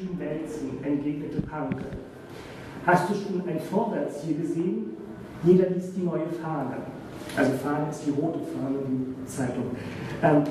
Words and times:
schön 0.00 0.18
wälzen, 0.18 0.82
entgegnete 0.82 1.42
Panke. 1.42 1.84
Hast 2.86 3.10
du 3.10 3.14
schon 3.14 3.42
ein 3.46 3.60
Vorwärts 3.60 4.22
hier 4.24 4.36
gesehen? 4.38 4.96
Jeder 5.44 5.70
liest 5.70 5.96
die 5.96 6.02
neue 6.02 6.26
Fahne. 6.42 6.76
Also 7.36 7.52
Fahne 7.52 7.90
ist 7.90 8.06
die 8.06 8.10
rote 8.10 8.40
Fahne, 8.40 8.78
die 8.88 9.24
Zeitung. 9.26 9.64
Ähm, 10.22 10.42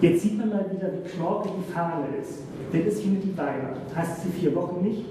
jetzt 0.00 0.22
sieht 0.22 0.38
man 0.38 0.48
mal 0.48 0.66
wieder, 0.70 0.90
wie 0.92 1.08
knorke 1.08 1.48
die 1.48 1.72
Fahne 1.72 2.06
ist. 2.20 2.40
Ist 2.72 3.04
wie 3.04 3.10
mit 3.10 3.24
die 3.24 3.30
Beine. 3.30 3.74
Hast 3.94 4.22
sie 4.22 4.28
vier 4.30 4.54
Wochen 4.54 4.82
nicht? 4.82 5.04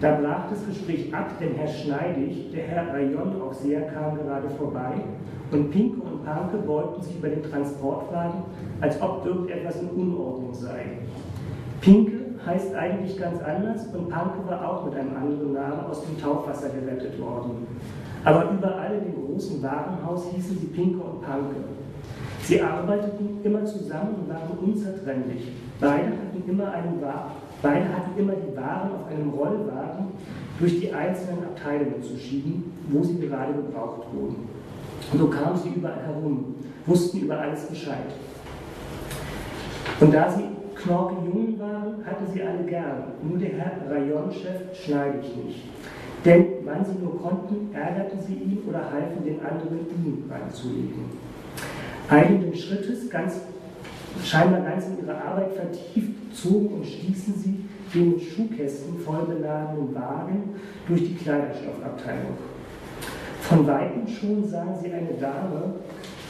Da 0.00 0.16
brach 0.16 0.50
das 0.50 0.66
Gespräch 0.66 1.14
ab, 1.14 1.30
denn 1.40 1.54
Herr 1.54 1.68
Schneidig, 1.68 2.50
der 2.52 2.64
Herr 2.64 2.92
Rayon-Aufseher, 2.92 3.82
kam 3.82 4.16
gerade 4.16 4.50
vorbei 4.50 4.94
und 5.52 5.70
Pinke 5.70 6.00
und 6.00 6.24
Panke 6.24 6.56
beugten 6.58 7.02
sich 7.02 7.16
über 7.16 7.28
den 7.28 7.42
Transportwagen, 7.42 8.42
als 8.80 9.00
ob 9.00 9.24
irgendetwas 9.24 9.80
in 9.80 9.88
Unordnung 9.90 10.52
sei. 10.52 10.98
Pinke 11.80 12.11
heißt 12.46 12.74
eigentlich 12.74 13.18
ganz 13.18 13.40
anders 13.42 13.86
und 13.94 14.08
Panke 14.08 14.46
war 14.48 14.68
auch 14.68 14.84
mit 14.84 14.94
einem 14.94 15.16
anderen 15.16 15.52
Namen 15.52 15.86
aus 15.88 16.02
dem 16.04 16.20
Taufwasser 16.20 16.70
gerettet 16.70 17.20
worden. 17.20 17.66
Aber 18.24 18.50
überall 18.50 18.94
in 18.94 19.12
dem 19.12 19.26
großen 19.26 19.62
Warenhaus 19.62 20.26
hießen 20.34 20.58
sie 20.58 20.66
Pinke 20.66 21.02
und 21.02 21.22
Panke. 21.22 21.56
Sie 22.42 22.60
arbeiteten 22.60 23.38
immer 23.44 23.64
zusammen 23.64 24.14
und 24.20 24.28
waren 24.28 24.58
unzertrennlich. 24.60 25.52
Beide 25.80 26.08
hatten 26.08 26.42
immer 26.48 26.72
einen 26.72 27.00
Beide 27.62 27.84
hatten 27.94 28.18
immer 28.18 28.32
die 28.32 28.56
Waren 28.56 28.90
auf 28.90 29.06
einem 29.08 29.30
Rollwagen 29.30 30.08
durch 30.58 30.80
die 30.80 30.92
einzelnen 30.92 31.44
Abteilungen 31.44 32.02
zu 32.02 32.16
schieben, 32.16 32.72
wo 32.88 33.02
sie 33.04 33.20
gerade 33.20 33.52
gebraucht 33.52 34.06
wurden. 34.12 34.48
Und 35.12 35.18
so 35.18 35.28
kamen 35.28 35.56
sie 35.56 35.68
überall 35.70 36.02
herum, 36.04 36.56
wussten 36.86 37.20
über 37.20 37.38
alles 37.38 37.66
Bescheid. 37.66 38.10
Und 40.00 40.12
da 40.12 40.28
sie 40.28 40.44
knorke 40.82 41.14
Jungen 41.24 41.58
waren, 41.58 42.04
hatte 42.04 42.30
sie 42.32 42.42
alle 42.42 42.64
gern. 42.64 43.04
Nur 43.22 43.38
der 43.38 43.50
Herr 43.50 43.72
Rayonchef 43.90 44.74
schneide 44.84 45.18
ich 45.22 45.36
nicht. 45.36 45.62
Denn 46.24 46.46
wann 46.64 46.84
sie 46.84 47.02
nur 47.02 47.20
konnten, 47.20 47.74
ärgerten 47.74 48.20
sie 48.20 48.34
ihn 48.34 48.58
oder 48.68 48.90
halfen 48.90 49.24
den 49.24 49.40
anderen, 49.40 49.80
ihn 50.04 50.30
reinzulegen. 50.30 51.04
Eilenden 52.08 52.54
Schrittes, 52.54 53.08
ganz, 53.10 53.40
scheinbar 54.22 54.60
ganz 54.60 54.86
in 54.86 54.98
ihre 54.98 55.16
Arbeit 55.16 55.52
vertieft, 55.52 56.12
zogen 56.34 56.68
und 56.68 56.86
stießen 56.86 57.34
sie 57.34 57.64
den 57.94 58.12
mit 58.12 58.22
Schuhkästen 58.22 58.98
voll 58.98 59.24
beladenen 59.26 59.94
Wagen 59.94 60.54
durch 60.88 61.00
die 61.00 61.14
Kleiderstoffabteilung. 61.14 62.38
Von 63.42 63.66
Weitem 63.66 64.06
schon 64.06 64.48
sahen 64.48 64.74
sie 64.80 64.92
eine 64.92 65.14
Dame, 65.20 65.74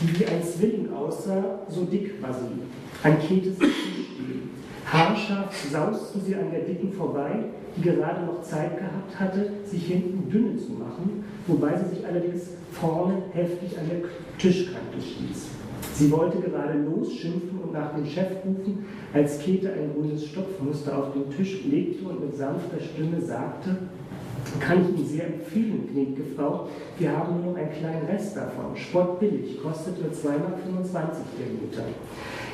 die 0.00 0.18
wie 0.18 0.26
ein 0.26 0.42
Zwilling 0.42 0.92
aussah, 0.92 1.60
so 1.68 1.84
dick 1.84 2.20
war 2.20 2.32
sie, 2.32 3.06
an 3.06 3.18
Ketes 3.20 3.56
stehen. 3.56 4.51
Haarscharf 4.92 5.56
sausten 5.70 6.20
sie 6.20 6.34
an 6.34 6.50
der 6.50 6.60
Dicken 6.60 6.92
vorbei, 6.92 7.44
die 7.74 7.80
gerade 7.80 8.26
noch 8.26 8.42
Zeit 8.42 8.76
gehabt 8.76 9.18
hatte, 9.18 9.50
sich 9.64 9.86
hinten 9.86 10.28
dünne 10.28 10.58
zu 10.58 10.72
machen, 10.72 11.24
wobei 11.46 11.78
sie 11.78 11.96
sich 11.96 12.06
allerdings 12.06 12.42
vorne 12.72 13.22
heftig 13.32 13.78
an 13.78 13.88
der 13.88 14.00
Tischkante 14.36 15.00
stieß. 15.00 15.48
Sie 15.94 16.10
wollte 16.10 16.40
gerade 16.40 16.78
losschimpfen 16.78 17.58
und 17.62 17.72
nach 17.72 17.94
dem 17.94 18.04
Chef 18.04 18.28
rufen, 18.44 18.84
als 19.14 19.38
Käthe 19.38 19.72
ein 19.72 19.94
grünes 19.94 20.26
Stopfmuster 20.26 20.98
auf 20.98 21.14
den 21.14 21.30
Tisch 21.34 21.64
legte 21.64 22.04
und 22.06 22.20
mit 22.20 22.36
sanfter 22.36 22.78
Stimme 22.78 23.18
sagte, 23.18 23.76
kann 24.60 24.82
ich 24.82 24.98
Ihnen 24.98 25.08
sehr 25.08 25.26
empfehlen, 25.26 25.88
gnädige 25.92 26.24
Frau. 26.36 26.68
Wir 26.98 27.16
haben 27.16 27.42
nur 27.42 27.52
noch 27.52 27.58
einen 27.58 27.72
kleinen 27.72 28.06
Rest 28.06 28.36
davon. 28.36 28.76
Sportbillig, 28.76 29.62
kostet 29.62 30.00
nur 30.00 30.10
2,25 30.10 30.16
der 31.38 31.46
Meter. 31.60 31.84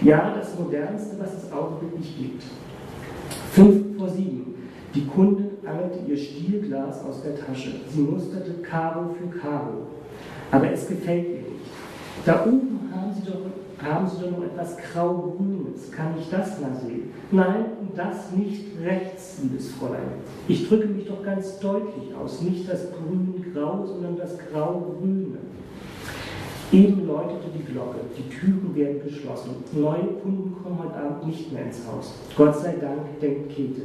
Ja, 0.00 0.34
das 0.36 0.59
modernste, 0.59 1.19
was 1.19 1.34
es 1.34 1.53
augenblicklich 1.53 2.16
gibt. 2.16 2.42
Fünf 3.53 3.98
vor 3.98 4.09
sieben. 4.09 4.55
Die 4.94 5.06
Kundin 5.06 5.50
angelte 5.66 5.98
ihr 6.09 6.16
Stielglas 6.16 7.05
aus 7.05 7.22
der 7.22 7.36
Tasche. 7.36 7.72
Sie 7.91 8.00
musterte 8.00 8.55
Karo 8.62 9.14
für 9.14 9.39
Karo. 9.39 9.86
Aber 10.50 10.70
es 10.72 10.89
gefällt 10.89 11.27
ihr 11.27 11.36
nicht. 11.36 11.70
Da 12.25 12.44
oben 12.44 12.91
haben 12.94 13.12
Sie 13.15 13.31
doch, 13.31 13.41
haben 13.83 14.09
Sie 14.09 14.22
doch 14.22 14.31
noch 14.31 14.44
etwas 14.44 14.77
Grau-Grünes. 14.77 15.91
Kann 15.93 16.15
ich 16.19 16.28
das 16.31 16.61
mal 16.61 16.72
sehen? 16.84 17.12
Nein, 17.31 17.65
das 17.94 18.33
nicht 18.33 18.65
rechts, 18.83 19.39
liebes 19.43 19.72
Fräulein. 19.72 20.21
Ich 20.49 20.69
drücke 20.69 20.89
mich 20.89 21.06
doch 21.06 21.22
ganz 21.22 21.59
deutlich 21.61 22.15
aus. 22.15 22.43
Nicht 22.43 22.69
das 22.69 22.88
Grün-Grau, 22.93 23.87
sondern 23.87 24.17
das 24.17 24.37
Grau-Grüne. 24.38 25.38
Eben 26.71 27.06
läutete 27.06 27.49
die 27.56 27.72
Glocke, 27.72 27.99
die 28.17 28.28
Türen 28.28 28.75
werden 28.75 29.00
geschlossen. 29.03 29.50
Neue 29.72 30.05
Kunden 30.22 30.55
kommen 30.62 30.78
heute 30.78 30.97
Abend 30.97 31.27
nicht 31.27 31.50
mehr 31.50 31.65
ins 31.65 31.81
Haus. 31.87 32.12
Gott 32.37 32.59
sei 32.59 32.75
Dank, 32.78 33.19
denkt 33.22 33.55
Käthe. 33.55 33.83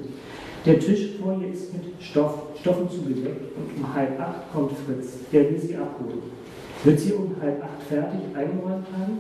Der 0.65 0.79
Tisch 0.79 1.11
vor 1.21 1.37
ihr 1.41 1.53
ist 1.53 1.73
mit 1.73 1.83
Stoff, 2.01 2.47
Stoffen 2.59 2.89
zugedeckt 2.89 3.55
und 3.55 3.77
um 3.77 3.93
halb 3.93 4.19
acht 4.19 4.51
kommt 4.51 4.71
Fritz. 4.85 5.13
Der 5.31 5.49
will 5.49 5.59
sie 5.59 5.75
abholen. 5.75 6.23
Wird 6.83 6.99
sie 6.99 7.13
um 7.13 7.35
halb 7.41 7.63
acht 7.63 7.83
fertig 7.87 8.19
eingeräumt 8.33 8.87
haben? 8.97 9.19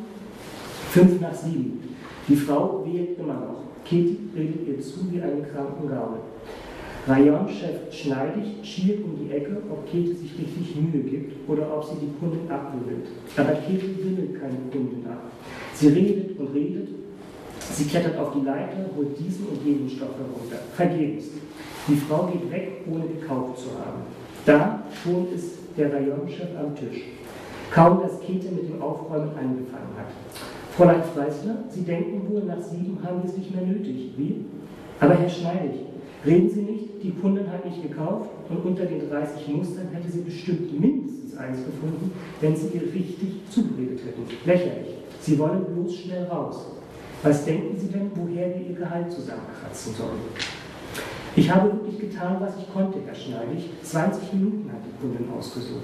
Fünf 0.93 1.19
nach 1.21 1.33
sieben. 1.33 1.79
Die 2.27 2.35
Frau 2.35 2.85
wählt 2.85 3.17
immer 3.17 3.33
noch. 3.33 3.63
Katie 3.83 4.29
redet 4.37 4.67
ihr 4.67 4.79
zu 4.79 5.11
wie 5.11 5.19
eine 5.19 5.41
Krankengabe. 5.41 6.19
Rayonchef 7.07 7.91
Schneidig 7.91 8.61
schielt 8.61 9.03
um 9.03 9.17
die 9.17 9.33
Ecke, 9.33 9.57
ob 9.71 9.89
Käthe 9.89 10.13
sich 10.13 10.37
richtig 10.37 10.75
Mühe 10.75 11.01
gibt 11.01 11.49
oder 11.49 11.75
ob 11.75 11.83
sie 11.83 11.95
die 11.95 12.13
Kundin 12.19 12.47
abwimmelt. 12.47 13.07
Aber 13.35 13.53
Käthe 13.53 13.89
wimmelt 14.05 14.39
keine 14.39 14.59
Kundin 14.71 15.03
ab. 15.09 15.31
Sie 15.73 15.87
redet 15.87 16.37
und 16.39 16.53
redet. 16.53 16.89
Sie 17.59 17.85
klettert 17.85 18.19
auf 18.19 18.33
die 18.35 18.45
Leiter, 18.45 18.85
holt 18.95 19.17
diesen 19.17 19.47
und 19.47 19.65
jenen 19.65 19.89
Stoff 19.89 20.13
herunter. 20.15 20.61
Vergebens. 20.75 21.23
Die 21.87 21.95
Frau 21.95 22.27
geht 22.27 22.51
weg, 22.51 22.83
ohne 22.87 23.07
gekauft 23.07 23.57
zu 23.57 23.69
haben. 23.79 24.03
Da 24.45 24.83
schon 25.03 25.33
ist 25.33 25.57
der 25.75 25.91
Rayonchef 25.91 26.49
am 26.55 26.75
Tisch. 26.75 27.01
Kaum, 27.71 27.99
dass 27.99 28.19
Käthe 28.19 28.49
mit 28.51 28.69
dem 28.69 28.79
Aufräumen 28.79 29.29
angefangen 29.29 29.97
hat. 29.97 30.52
Fräulein 30.75 31.03
Freisler, 31.03 31.57
Sie 31.69 31.83
denken 31.83 32.27
wohl, 32.29 32.43
nach 32.45 32.59
sieben 32.59 32.97
haben 33.03 33.21
wir 33.21 33.29
es 33.29 33.37
nicht 33.37 33.53
mehr 33.53 33.63
nötig. 33.63 34.13
Wie? 34.17 34.45
Aber 34.99 35.13
Herr 35.13 35.29
Schneidig, 35.29 35.81
reden 36.25 36.49
Sie 36.49 36.61
nicht, 36.61 37.03
die 37.03 37.11
Kundin 37.11 37.51
hat 37.51 37.63
nicht 37.63 37.83
gekauft 37.83 38.31
und 38.49 38.65
unter 38.65 38.85
den 38.85 39.07
30 39.07 39.47
Mustern 39.49 39.89
hätte 39.91 40.09
sie 40.11 40.21
bestimmt 40.21 40.79
mindestens 40.79 41.37
eins 41.37 41.57
gefunden, 41.63 42.11
wenn 42.41 42.55
Sie 42.55 42.67
ihr 42.73 42.81
richtig 42.93 43.41
zugeredet 43.51 43.99
hätten. 44.03 44.23
Lächerlich. 44.45 44.95
Sie 45.21 45.37
wollen 45.37 45.63
bloß 45.65 45.95
schnell 45.95 46.23
raus. 46.25 46.65
Was 47.21 47.45
denken 47.45 47.77
Sie 47.77 47.87
denn, 47.87 48.09
woher 48.15 48.49
wir 48.49 48.69
Ihr 48.69 48.75
Gehalt 48.75 49.11
zusammenkratzen 49.11 49.93
sollen? 49.93 50.21
Ich 51.35 51.49
habe 51.51 51.71
wirklich 51.71 51.99
getan, 51.99 52.37
was 52.39 52.57
ich 52.57 52.73
konnte, 52.73 52.99
Herr 53.05 53.15
Schneidig. 53.15 53.69
20 53.83 54.33
Minuten 54.33 54.71
hat 54.71 54.81
die 54.85 55.01
Kundin 55.01 55.27
ausgesucht. 55.37 55.83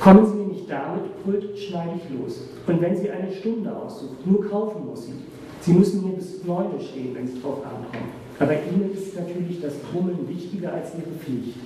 Kommen 0.00 0.26
Sie 0.26 0.34
mir 0.34 0.46
nicht 0.46 0.70
damit, 0.70 1.24
brüllt 1.24 1.58
schneidig 1.58 2.02
los. 2.18 2.40
Und 2.66 2.80
wenn 2.80 2.96
sie 2.96 3.10
eine 3.10 3.32
Stunde 3.32 3.74
aussucht, 3.74 4.26
nur 4.26 4.48
kaufen 4.48 4.86
muss 4.86 5.06
sie. 5.06 5.14
Sie 5.60 5.72
müssen 5.72 6.04
mir 6.04 6.16
bis 6.16 6.44
neun 6.44 6.78
stehen, 6.80 7.14
wenn 7.14 7.24
es 7.24 7.40
drauf 7.40 7.58
ankommt. 7.64 8.12
Aber 8.38 8.52
Ihnen 8.52 8.92
ist 8.92 9.14
natürlich 9.16 9.60
das 9.60 9.74
Brummeln 9.76 10.28
wichtiger 10.28 10.72
als 10.72 10.92
Ihre 10.94 11.14
Pflicht. 11.18 11.58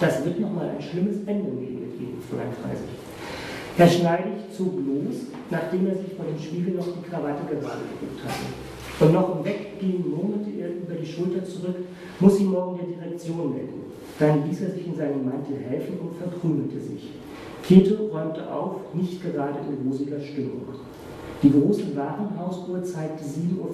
Das 0.00 0.24
wird 0.24 0.40
nochmal 0.40 0.70
ein 0.70 0.82
schlimmes 0.82 1.16
Ende 1.26 1.50
nehmen 1.50 1.80
mit 1.80 2.00
Ihnen, 2.00 2.22
Fräulein 2.28 2.52
Freisig. 2.62 2.86
Herr 3.76 3.88
Schneidig 3.88 4.50
zog 4.56 4.72
los, 4.74 5.26
nachdem 5.50 5.86
er 5.86 5.96
sich 5.96 6.14
vor 6.14 6.24
dem 6.24 6.38
Spiegel 6.38 6.74
noch 6.74 6.86
die 6.86 7.08
Krawatte 7.08 7.44
gerade 7.50 7.82
gedrückt 7.90 8.24
hatte. 8.24 9.04
Und 9.04 9.12
noch 9.12 9.36
im 9.36 9.44
Weggehen 9.44 10.10
murmelte 10.10 10.50
er 10.58 10.70
über 10.70 10.94
die 10.94 11.06
Schulter 11.06 11.44
zurück, 11.44 11.76
muss 12.20 12.40
ihn 12.40 12.50
morgen 12.50 12.78
der 12.78 12.86
Direktion 12.86 13.52
melden. 13.52 13.82
Dann 14.18 14.48
ließ 14.48 14.62
er 14.62 14.70
sich 14.70 14.86
in 14.86 14.96
seinem 14.96 15.24
Mantel 15.24 15.58
helfen 15.58 15.98
und 16.00 16.16
verkrümelte 16.16 16.80
sich. 16.80 17.10
Käthe 17.66 17.98
räumte 18.12 18.48
auf, 18.52 18.94
nicht 18.94 19.22
gerade 19.22 19.58
in 19.68 19.90
rosiger 19.90 20.20
Stimmung. 20.20 20.62
Die 21.42 21.50
große 21.50 21.96
Warenhausuhr 21.96 22.82
zeigte 22.84 23.24
7.55 23.24 23.58
Uhr, 23.58 23.70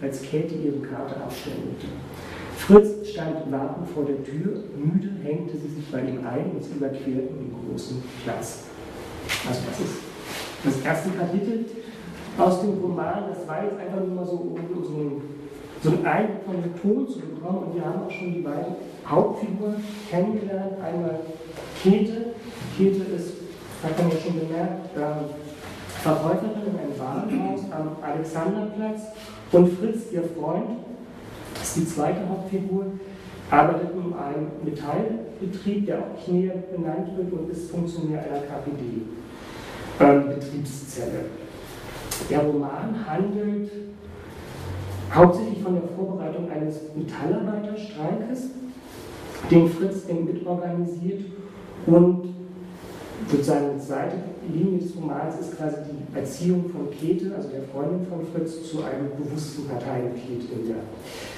als 0.00 0.22
Käthe 0.22 0.54
ihre 0.54 0.78
Karte 0.78 1.16
abstellte. 1.16 1.86
Fritz 2.56 3.08
stand 3.10 3.50
wartend 3.50 3.88
vor 3.88 4.04
der 4.04 4.22
Tür, 4.22 4.62
müde 4.76 5.10
hängte 5.24 5.56
sie 5.56 5.68
sich 5.68 5.90
bei 5.90 6.00
ihm 6.00 6.24
ein 6.24 6.52
und 6.52 6.62
sie 6.62 6.76
überquerten 6.76 7.38
den 7.38 7.54
großen 7.68 8.02
Platz. 8.22 8.66
Also 9.48 9.60
das 9.68 9.80
ist 9.80 9.96
das 10.64 10.84
erste 10.84 11.10
Kapitel 11.10 11.64
aus 12.38 12.60
dem 12.60 12.78
Roman. 12.80 13.24
Das 13.28 13.46
war 13.48 13.64
jetzt 13.64 13.78
einfach 13.78 14.06
nur 14.06 14.14
mal 14.14 14.24
so, 14.24 14.36
um 14.36 14.84
so 14.84 14.94
einen, 14.94 15.22
so 15.82 15.90
einen 15.90 16.06
Eindruck 16.06 16.44
von 16.46 16.62
dem 16.62 16.80
Ton 16.80 17.08
zu 17.08 17.18
bekommen. 17.18 17.64
Und 17.64 17.74
wir 17.74 17.84
haben 17.84 18.06
auch 18.06 18.10
schon 18.10 18.32
die 18.32 18.40
beiden 18.40 18.76
Hauptfiguren 19.06 19.76
kennengelernt. 20.08 20.74
Einmal 20.80 21.20
Käthe, 21.82 22.34
Käthe 22.76 23.04
ist, 23.14 23.34
hat 23.82 23.98
man 23.98 24.10
ja 24.10 24.16
schon 24.16 24.40
gemerkt, 24.40 24.90
ähm, 24.96 25.30
Verkäuferin 26.02 26.66
in 26.66 26.78
einem 26.78 26.98
Warenhaus 26.98 27.60
am 27.70 27.96
Alexanderplatz 28.02 29.02
und 29.52 29.78
Fritz, 29.78 30.10
ihr 30.12 30.24
Freund, 30.24 30.70
ist 31.62 31.76
die 31.76 31.86
zweite 31.86 32.28
Hauptfigur, 32.28 32.86
arbeitet 33.50 33.90
in 33.92 34.12
einem 34.14 34.50
Metallbetrieb, 34.64 35.86
der 35.86 35.98
auch 35.98 36.26
näher 36.26 36.54
benannt 36.74 37.16
wird 37.16 37.32
und 37.32 37.50
ist 37.50 37.70
Funktionär 37.70 38.20
einer 38.22 38.40
KPD-Betriebszelle. 39.98 41.18
Ähm, 41.18 41.26
der 42.30 42.40
Roman 42.40 43.06
handelt 43.06 43.70
hauptsächlich 45.12 45.62
von 45.62 45.74
der 45.74 45.84
Vorbereitung 45.96 46.50
eines 46.50 46.80
Metallarbeiterstreikes, 46.96 48.50
den 49.50 49.68
Fritz 49.68 50.08
eng 50.08 50.24
mitorganisiert 50.24 51.24
und 51.86 52.41
sozusagen 53.32 53.80
Seitenlinie 53.80 54.78
des 54.78 54.94
Romans 54.94 55.40
ist 55.40 55.56
quasi 55.56 55.76
die 55.88 56.16
Erziehung 56.16 56.68
von 56.68 56.90
Käthe, 56.90 57.34
also 57.34 57.48
der 57.48 57.62
Freundin 57.72 58.06
von 58.06 58.20
Fritz, 58.32 58.70
zu 58.70 58.82
einem 58.84 59.10
bewussten 59.16 59.66
Parteimitglied 59.68 60.52
in 60.52 60.68
der, 60.68 60.82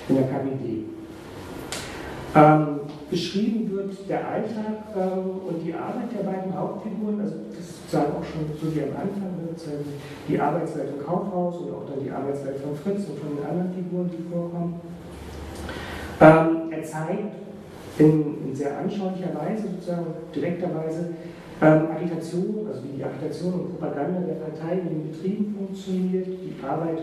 in 0.08 0.14
der 0.16 0.24
KPD. 0.24 0.84
Ähm, 2.36 2.80
beschrieben 3.08 3.70
wird 3.70 3.94
der 4.08 4.26
Alltag 4.26 4.90
ähm, 4.96 5.38
und 5.46 5.62
die 5.64 5.72
Arbeit 5.72 6.10
der 6.18 6.28
beiden 6.28 6.52
Hauptfiguren, 6.52 7.20
also 7.20 7.36
das 7.48 7.60
ist 7.60 7.82
sozusagen 7.82 8.12
auch 8.16 8.24
schon 8.24 8.50
so 8.60 8.74
wie 8.74 8.82
am 8.82 8.88
Anfang, 8.90 9.38
ne, 9.38 9.84
die 10.28 10.40
Arbeitswelt 10.40 10.88
im 10.98 11.06
Kaufhaus 11.06 11.58
und 11.58 11.70
auch 11.70 11.86
dann 11.86 12.02
die 12.02 12.10
Arbeitswelt 12.10 12.56
von 12.58 12.74
Fritz 12.74 13.08
und 13.08 13.18
von 13.20 13.36
den 13.36 13.46
anderen 13.46 13.72
Figuren, 13.72 14.10
die 14.10 14.28
vorkommen. 14.28 14.80
Ähm, 16.20 16.72
er 16.72 16.82
zeigt 16.82 17.34
in, 17.98 18.48
in, 18.48 18.54
sehr 18.54 18.78
anschaulicher 18.78 19.30
Weise, 19.34 19.68
sozusagen 19.68 20.06
direkter 20.34 20.74
Weise, 20.74 21.10
ähm, 21.60 21.88
Agitation, 21.94 22.66
also 22.68 22.82
wie 22.84 22.96
die 22.96 23.04
Agitation 23.04 23.54
und 23.54 23.78
Propaganda 23.78 24.20
der 24.20 24.34
Partei 24.34 24.78
in 24.78 24.88
den 24.88 25.10
Betrieben 25.10 25.54
funktioniert, 25.56 26.26
die 26.26 26.54
Arbeit 26.66 26.98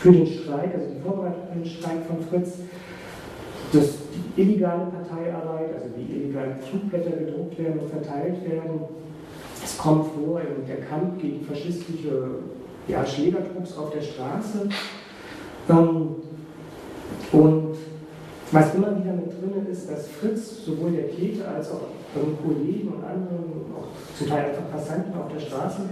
für 0.00 0.12
den 0.12 0.26
Streik, 0.26 0.74
also 0.74 0.86
die 0.94 1.00
Vorbereitung 1.00 1.42
für 1.52 1.58
den 1.58 1.66
Streik 1.66 2.06
von 2.06 2.20
Fritz, 2.28 2.58
das 3.72 3.98
die 4.36 4.42
illegale 4.42 4.86
Parteiarbeit, 4.86 5.74
also 5.74 5.86
wie 5.96 6.14
illegale 6.14 6.56
Flugblätter 6.56 7.16
gedruckt 7.16 7.58
werden 7.58 7.80
und 7.80 7.90
verteilt 7.90 8.48
werden. 8.48 8.80
Es 9.62 9.78
kommt 9.78 10.06
vor 10.12 10.40
in 10.40 10.66
der 10.66 10.82
Kampf 10.86 11.20
gegen 11.20 11.44
faschistische 11.44 12.40
ja, 12.86 13.04
Schlägertrupps 13.04 13.76
auf 13.76 13.90
der 13.90 14.02
Straße. 14.02 14.68
Ähm, 15.70 16.16
und 17.32 17.74
was 18.52 18.74
immer 18.74 18.96
wieder 18.96 19.14
mit 19.14 19.32
drin 19.32 19.66
ist, 19.70 19.90
dass 19.90 20.08
Fritz 20.08 20.64
sowohl 20.64 20.92
der 20.92 21.08
Käthe 21.08 21.48
als 21.48 21.72
auch 21.72 21.88
Kollegen 22.14 22.88
und 22.88 23.04
anderen, 23.04 23.72
auch 23.74 23.88
zum 24.16 24.28
Teil 24.28 24.50
einfach 24.50 24.70
Passanten 24.70 25.14
auf 25.14 25.32
der 25.32 25.40
Straße, 25.40 25.82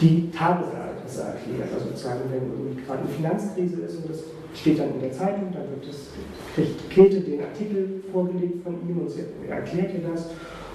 die 0.00 0.30
Tagesereignisse 0.30 1.22
erklärt. 1.22 1.68
Also 1.72 1.86
sozusagen, 1.86 2.20
wenn 2.30 2.50
irgendwie 2.50 2.82
gerade 2.82 3.00
eine 3.00 3.08
Finanzkrise 3.08 3.82
ist 3.82 3.96
und 3.96 4.10
das 4.10 4.24
steht 4.54 4.78
dann 4.78 4.94
in 4.94 5.00
der 5.00 5.12
Zeitung, 5.12 5.52
dann 5.52 5.68
wird 5.70 5.88
das, 5.88 6.10
kriegt 6.54 6.90
Käthe 6.90 7.20
den 7.20 7.40
Artikel 7.40 8.02
vorgelegt 8.12 8.62
von 8.64 8.74
ihm 8.88 8.98
und 8.98 9.10
sie 9.10 9.24
erklärt 9.48 9.92
ihr 9.94 10.08
das. 10.10 10.30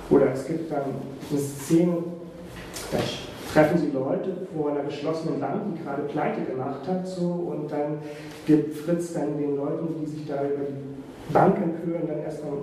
Oder 0.10 0.32
es 0.34 0.48
gibt 0.48 0.72
dann 0.72 0.84
eine 1.30 1.40
Szene, 1.40 1.98
da 2.92 2.98
treffen 3.54 3.78
sie 3.78 3.92
Leute 3.92 4.48
vor 4.56 4.72
einer 4.72 4.84
geschlossenen 4.84 5.40
Bank, 5.40 5.62
die 5.74 5.84
gerade 5.84 6.04
pleite 6.04 6.42
gemacht 6.42 6.88
hat, 6.88 7.08
so, 7.08 7.26
und 7.26 7.72
dann 7.72 8.00
gibt 8.46 8.76
Fritz 8.76 9.14
dann 9.14 9.38
den 9.38 9.56
Leuten, 9.56 9.88
die 10.00 10.06
sich 10.06 10.28
da 10.28 10.36
über 10.44 10.66
die 10.66 11.34
Bank 11.34 11.58
empören, 11.58 12.08
dann 12.08 12.20
erstmal 12.20 12.54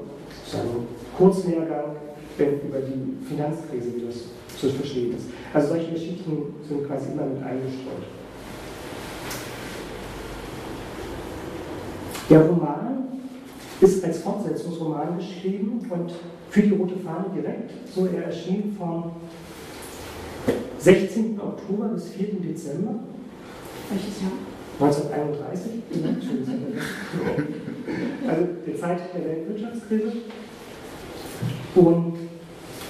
einen 0.54 0.86
Kurzlehrgang 1.16 1.96
über 2.38 2.78
die 2.80 3.26
Finanzkrise, 3.26 3.96
wie 3.96 4.06
das 4.06 4.16
zu 4.58 4.68
verstehen 4.68 5.16
ist. 5.16 5.26
Also 5.52 5.68
solche 5.68 5.92
Geschichten 5.92 6.54
sind 6.68 6.86
quasi 6.86 7.12
immer 7.12 7.26
mit 7.26 7.42
eingestreut. 7.42 8.04
Der 12.28 12.40
Roman 12.40 13.04
ist 13.80 14.04
als 14.04 14.18
Fortsetzungsroman 14.18 15.18
geschrieben 15.18 15.80
und 15.90 16.12
für 16.50 16.62
die 16.62 16.74
Rote 16.74 16.96
Fahne 16.96 17.26
direkt. 17.34 17.70
So, 17.94 18.06
er 18.06 18.24
erschien 18.24 18.74
vom 18.76 19.12
16. 20.78 21.40
Oktober 21.40 21.88
bis 21.88 22.08
4. 22.08 22.40
Dezember. 22.40 22.94
Welches 23.90 24.22
Jahr? 24.22 24.55
1931. 24.78 25.82
also 28.28 28.46
die 28.66 28.76
Zeit 28.76 29.00
der 29.14 29.24
Weltwirtschaftskrise. 29.24 30.12
Und 31.74 32.16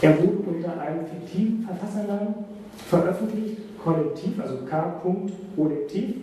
er 0.01 0.19
wurde 0.19 0.39
unter 0.47 0.81
einem 0.81 1.07
fiktiven 1.07 1.63
Verfassernamen 1.63 2.35
veröffentlicht, 2.89 3.59
Kollektiv, 3.83 4.41
also 4.41 4.59
K. 4.69 5.03
Kollektiv. 5.57 6.15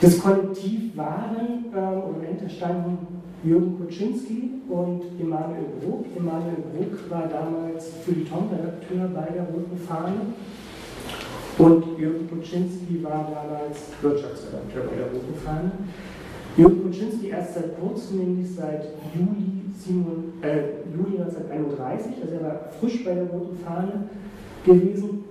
Das 0.00 0.18
Kollektiv 0.18 0.96
waren 0.96 1.66
äh, 1.72 1.76
oder 1.76 2.20
dahinter 2.22 2.48
standen 2.48 3.06
Jürgen 3.42 3.78
Kuczynski 3.78 4.50
und 4.68 5.02
Emanuel 5.20 5.64
Bruck. 5.80 6.06
Emanuel 6.16 6.56
Bruck 6.74 7.10
war 7.10 7.28
damals 7.28 7.90
Feuilleton-Redakteur 8.04 9.08
bei 9.14 9.32
der 9.32 9.44
Roten 9.44 9.76
Fahne 9.76 10.20
und 11.60 11.98
Jürgen 11.98 12.28
Kuczynski 12.30 13.02
war 13.02 13.28
damals 13.28 13.78
Wirtschaftsredakteur 14.00 14.84
bei 14.84 14.96
der 14.96 15.06
Roten 15.06 15.34
Fahne. 15.44 15.72
Jürgen 16.56 16.82
Kuczynski 16.84 17.28
erst 17.28 17.54
seit 17.54 17.78
kurzem, 17.78 18.18
nämlich 18.18 18.50
seit 18.54 18.84
Juli, 19.14 19.60
7, 19.76 20.32
äh, 20.42 20.80
Juli 20.96 21.18
1931, 21.18 22.12
also 22.22 22.34
er 22.34 22.42
war 22.42 22.60
frisch 22.80 23.04
bei 23.04 23.14
der 23.14 23.24
Roten 23.24 23.58
Fahne 23.58 24.08
gewesen 24.64 25.24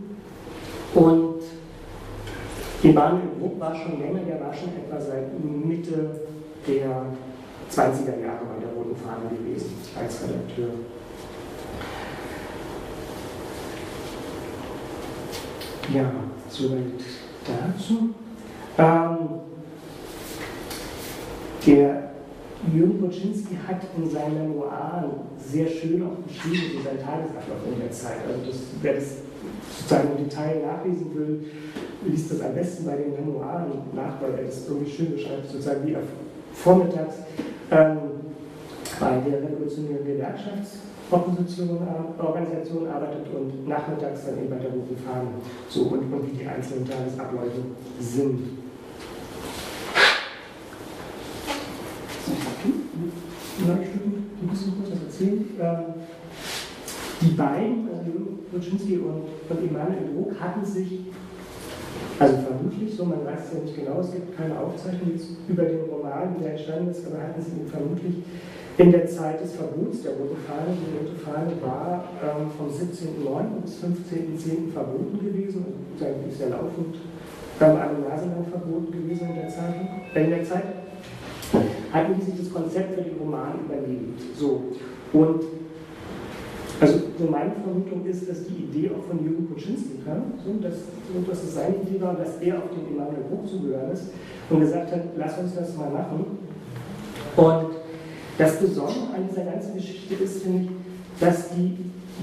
und 0.93 1.41
Emanuel 2.83 3.27
Bruck 3.39 3.59
war 3.59 3.75
schon 3.75 3.99
länger, 3.99 4.21
der 4.21 4.39
war 4.39 4.53
schon 4.53 4.69
etwa 4.69 5.01
seit 5.01 5.27
Mitte 5.43 6.11
der 6.67 7.05
20er 7.71 8.21
Jahre 8.21 8.45
bei 8.45 8.59
der 8.61 8.73
Roten 8.75 8.95
Fahne 8.95 9.35
gewesen, 9.35 9.73
als 9.99 10.23
Redakteur. 10.23 10.69
Ja, 15.93 16.11
soweit 16.49 17.01
dazu. 17.45 18.09
Ähm, 18.77 19.17
der 21.65 22.11
Jürgen 22.71 23.01
Boczynski 23.01 23.57
hat 23.67 23.81
in 23.97 24.09
seinen 24.09 24.49
Memoiren 24.49 25.11
sehr 25.37 25.67
schön 25.67 26.03
auch 26.03 26.15
beschrieben, 26.27 26.77
wie 26.77 26.83
sein 26.83 26.99
Tagesablauf 26.99 27.59
in 27.73 27.79
der 27.79 27.91
Zeit. 27.91 28.19
Also 28.27 28.51
das, 28.51 28.59
wer 28.81 28.93
das 28.93 29.05
sozusagen 29.77 30.09
im 30.17 30.29
Detail 30.29 30.61
nachlesen 30.65 31.15
will, 31.15 31.45
liest 32.05 32.31
das 32.31 32.41
am 32.41 32.53
besten 32.53 32.85
bei 32.85 32.97
den 32.97 33.11
Memoiren 33.11 33.71
nach, 33.95 34.21
weil 34.21 34.31
er 34.37 34.45
das 34.45 34.67
irgendwie 34.67 34.91
schön 34.91 35.13
beschreibt, 35.13 35.47
sozusagen 35.47 35.87
wie 35.87 35.93
er 35.93 36.01
vormittags 36.53 37.15
ähm, 37.71 37.97
bei 38.99 39.17
der 39.27 39.41
revolutionären 39.41 40.05
äh, 40.05 40.17
Organisation 41.11 42.87
arbeitet 42.87 43.25
und 43.33 43.67
nachmittags 43.67 44.25
dann 44.25 44.37
eben 44.37 44.49
bei 44.49 44.57
der 44.57 44.71
Roten 44.71 44.97
Fahne. 44.97 45.29
So 45.67 45.81
und, 45.83 46.13
und 46.13 46.31
wie 46.31 46.37
die 46.37 46.47
einzelnen 46.47 46.87
Tagesabläufe 46.87 47.61
sind. 47.99 48.59
Ein 53.61 54.47
bisschen 54.49 54.73
kurz 54.77 54.91
was 54.91 55.03
erzählen. 55.03 55.45
Ähm, 55.59 55.83
die 57.21 57.31
beiden, 57.31 57.89
also 57.89 58.11
Wojcinski 58.51 58.97
und, 58.97 59.23
und 59.49 59.69
Emanuel 59.69 60.13
Druck, 60.13 60.39
hatten 60.39 60.63
sich 60.63 61.01
also 62.19 62.35
vermutlich 62.37 62.95
so, 62.95 63.05
man 63.05 63.25
weiß 63.25 63.39
es 63.47 63.53
ja 63.53 63.59
nicht 63.63 63.75
genau, 63.75 63.99
es 63.99 64.11
gibt 64.11 64.35
keine 64.35 64.59
Aufzeichnung 64.59 65.11
über 65.47 65.63
den 65.63 65.81
Roman, 65.89 66.35
der 66.41 66.51
entstanden 66.51 66.91
ist, 66.91 67.05
aber 67.07 67.23
hatten 67.23 67.41
sie 67.41 67.61
ihn 67.61 67.67
vermutlich 67.67 68.15
in 68.79 68.93
der 68.93 69.05
Zeit 69.05 69.43
des 69.43 69.55
Verbots 69.55 70.03
der 70.03 70.13
Roten 70.13 70.37
Fahne. 70.47 70.71
Die 70.71 70.97
Rote 70.97 71.19
Fahne 71.19 71.51
war 71.61 72.05
ähm, 72.23 72.47
vom 72.57 72.67
17.09. 72.69 73.61
bis 73.61 73.83
15.10. 73.83 74.71
verboten 74.71 75.19
gewesen, 75.19 75.65
also 75.99 76.05
ist 76.29 76.39
ja 76.39 76.47
laufend 76.47 76.95
ähm, 77.59 77.75
eine 77.75 77.99
Nase 78.07 78.27
lang 78.27 78.45
verboten 78.49 78.89
gewesen 78.89 79.29
in 79.29 79.35
der, 79.35 79.47
äh, 80.15 80.23
in 80.23 80.29
der 80.29 80.43
Zeit. 80.45 80.63
Hatten 81.91 82.15
die 82.15 82.21
sich 82.21 82.39
das 82.39 82.53
Konzept 82.53 82.95
für 82.95 83.01
den 83.01 83.17
Roman 83.19 83.59
überlegt. 83.65 84.37
So. 84.37 84.63
Und 85.11 85.43
also 86.79 86.99
so 87.17 87.25
meine 87.25 87.51
Vermutung 87.51 88.05
ist, 88.05 88.29
dass 88.29 88.45
die 88.45 88.63
Idee 88.63 88.91
auch 88.95 89.03
von 89.09 89.21
Jürgen 89.21 89.49
Kuczynski 89.49 89.99
kam, 90.05 90.39
so, 90.45 90.53
dass, 90.63 90.75
dass 91.27 91.43
es 91.43 91.55
seine 91.55 91.75
Idee 91.75 91.99
war, 91.99 92.13
dass 92.13 92.37
er 92.39 92.55
auf 92.55 92.69
den 92.69 92.95
Emanuel 92.95 93.25
Bruch 93.29 93.45
zugehört 93.45 93.91
ist 93.91 94.03
und 94.49 94.61
gesagt 94.61 94.89
hat, 94.93 95.01
lass 95.17 95.37
uns 95.37 95.55
das 95.55 95.75
mal 95.75 95.89
machen. 95.89 96.37
Und 97.35 97.78
das 98.39 98.57
Besondere 98.57 99.13
an 99.15 99.27
dieser 99.29 99.43
ganzen 99.43 99.75
Geschichte 99.75 100.15
ist, 100.15 100.43
finde 100.43 100.63
ich, 100.63 101.19
dass 101.19 101.49
die 101.49 101.75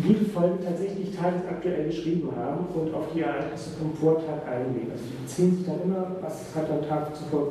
jede 0.02 0.24
Folge 0.24 0.64
tatsächlich 0.64 1.14
tagesaktuell 1.14 1.86
geschrieben 1.86 2.30
haben 2.36 2.66
und 2.74 2.94
auf 2.94 3.04
die 3.14 3.20
Ereignisse 3.20 3.70
vom 3.78 3.92
Vortag 3.94 4.44
eingehen. 4.48 4.90
Also 4.90 5.04
die 5.04 5.22
beziehen 5.22 5.56
sich 5.56 5.66
dann 5.66 5.82
immer, 5.84 6.16
was 6.20 6.54
hat 6.54 6.70
am 6.70 6.86
Tag 6.88 7.14
zuvor 7.14 7.48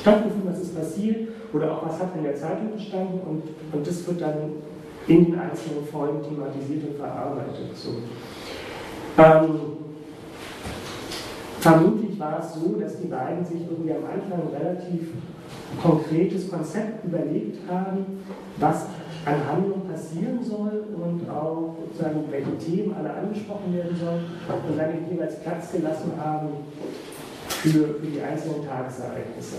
stattgefunden, 0.00 0.50
was 0.50 0.60
ist 0.60 0.74
passiert 0.74 1.28
oder 1.52 1.72
auch 1.72 1.86
was 1.86 1.98
hat 2.00 2.16
in 2.16 2.24
der 2.24 2.34
Zeitung 2.34 2.72
gestanden 2.72 3.20
und, 3.20 3.42
und 3.72 3.86
das 3.86 4.06
wird 4.06 4.20
dann 4.20 4.36
in 5.06 5.24
den 5.26 5.38
einzelnen 5.38 5.84
Folgen 5.84 6.22
thematisiert 6.22 6.88
und 6.88 6.96
verarbeitet. 6.96 7.74
So. 7.74 7.90
Ähm, 9.18 9.60
vermutlich 11.60 12.18
war 12.18 12.40
es 12.40 12.54
so, 12.54 12.78
dass 12.80 12.98
die 12.98 13.08
beiden 13.08 13.44
sich 13.44 13.60
irgendwie 13.68 13.92
am 13.92 14.04
Anfang 14.04 14.48
relativ 14.52 15.08
konkretes 15.82 16.50
Konzept 16.50 17.04
überlegt 17.04 17.58
haben, 17.68 18.22
was 18.56 18.86
an 19.24 19.46
Handlung 19.46 19.82
passieren 19.88 20.42
soll 20.42 20.84
und 20.94 21.28
auch 21.28 21.76
sozusagen 21.84 22.24
welche 22.30 22.56
Themen 22.58 22.94
alle 22.94 23.12
angesprochen 23.12 23.74
werden 23.74 23.96
sollen 23.96 24.24
und 24.48 24.78
dann 24.78 25.10
jeweils 25.10 25.40
Platz 25.40 25.72
gelassen 25.72 26.12
haben 26.18 26.48
für, 27.48 27.94
für 27.94 28.06
die 28.06 28.20
einzelnen 28.20 28.66
Tagesereignisse. 28.66 29.56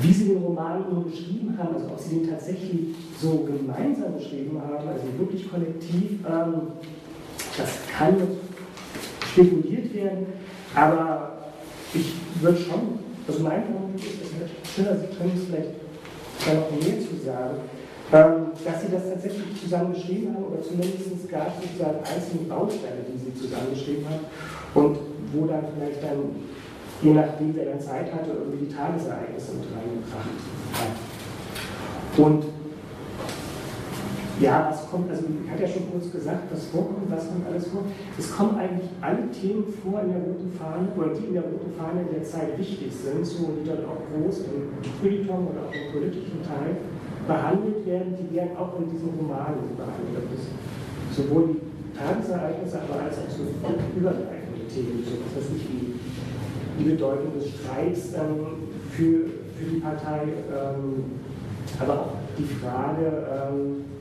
wie 0.00 0.12
sie 0.12 0.28
den 0.28 0.42
Roman 0.42 0.84
nur 0.92 1.04
geschrieben 1.04 1.56
haben, 1.58 1.74
also 1.74 1.86
ob 1.86 1.98
sie 1.98 2.16
den 2.16 2.30
tatsächlich 2.30 2.94
so 3.20 3.46
gemeinsam 3.46 4.16
geschrieben 4.16 4.60
haben, 4.60 4.86
also 4.86 5.04
wirklich 5.18 5.50
kollektiv, 5.50 6.20
ähm, 6.28 6.54
das 7.56 7.78
kann 7.96 8.16
spekuliert 9.32 9.94
werden, 9.94 10.26
aber 10.74 11.38
ich 11.94 12.14
würde 12.40 12.58
schon, 12.58 12.98
also 13.28 13.42
mein 13.42 13.62
Punkt 13.64 14.00
ist, 14.00 14.20
dass 14.40 14.72
Schiller, 14.72 14.96
Sie 14.96 15.14
können 15.14 15.32
es 15.36 15.44
vielleicht 15.44 15.76
da 16.46 16.54
noch 16.54 16.70
mehr 16.72 16.98
zu 16.98 17.14
sagen, 17.24 17.60
ähm, 18.10 18.56
dass 18.64 18.80
Sie 18.80 18.90
das 18.90 19.04
tatsächlich 19.04 19.60
zusammen 19.60 19.92
geschrieben 19.92 20.34
haben 20.34 20.44
oder 20.46 20.62
zumindest 20.62 21.28
gab 21.28 21.52
es 21.52 21.68
sozusagen 21.68 22.00
einzelne 22.00 22.48
Bausteine, 22.48 23.04
die 23.04 23.18
Sie 23.20 23.34
zusammengeschrieben 23.36 24.06
haben 24.08 24.24
und 24.74 24.96
wo 25.32 25.46
dann 25.46 25.64
vielleicht 25.76 26.02
dann 26.02 26.24
je 27.02 27.12
nachdem, 27.12 27.54
wer 27.54 27.66
dann 27.66 27.80
Zeit 27.80 28.12
hatte, 28.12 28.30
irgendwie 28.32 28.64
die 28.66 28.74
Tagesereignisse 28.74 29.52
mit 29.60 29.68
reingebracht 29.70 30.34
hat. 30.74 30.96
Und 32.18 32.57
ja, 34.40 34.68
was 34.70 34.88
kommt, 34.90 35.10
also 35.10 35.24
ich 35.26 35.50
hatte 35.50 35.62
ja 35.62 35.68
schon 35.68 35.90
kurz 35.90 36.12
gesagt, 36.12 36.46
was 36.50 36.64
vorkommt, 36.66 37.10
was 37.10 37.26
kommt 37.26 37.46
alles 37.46 37.66
vor. 37.68 37.82
Es 38.18 38.30
kommen 38.30 38.58
eigentlich 38.58 38.88
alle 39.00 39.30
Themen 39.30 39.66
vor 39.82 40.00
in 40.02 40.14
der 40.14 40.22
roten 40.22 40.52
Fahne, 40.54 40.88
oder 40.94 41.14
die 41.14 41.26
in 41.26 41.34
der 41.34 41.42
roten 41.42 41.72
Fahne 41.74 42.06
in 42.06 42.14
der 42.14 42.24
Zeit 42.24 42.58
wichtig 42.58 42.92
sind, 42.92 43.26
so 43.26 43.50
die 43.58 43.66
dann 43.66 43.82
auch 43.84 43.98
groß 44.10 44.46
im 44.46 44.70
Feuilleton 45.02 45.48
oder 45.50 45.66
auch 45.66 45.74
im 45.74 45.92
politischen 45.92 46.42
Teil 46.46 46.78
behandelt 47.26 47.84
werden, 47.84 48.14
die 48.16 48.34
werden 48.34 48.56
auch 48.56 48.78
in 48.78 48.90
diesen 48.90 49.10
Romanen 49.18 49.74
behandelt. 49.76 50.26
Das 50.32 50.46
sowohl 51.18 51.58
die 51.58 51.98
Tagesereignisse, 51.98 52.78
aber 52.78 53.02
als 53.02 53.18
auch 53.18 53.30
so 53.30 53.42
übergreifende 53.98 54.64
Themen, 54.70 55.02
so 55.02 55.18
was 55.26 55.42
weiß 55.42 55.50
ich, 55.56 55.66
wie 55.66 55.98
die 56.78 56.90
Bedeutung 56.90 57.34
des 57.34 57.50
Streits 57.50 58.14
ähm, 58.14 58.70
für, 58.90 59.26
für 59.58 59.64
die 59.66 59.80
Partei, 59.80 60.22
ähm, 60.46 61.18
aber 61.80 61.94
auch 61.94 62.12
die 62.38 62.44
Frage, 62.44 63.26
ähm, 63.28 63.97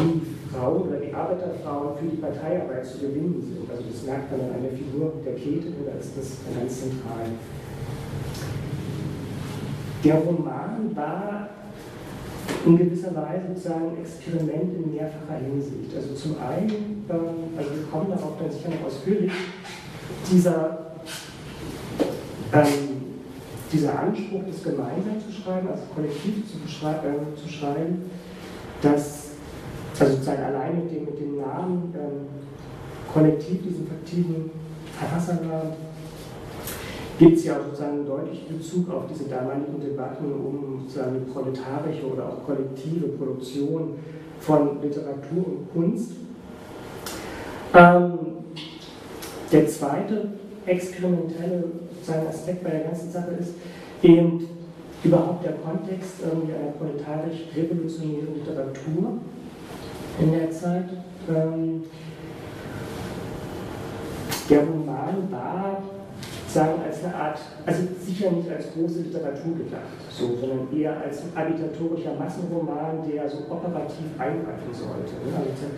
wie 0.00 0.52
Frauen 0.52 0.82
oder 0.88 0.98
die 0.98 1.12
Arbeiterfrauen 1.12 1.96
für 1.98 2.06
die 2.06 2.16
Parteiarbeit 2.16 2.84
zu 2.86 2.98
gewinnen 2.98 3.40
sind. 3.40 3.70
Also 3.70 3.84
das 3.90 4.02
merkt 4.02 4.30
man 4.32 4.40
an 4.40 4.62
der 4.62 4.72
Figur 4.72 5.12
der 5.24 5.34
Käthe 5.34 5.72
da 5.86 5.98
ist 5.98 6.16
das 6.16 6.38
ganz 6.54 6.80
zentral. 6.80 7.26
Der 10.02 10.14
Roman 10.14 10.96
war 10.96 11.50
in 12.64 12.76
gewisser 12.76 13.14
Weise 13.14 13.48
sozusagen 13.54 13.90
ein 13.90 14.02
Experiment 14.02 14.74
in 14.74 14.94
mehrfacher 14.94 15.38
Hinsicht. 15.44 15.94
Also 15.94 16.14
zum 16.14 16.36
einen, 16.40 17.04
ähm, 17.08 17.56
also 17.56 17.70
wir 17.70 17.86
kommen 17.90 18.10
darauf 18.10 18.32
dann 18.38 18.50
sicher 18.50 18.70
noch 18.70 18.86
ausführlich, 18.86 19.32
dieser, 20.30 20.92
ähm, 22.52 23.00
dieser 23.72 23.98
Anspruch, 23.98 24.42
das 24.46 24.62
gemeinsam 24.62 25.20
zu 25.20 25.32
schreiben, 25.32 25.68
also 25.68 25.82
kollektiv 25.94 26.44
zu, 26.50 26.58
äh, 26.58 27.40
zu 27.40 27.48
schreiben, 27.48 28.10
dass, 28.82 29.19
also 30.00 30.12
sozusagen 30.14 30.42
allein 30.42 30.76
mit 30.76 30.90
dem, 30.90 31.04
mit 31.04 31.20
dem 31.20 31.36
Namen 31.38 31.94
ähm, 31.94 32.26
kollektiv, 33.12 33.62
diesen 33.62 33.86
fiktiven 33.86 34.50
Verfassernamen, 34.98 35.72
gibt 37.18 37.36
es 37.36 37.44
ja 37.44 37.56
auch 37.56 37.64
sozusagen 37.66 37.98
einen 37.98 38.06
deutlichen 38.06 38.56
Bezug 38.56 38.90
auf 38.90 39.02
diese 39.12 39.28
damaligen 39.28 39.78
Debatten 39.78 40.32
um 40.32 40.80
sozusagen 40.82 41.26
proletarische 41.30 42.06
oder 42.10 42.26
auch 42.26 42.46
kollektive 42.46 43.08
Produktion 43.08 43.98
von 44.40 44.80
Literatur 44.80 45.44
und 45.46 45.72
Kunst. 45.74 46.12
Ähm, 47.74 48.18
der 49.52 49.68
zweite 49.68 50.28
experimentelle 50.64 51.64
Aspekt 52.28 52.64
bei 52.64 52.70
der 52.70 52.80
ganzen 52.80 53.10
Sache 53.10 53.32
ist 53.38 53.52
eben 54.02 54.48
überhaupt 55.04 55.44
der 55.44 55.52
Kontext 55.54 56.14
irgendwie 56.24 56.54
einer 56.54 56.72
proletarisch-revolutionären 56.72 58.34
Literatur 58.34 59.18
in 60.20 60.32
der 60.32 60.50
Zeit. 60.50 60.90
Ähm, 61.28 61.84
der 64.48 64.60
Roman 64.60 65.30
war 65.30 65.82
sagen 66.48 66.82
als 66.84 67.04
eine 67.04 67.14
Art, 67.14 67.38
also 67.64 67.82
sicher 68.00 68.32
nicht 68.32 68.50
als 68.50 68.72
große 68.72 69.02
Literatur 69.02 69.54
gedacht, 69.56 69.94
so, 70.10 70.34
sondern 70.40 70.66
eher 70.76 70.96
als 71.00 71.22
ein 71.22 71.30
agitatorischer 71.36 72.14
Massenroman, 72.18 73.06
der 73.08 73.28
so 73.28 73.38
operativ 73.48 74.10
eingreifen 74.18 74.72
sollte. 74.72 75.14
Ne? 75.22 75.36
Also 75.38 75.70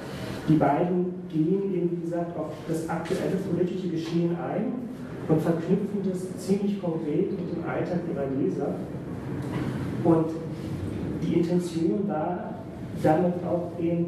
die 0.49 0.55
beiden 0.55 1.13
gehen 1.31 1.75
eben, 1.75 1.91
wie 1.93 2.01
gesagt, 2.05 2.39
auf 2.39 2.53
das 2.67 2.89
aktuelle 2.89 3.37
politische 3.37 3.89
Geschehen 3.89 4.35
ein 4.41 4.89
und 5.29 5.43
verknüpfen 5.43 6.01
das 6.11 6.39
ziemlich 6.39 6.81
konkret 6.81 7.31
mit 7.33 7.53
dem 7.53 7.69
Alltag 7.69 8.01
ihrer 8.11 8.27
Leser. 8.41 8.75
Und 10.05 10.27
die 11.23 11.35
Intention 11.35 12.09
war, 12.09 12.55
damit 13.03 13.35
auch 13.47 13.79
eben 13.79 14.07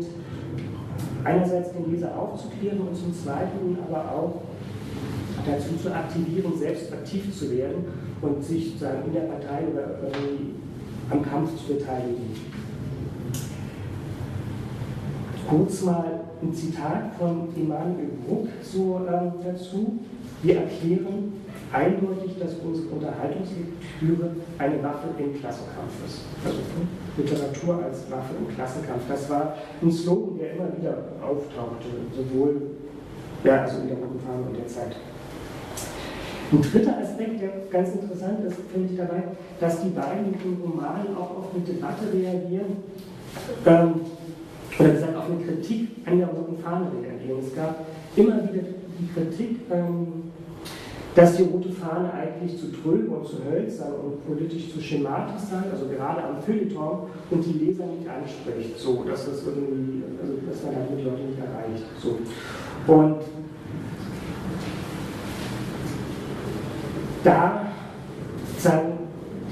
einerseits 1.24 1.72
den 1.72 1.90
Leser 1.90 2.16
aufzuklären 2.16 2.80
und 2.80 2.96
zum 2.96 3.14
Zweiten 3.14 3.76
aber 3.88 4.12
auch 4.12 4.42
dazu 5.46 5.76
zu 5.76 5.94
aktivieren, 5.94 6.56
selbst 6.56 6.92
aktiv 6.92 7.36
zu 7.36 7.50
werden 7.50 7.84
und 8.22 8.42
sich 8.44 8.70
sozusagen 8.72 9.06
in 9.06 9.12
der 9.12 9.20
Partei 9.20 9.64
oder 9.72 9.98
am 11.10 11.22
Kampf 11.22 11.50
zu 11.56 11.74
beteiligen. 11.74 12.54
Kurz 15.48 15.82
mal 15.82 16.20
ein 16.42 16.54
Zitat 16.54 17.14
von 17.18 17.48
Immanuel 17.54 18.08
Bruck 18.26 18.48
so 18.62 19.00
ähm, 19.06 19.32
dazu. 19.44 19.98
Wir 20.42 20.56
erklären 20.56 21.32
eindeutig, 21.72 22.38
dass 22.38 22.54
unsere 22.64 22.88
Unterhaltungslektüre 22.88 24.30
eine 24.58 24.82
Waffe 24.82 25.08
im 25.18 25.38
Klassenkampf 25.38 25.94
ist. 26.06 26.22
Also 26.44 26.60
Literatur 27.16 27.82
als 27.82 28.10
Waffe 28.10 28.34
im 28.38 28.54
Klassenkampf. 28.54 29.02
Das 29.08 29.30
war 29.30 29.54
ein 29.82 29.92
Slogan, 29.92 30.38
der 30.38 30.54
immer 30.54 30.68
wieder 30.76 30.98
auftauchte, 31.22 31.88
sowohl 32.14 32.62
ja, 33.44 33.62
also 33.62 33.82
in 33.82 33.88
der 33.88 33.96
Roten 33.98 34.20
Fahne 34.20 34.46
und 34.48 34.56
der 34.56 34.66
Zeit. 34.66 34.96
Ein 36.50 36.62
dritter 36.62 36.98
Aspekt, 36.98 37.40
der 37.40 37.50
ganz 37.70 37.94
interessant 37.94 38.44
ist, 38.46 38.56
finde 38.72 38.92
ich 38.92 38.96
dabei, 38.96 39.22
dass 39.60 39.82
die 39.82 39.90
beiden 39.90 40.30
mit 40.30 40.42
dem 40.42 40.60
Roman 40.62 41.16
auch 41.16 41.38
auf 41.38 41.46
eine 41.54 41.64
Debatte 41.64 42.12
reagieren, 42.12 42.76
ähm, 43.66 43.94
oder 44.78 44.88
gesagt 44.90 45.16
auf 45.16 45.26
eine 45.26 45.44
Kritik 45.44 45.88
an 46.06 46.18
der 46.18 46.28
Roten 46.28 46.58
Fahne 46.62 46.86
reagieren. 47.02 47.40
Es 47.46 47.54
gab 47.54 47.86
immer 48.16 48.36
wieder 48.36 48.62
die 48.98 49.12
Kritik, 49.12 49.60
ähm, 49.70 50.32
dass 51.14 51.36
die 51.36 51.44
Rote 51.44 51.70
Fahne 51.70 52.12
eigentlich 52.12 52.58
zu 52.58 52.72
tröge 52.72 53.08
und 53.08 53.26
zu 53.26 53.36
hölzern 53.44 53.92
und 53.92 54.26
politisch 54.26 54.72
zu 54.72 54.80
schematisch 54.80 55.42
sei, 55.48 55.70
also 55.70 55.86
gerade 55.86 56.22
am 56.24 56.42
Feuilleton 56.42 57.06
und 57.30 57.44
die 57.44 57.64
Leser 57.64 57.86
nicht 57.86 58.08
anspricht, 58.08 58.78
so 58.78 59.04
dass 59.04 59.26
das 59.26 59.46
irgendwie, 59.46 60.02
also 60.20 60.34
dass 60.48 60.64
man 60.64 60.74
damit 60.74 60.98
die 60.98 61.04
Leute 61.04 61.22
nicht 61.22 61.38
erreicht. 61.38 61.84
So. 62.02 62.18
Und 62.92 63.20
da 67.22 67.66
sagen, 68.58 68.92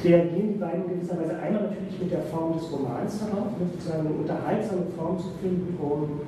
reagieren 0.03 0.55
die 0.55 0.59
beiden 0.59 0.89
gewisserweise 0.89 1.39
einmal 1.39 1.63
natürlich 1.63 2.01
mit 2.01 2.11
der 2.11 2.23
Form 2.23 2.55
des 2.55 2.73
Romans 2.73 3.21
darauf, 3.21 3.53
sozusagen 3.59 4.09
eine 4.09 4.17
unterhaltsame 4.17 4.83
Form 4.97 5.17
zu 5.19 5.29
finden, 5.41 5.79
um 5.81 6.21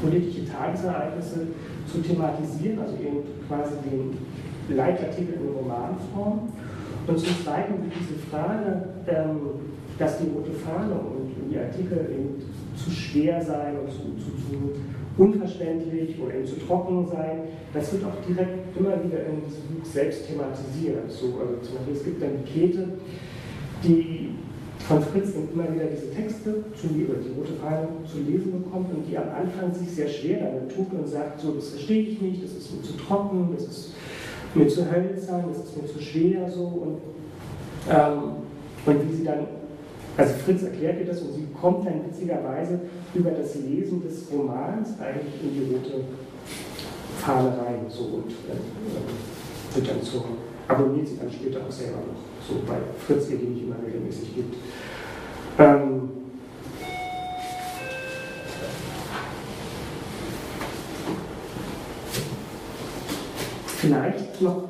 politische 0.00 0.50
Tagesereignisse 0.50 1.48
zu 1.86 1.98
thematisieren, 2.00 2.78
also 2.80 2.94
eben 2.94 3.22
quasi 3.48 3.74
den 3.90 4.76
Leitartikel 4.76 5.34
in 5.34 5.48
Romanform. 5.48 6.48
Und 7.06 7.18
zum 7.18 7.42
Zweiten 7.42 7.74
diese 7.90 8.18
Frage, 8.30 8.82
ähm, 9.08 9.36
dass 9.98 10.18
die 10.18 10.28
rote 10.28 10.52
Fahne 10.52 10.94
und 10.94 11.50
die 11.50 11.58
Artikel 11.58 12.08
eben 12.10 12.42
zu 12.76 12.90
schwer 12.90 13.42
seien 13.42 13.80
und 13.80 13.90
zu, 13.90 13.98
zu, 14.16 14.30
zu 14.36 14.72
unverständlich 15.18 16.18
oder 16.20 16.34
eben 16.34 16.46
zu 16.46 16.58
trocken 16.60 17.06
sein. 17.06 17.40
Das 17.74 17.92
wird 17.92 18.04
auch 18.04 18.26
direkt 18.26 18.76
immer 18.76 18.92
wieder 19.04 19.26
in 19.26 19.44
diesem 19.44 19.62
Buch 19.74 19.84
selbst 19.84 20.26
thematisiert. 20.26 21.10
So, 21.10 21.26
also 21.40 21.56
zum 21.62 21.76
Beispiel, 21.76 21.94
es 21.94 22.04
gibt 22.04 22.22
dann 22.22 22.30
die 22.44 22.50
Kete, 22.50 22.88
die 23.84 24.34
von 24.90 25.02
Fritz 25.02 25.30
immer 25.36 25.72
wieder 25.72 25.84
diese 25.84 26.10
Texte 26.10 26.64
zu, 26.74 26.88
oder 26.88 27.20
die 27.22 27.38
rote 27.38 27.52
Fahne 27.62 27.86
zu 28.10 28.18
lesen 28.18 28.60
bekommt 28.60 28.92
und 28.92 29.06
die 29.08 29.16
am 29.16 29.30
Anfang 29.30 29.72
sich 29.72 29.88
sehr 29.88 30.08
schwer 30.08 30.50
damit 30.50 30.74
tut 30.74 30.92
und 30.92 31.06
sagt, 31.06 31.40
so, 31.40 31.52
das 31.52 31.68
verstehe 31.68 32.02
ich 32.02 32.20
nicht, 32.20 32.42
das 32.42 32.50
ist 32.50 32.74
mir 32.74 32.82
zu 32.82 32.94
trocken, 32.94 33.50
das 33.54 33.68
ist 33.68 33.92
mir 34.52 34.66
zu 34.66 34.90
hölzern, 34.90 35.44
das 35.48 35.58
ist 35.64 35.76
mir 35.76 35.86
zu 35.86 36.02
schwer 36.02 36.50
so. 36.50 36.64
Und, 36.64 36.98
ähm, 37.88 38.42
und 38.84 39.08
wie 39.08 39.14
sie 39.14 39.24
dann 39.24 39.46
also 40.16 40.34
Fritz 40.44 40.64
erklärt 40.64 40.98
ihr 40.98 41.06
das 41.06 41.20
und 41.20 41.34
sie 41.34 41.46
kommt 41.58 41.86
dann 41.86 42.04
witzigerweise 42.04 42.80
über 43.14 43.30
das 43.30 43.54
Lesen 43.54 44.02
des 44.02 44.24
Romans 44.32 44.88
eigentlich 45.00 45.40
in 45.40 45.54
die 45.54 45.72
rote 45.72 46.04
Fahne 47.18 47.48
rein 47.50 47.86
so 47.88 48.02
und 48.16 48.30
äh, 48.32 49.76
wird 49.76 49.88
dann 49.88 50.02
so, 50.02 50.24
abonniert 50.66 51.06
sie 51.06 51.16
dann 51.16 51.30
später 51.30 51.60
auch 51.60 51.70
selber 51.70 51.98
noch, 51.98 52.29
so 52.50 52.62
weil 52.66 52.80
Fritz 53.06 53.28
die 53.28 53.34
nicht 53.34 53.62
immer 53.64 53.76
regelmäßig 53.86 54.34
gibt. 54.34 54.56
Ähm, 55.58 56.08
vielleicht 63.66 64.42
noch 64.42 64.64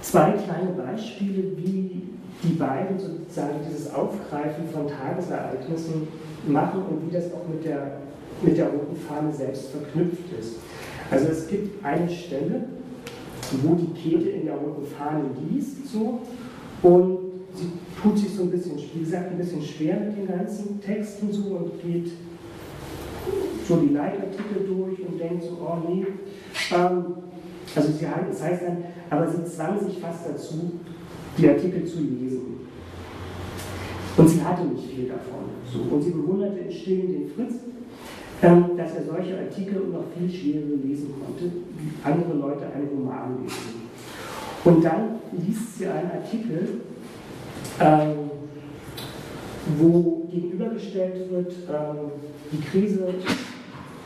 zwei 0.00 0.32
kleine 0.32 0.70
Beispiele, 0.70 1.56
wie 1.56 2.02
die 2.42 2.52
beiden 2.54 2.98
sozusagen 2.98 3.58
dieses 3.68 3.92
Aufgreifen 3.94 4.68
von 4.72 4.88
Tagesereignissen 4.88 6.08
machen 6.46 6.82
und 6.88 7.06
wie 7.06 7.14
das 7.14 7.26
auch 7.32 7.46
mit 7.48 7.64
der, 7.64 7.98
mit 8.42 8.56
der 8.56 8.66
roten 8.66 8.96
Fahne 8.96 9.32
selbst 9.32 9.70
verknüpft 9.70 10.32
ist. 10.38 10.56
Also 11.10 11.28
es 11.28 11.48
gibt 11.48 11.84
eine 11.84 12.08
Stelle, 12.08 12.64
wo 13.62 13.74
die 13.74 13.92
Käthe 13.94 14.30
in 14.30 14.46
der 14.46 14.54
roten 14.54 14.86
Fahne 14.86 15.24
liest 15.50 15.88
so 15.90 16.20
und 16.82 17.18
sie 17.54 17.70
tut 18.00 18.18
sich 18.18 18.34
so 18.34 18.42
ein 18.42 18.50
bisschen, 18.50 18.76
wie 18.94 19.00
gesagt, 19.00 19.30
ein 19.30 19.38
bisschen 19.38 19.62
schwer 19.62 19.98
mit 20.00 20.16
den 20.16 20.28
ganzen 20.28 20.80
Texten 20.80 21.32
so 21.32 21.42
und 21.56 21.82
geht 21.82 22.12
so 23.66 23.76
die 23.76 23.92
Leitartikel 23.92 24.66
durch 24.66 25.00
und 25.06 25.18
denkt 25.20 25.44
so, 25.44 25.58
oh 25.60 25.88
nee. 25.88 26.06
Ähm, 26.72 27.04
also 27.74 27.92
sie, 27.92 28.06
das 28.30 28.42
heißt 28.42 28.62
dann, 28.62 28.84
aber 29.10 29.30
sie 29.30 29.44
zwang 29.44 29.78
sich 29.80 29.98
fast 29.98 30.26
dazu, 30.26 30.72
die 31.36 31.48
Artikel 31.48 31.84
zu 31.84 32.00
lesen. 32.00 32.58
Und 34.16 34.28
sie 34.28 34.42
hatte 34.42 34.64
nicht 34.64 34.84
viel 34.90 35.08
davon. 35.08 35.44
So. 35.70 35.94
Und 35.94 36.02
sie 36.02 36.10
bewunderte 36.10 36.58
in 36.58 36.72
Stillen 36.72 37.12
den 37.12 37.30
Fritz, 37.30 37.54
ähm, 38.42 38.76
dass 38.76 38.94
er 38.94 39.04
solche 39.04 39.38
Artikel 39.38 39.82
und 39.82 39.92
noch 39.92 40.04
viel 40.16 40.28
schwerere 40.30 40.74
lesen 40.82 41.14
konnte, 41.24 41.44
wie 41.76 41.92
andere 42.02 42.34
Leute 42.34 42.66
einen 42.72 42.88
Roman 42.88 43.42
lesen. 43.42 43.77
Und 44.64 44.84
dann 44.84 45.20
liest 45.32 45.78
sie 45.78 45.86
einen 45.86 46.10
Artikel, 46.10 46.80
ähm, 47.80 48.30
wo 49.76 50.26
gegenübergestellt 50.30 51.30
wird 51.30 51.52
ähm, 51.68 52.12
die 52.50 52.60
Krise, 52.60 53.14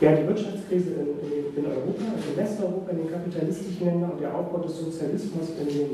ja, 0.01 0.15
die 0.15 0.27
Wirtschaftskrise 0.27 0.91
in, 0.91 1.63
in, 1.63 1.65
Europa, 1.65 2.03
also 2.15 2.29
in 2.29 2.37
Westeuropa, 2.37 2.91
in 2.91 2.97
den 2.97 3.11
kapitalistischen 3.11 3.85
Ländern 3.85 4.11
und 4.11 4.21
der 4.21 4.35
Aufbau 4.35 4.59
des 4.59 4.77
Sozialismus 4.77 5.49
in, 5.59 5.67
den, 5.67 5.89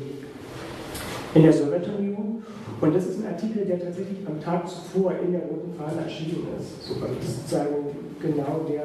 in 1.35 1.43
der 1.43 1.53
Sowjetunion. 1.53 2.43
Und 2.81 2.95
das 2.95 3.07
ist 3.07 3.19
ein 3.19 3.33
Artikel, 3.33 3.65
der 3.65 3.79
tatsächlich 3.79 4.19
am 4.25 4.41
Tag 4.41 4.67
zuvor 4.67 5.13
in 5.23 5.33
der 5.33 5.41
Roten 5.41 5.73
Fahne 5.77 6.03
erschienen 6.03 6.47
ist. 6.57 6.89
Das 6.89 7.27
ist 7.27 7.41
sozusagen 7.41 7.75
genau 8.21 8.65
der, 8.69 8.83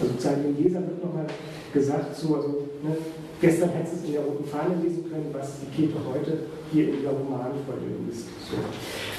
also 0.00 0.12
sozusagen 0.12 0.42
den 0.42 0.62
Lesern 0.62 0.86
wird 0.88 1.04
nochmal 1.04 1.26
gesagt, 1.72 2.16
so, 2.16 2.36
also, 2.36 2.48
ne, 2.82 2.96
gestern 3.40 3.70
hättest 3.70 3.94
du 3.94 3.98
es 3.98 4.04
in 4.04 4.12
der 4.12 4.22
Roten 4.22 4.44
Fahne 4.44 4.74
lesen 4.82 5.10
können, 5.10 5.26
was 5.32 5.52
die 5.60 5.74
Käthe 5.74 5.98
heute 6.12 6.38
hier 6.70 6.94
in 6.94 7.02
der 7.02 7.12
Romanvorlesung 7.12 8.08
ist. 8.10 8.26
So. 8.48 8.56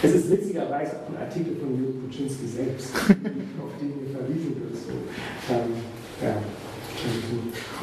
Es 0.01 0.13
ist 0.13 0.31
witzigerweise 0.31 0.91
auch 0.97 1.09
ein 1.09 1.21
Artikel 1.21 1.55
von 1.55 1.77
Jürgen 1.77 2.01
Kuczynski 2.03 2.47
selbst, 2.47 2.95
auf 2.95 3.73
den 3.79 3.93
hier 3.99 4.17
verwiesen 4.17 4.55
wird. 4.61 4.75
So. 4.75 5.53
Ähm, 5.53 5.73
ja. 6.21 6.35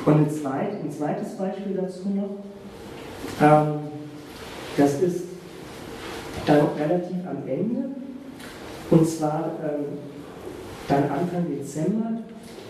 Und 0.07 0.15
ein, 0.15 0.31
zweit, 0.31 0.83
ein, 0.83 0.91
zweites 0.91 1.37
Beispiel 1.37 1.75
dazu 1.75 2.09
noch, 2.09 2.39
ähm, 3.41 3.81
das 4.77 5.03
ist 5.03 5.25
dann 6.47 6.69
relativ 6.79 7.19
am 7.29 7.47
Ende, 7.47 7.91
und 8.91 9.09
zwar 9.09 9.51
ähm, 9.63 9.99
dann 10.89 11.05
Anfang 11.05 11.47
Dezember, 11.49 12.23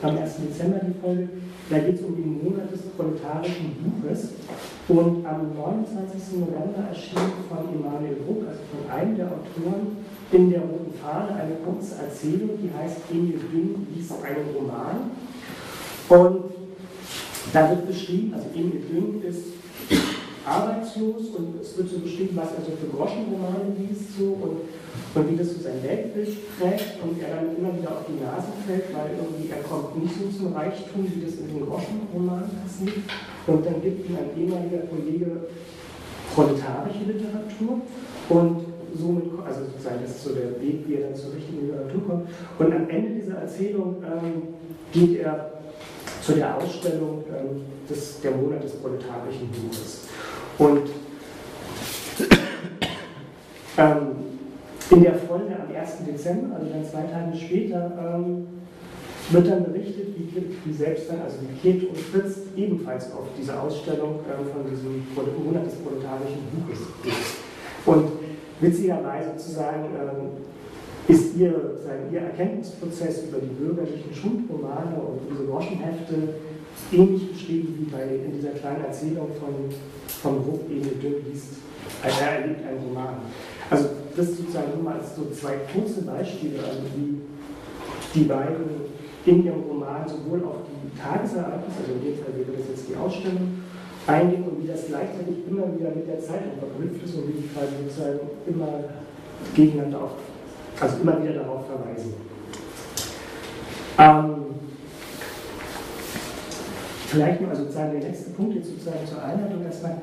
am 0.03 0.17
1. 0.17 0.37
Dezember 0.37 0.81
die 0.83 0.99
Folge, 1.01 1.29
da 1.69 1.79
geht 1.79 1.97
es 1.97 2.03
um 2.03 2.17
den 2.17 2.43
Monat 2.43 2.73
des 2.73 2.83
proletarischen 2.97 3.77
Buches. 3.79 4.31
Und 4.89 5.25
am 5.27 5.55
29. 5.55 6.41
November 6.41 6.89
erschien 6.89 7.19
von 7.49 7.69
Emanuel 7.73 8.17
Bruck, 8.27 8.49
also 8.49 8.61
von 8.73 8.91
einem 8.91 9.17
der 9.17 9.27
Autoren, 9.27 9.99
in 10.33 10.51
der 10.51 10.61
Roten 10.61 10.95
Fahne 11.01 11.35
eine 11.35 11.55
kurze 11.65 12.03
Erzählung, 12.03 12.51
die 12.63 12.71
heißt 12.77 12.99
Emil 13.11 13.41
Dünn 13.53 13.87
liest 13.95 14.13
einen 14.13 14.55
Roman. 14.55 15.11
Und 16.09 16.51
da 17.53 17.71
wird 17.71 17.87
beschrieben, 17.87 18.35
also 18.35 18.47
Emil 18.55 18.83
Dünn 18.89 19.23
ist 19.29 19.45
arbeitslos 20.47 21.29
und 21.37 21.61
es 21.61 21.77
wird 21.77 21.91
so 21.91 21.99
beschrieben, 21.99 22.37
was 22.37 22.53
er 22.53 22.65
so 22.65 22.73
für 22.77 22.89
Groschenromane 22.97 23.77
liest 23.79 24.19
so, 24.19 24.37
und 24.41 24.61
und 25.15 25.31
wie 25.31 25.37
das 25.37 25.49
so 25.55 25.61
sein 25.61 25.83
Weltbild 25.83 26.37
prägt 26.59 27.03
und 27.03 27.21
er 27.21 27.37
dann 27.37 27.57
immer 27.57 27.75
wieder 27.77 27.91
auf 27.91 28.07
die 28.07 28.23
Nase 28.23 28.47
fällt, 28.67 28.95
weil 28.95 29.11
irgendwie 29.19 29.51
er 29.51 29.63
kommt 29.63 30.01
nicht 30.01 30.15
so 30.15 30.31
zum 30.31 30.55
Reichtum, 30.55 31.03
wie 31.03 31.25
das 31.25 31.35
in 31.35 31.49
den 31.49 31.67
Groschenroman 31.67 32.47
passiert. 32.63 33.03
Und 33.47 33.67
dann 33.67 33.83
gibt 33.83 34.09
ihm 34.09 34.17
ein 34.17 34.31
ehemaliger 34.39 34.87
Kollege 34.87 35.51
proletarische 36.35 37.11
Literatur 37.11 37.83
und 38.29 38.67
somit, 38.95 39.25
also 39.45 39.65
sozusagen, 39.67 39.99
das 40.03 40.11
ist 40.11 40.25
so 40.25 40.35
der 40.35 40.61
Weg, 40.63 40.87
wie 40.87 40.95
er 40.95 41.09
dann 41.09 41.17
zur 41.17 41.35
richtigen 41.35 41.67
Literatur 41.67 42.07
kommt. 42.07 42.29
Und 42.59 42.73
am 42.73 42.89
Ende 42.89 43.21
dieser 43.21 43.39
Erzählung 43.39 43.97
ähm, 44.05 44.55
geht 44.93 45.21
er 45.21 45.59
zu 46.23 46.35
der 46.35 46.57
Ausstellung 46.57 47.25
ähm, 47.35 47.63
des, 47.89 48.21
der 48.21 48.31
Monat 48.31 48.63
des 48.63 48.75
proletarischen 48.75 49.49
Buches. 49.51 50.10
Und 50.61 50.91
ähm, 53.79 53.97
in 54.91 55.03
der 55.03 55.15
Folge 55.15 55.57
am 55.57 55.75
1. 55.75 56.05
Dezember, 56.07 56.57
also 56.57 56.71
dann 56.71 56.85
zwei 56.85 57.03
Tage 57.05 57.35
später, 57.35 57.91
ähm, 57.99 58.47
wird 59.31 59.49
dann 59.49 59.65
berichtet, 59.65 60.09
wie, 60.19 60.29
wie 60.65 60.73
selbst 60.75 61.09
dann, 61.09 61.23
also 61.23 61.39
wie 61.41 61.57
Kate 61.57 61.89
und 61.89 61.97
Fritz 61.97 62.41
ebenfalls 62.57 63.11
auf 63.13 63.29
diese 63.39 63.59
Ausstellung 63.59 64.21
äh, 64.29 64.53
von 64.53 64.71
diesem 64.71 65.07
Monat 65.47 65.65
des 65.65 65.77
proletarischen 65.77 66.43
Buches 66.53 66.81
ist. 67.05 67.37
Und 67.87 68.13
witzigerweise 68.61 69.31
sozusagen 69.39 69.85
äh, 69.85 71.11
ist 71.11 71.37
ihr, 71.39 71.53
sagen, 71.83 72.13
ihr 72.13 72.21
Erkenntnisprozess 72.21 73.25
über 73.29 73.39
die 73.39 73.55
bürgerlichen 73.55 74.13
Schundromane 74.13 74.97
und 74.97 75.21
diese 75.31 75.47
Groschenhefte 75.47 76.35
ähnlich 76.93 77.33
beschrieben 77.33 77.77
wie 77.79 77.91
bei, 77.91 78.03
in 78.25 78.33
dieser 78.33 78.51
kleinen 78.51 78.85
Erzählung 78.85 79.29
von, 79.39 79.55
von 80.09 80.61
Emil 80.69 80.99
Dünn 81.03 81.25
liest, 81.31 81.61
also 82.03 82.17
er 82.21 82.41
erlebt 82.41 82.67
einen 82.67 82.79
Roman. 82.89 83.15
Also 83.71 83.89
das 84.17 84.37
sozusagen 84.37 84.73
nur 84.75 84.85
mal 84.85 84.99
als 84.99 85.15
so 85.15 85.31
zwei 85.31 85.57
kurze 85.73 86.03
Beispiele, 86.03 86.59
also 86.59 86.83
wie 86.97 87.21
die 88.15 88.25
beiden 88.25 88.91
in 89.27 89.45
ihrem 89.45 89.63
Roman 89.63 90.09
sowohl 90.09 90.43
auf 90.45 90.67
die 90.67 90.99
Tagesereignisse, 90.99 91.81
also 91.83 91.93
in 91.93 92.05
dem 92.05 92.19
Fall 92.19 92.35
wäre 92.35 92.59
das 92.59 92.69
jetzt 92.69 92.89
die 92.89 92.97
Ausstellung, 92.97 93.63
eingehen 94.07 94.45
und 94.45 94.63
wie 94.63 94.67
das 94.67 94.87
gleichzeitig 94.89 95.47
immer 95.49 95.67
wieder 95.79 95.91
mit 95.95 96.09
der 96.09 96.21
Zeitung 96.21 96.59
verknüpft 96.59 97.05
ist 97.05 97.15
und 97.17 97.29
wie 97.29 97.43
die 97.43 97.49
quasi 97.49 97.73
sozusagen 97.85 98.21
immer 98.47 98.85
gegeneinander 99.55 100.03
auf, 100.03 100.11
also 100.81 100.97
immer 101.03 101.23
wieder 101.23 101.35
darauf 101.35 101.67
verweisen. 101.67 102.15
Ähm, 103.99 104.50
vielleicht 107.11 107.41
nur 107.41 107.51
also 107.51 107.63
sozusagen 107.65 107.93
der 107.93 108.09
letzte 108.09 108.31
Punkt 108.31 108.55
jetzt 108.55 108.71
sozusagen 108.71 109.07
zur 109.07 109.23
Einleitung 109.23 109.65
erstmal 109.65 109.99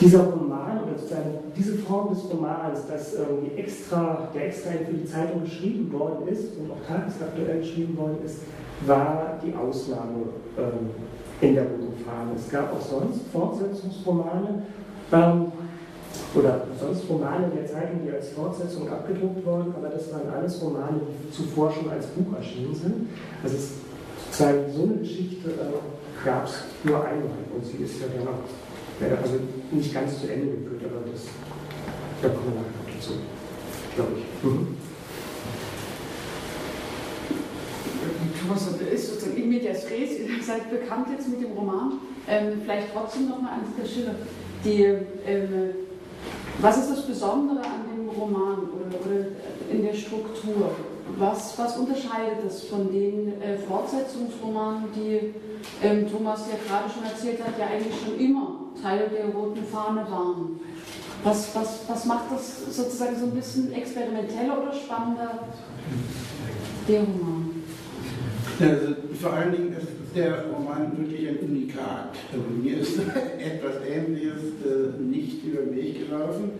dieser 0.00 0.24
Roman 0.24 0.82
oder 0.82 0.98
sozusagen 0.98 1.38
diese 1.56 1.74
Form 1.78 2.12
des 2.12 2.28
Romans, 2.30 2.86
dass 2.88 3.14
ähm, 3.14 3.56
extra, 3.56 4.28
der 4.34 4.46
extra 4.46 4.70
für 4.70 4.94
die 4.94 5.04
Zeitung 5.04 5.44
geschrieben 5.44 5.92
worden 5.92 6.26
ist 6.26 6.58
und 6.58 6.72
auch 6.72 6.82
tagesaktuell 6.86 7.60
geschrieben 7.60 7.96
worden 7.96 8.18
ist, 8.24 8.38
war 8.84 9.38
die 9.44 9.54
Ausnahme 9.54 10.24
ähm, 10.58 10.90
in 11.40 11.54
der 11.54 11.64
Roten. 11.64 11.92
Es 12.36 12.50
gab 12.50 12.72
auch 12.72 12.80
sonst 12.80 13.20
Fortsetzungsromane 13.32 14.62
ähm, 15.12 15.52
oder 16.34 16.66
sonst 16.80 17.08
Romane 17.08 17.46
der 17.54 17.66
Zeitung, 17.66 18.00
die 18.04 18.10
als 18.10 18.30
Fortsetzung 18.30 18.88
abgedruckt 18.88 19.46
wurden, 19.46 19.72
aber 19.76 19.88
das 19.88 20.12
waren 20.12 20.28
alles 20.34 20.60
Romane, 20.62 21.00
die 21.22 21.30
zuvor 21.30 21.70
schon 21.70 21.90
als 21.90 22.06
Buch 22.06 22.36
erschienen 22.36 22.74
sind. 22.74 23.08
Also 23.42 23.56
es, 23.56 23.70
sozusagen 24.32 24.72
so 24.74 24.82
eine 24.84 24.94
Geschichte 24.96 25.50
äh, 25.50 26.24
gab 26.24 26.46
es 26.46 26.64
nur 26.84 27.04
einmal 27.04 27.30
und 27.54 27.64
sie 27.64 27.84
ist 27.84 28.00
ja 28.00 28.06
dann 28.08 28.28
auch 28.28 29.22
also 29.22 29.34
nicht 29.70 29.92
ganz 29.92 30.20
zu 30.20 30.32
Ende 30.32 30.46
geführt, 30.56 30.82
aber 30.84 31.10
das, 31.10 31.22
da 32.22 32.28
kommen 32.28 32.52
wir 32.54 32.60
noch 32.60 32.96
dazu, 32.96 33.12
glaube 33.94 34.12
ich. 34.16 34.44
Mhm. 34.44 34.76
Thomas, 38.40 38.68
ist 38.92 39.08
sozusagen 39.08 39.36
in 39.36 39.48
medias 39.48 39.84
res, 39.90 40.18
ihr 40.18 40.42
seid 40.42 40.70
bekannt 40.70 41.08
jetzt 41.16 41.28
mit 41.28 41.42
dem 41.42 41.52
Roman. 41.52 41.98
Ähm, 42.28 42.60
vielleicht 42.62 42.92
trotzdem 42.92 43.28
nochmal 43.28 43.54
an 43.54 43.60
dieser 43.66 43.88
Schiller. 43.88 44.14
Die, 44.64 44.82
ähm, 45.26 45.74
was 46.60 46.78
ist 46.78 46.90
das 46.90 47.06
Besondere 47.06 47.60
an 47.60 47.84
dem 47.94 48.08
Roman 48.08 48.58
oder, 48.58 48.86
oder 49.04 49.26
in 49.70 49.84
der 49.84 49.94
Struktur? 49.94 50.70
Was, 51.18 51.58
was 51.58 51.76
unterscheidet 51.76 52.44
es 52.46 52.64
von 52.64 52.90
den 52.92 53.40
äh, 53.40 53.58
Fortsetzungsromanen, 53.58 54.84
die 54.94 55.34
ähm, 55.84 56.10
Thomas 56.10 56.44
ja 56.50 56.58
gerade 56.66 56.90
schon 56.92 57.04
erzählt 57.04 57.44
hat, 57.44 57.58
ja 57.58 57.66
eigentlich 57.66 57.94
schon 58.00 58.18
immer 58.18 58.60
Teil 58.80 59.10
der 59.12 59.26
roten 59.26 59.64
Fahne 59.64 60.06
waren? 60.10 60.60
Was, 61.24 61.54
was, 61.54 61.80
was 61.86 62.04
macht 62.06 62.32
das 62.32 62.74
sozusagen 62.74 63.16
so 63.16 63.26
ein 63.26 63.32
bisschen 63.32 63.72
experimenteller 63.72 64.62
oder 64.62 64.72
spannender, 64.72 65.44
der 66.88 67.00
Roman? 67.00 67.62
Also, 68.58 68.94
vor 69.20 69.32
allen 69.32 69.52
Dingen 69.52 69.72
ist 69.72 69.88
der 70.16 70.46
Roman 70.46 70.96
wirklich 70.98 71.28
ein 71.28 71.38
Unikat. 71.38 72.16
Also, 72.32 72.44
mir 72.60 72.78
ist 72.78 72.98
etwas 73.38 73.74
Ähnliches 73.88 74.42
äh, 74.64 75.00
nicht 75.00 75.44
über 75.44 75.62
den 75.62 75.76
Weg 75.76 76.08
gelaufen 76.08 76.50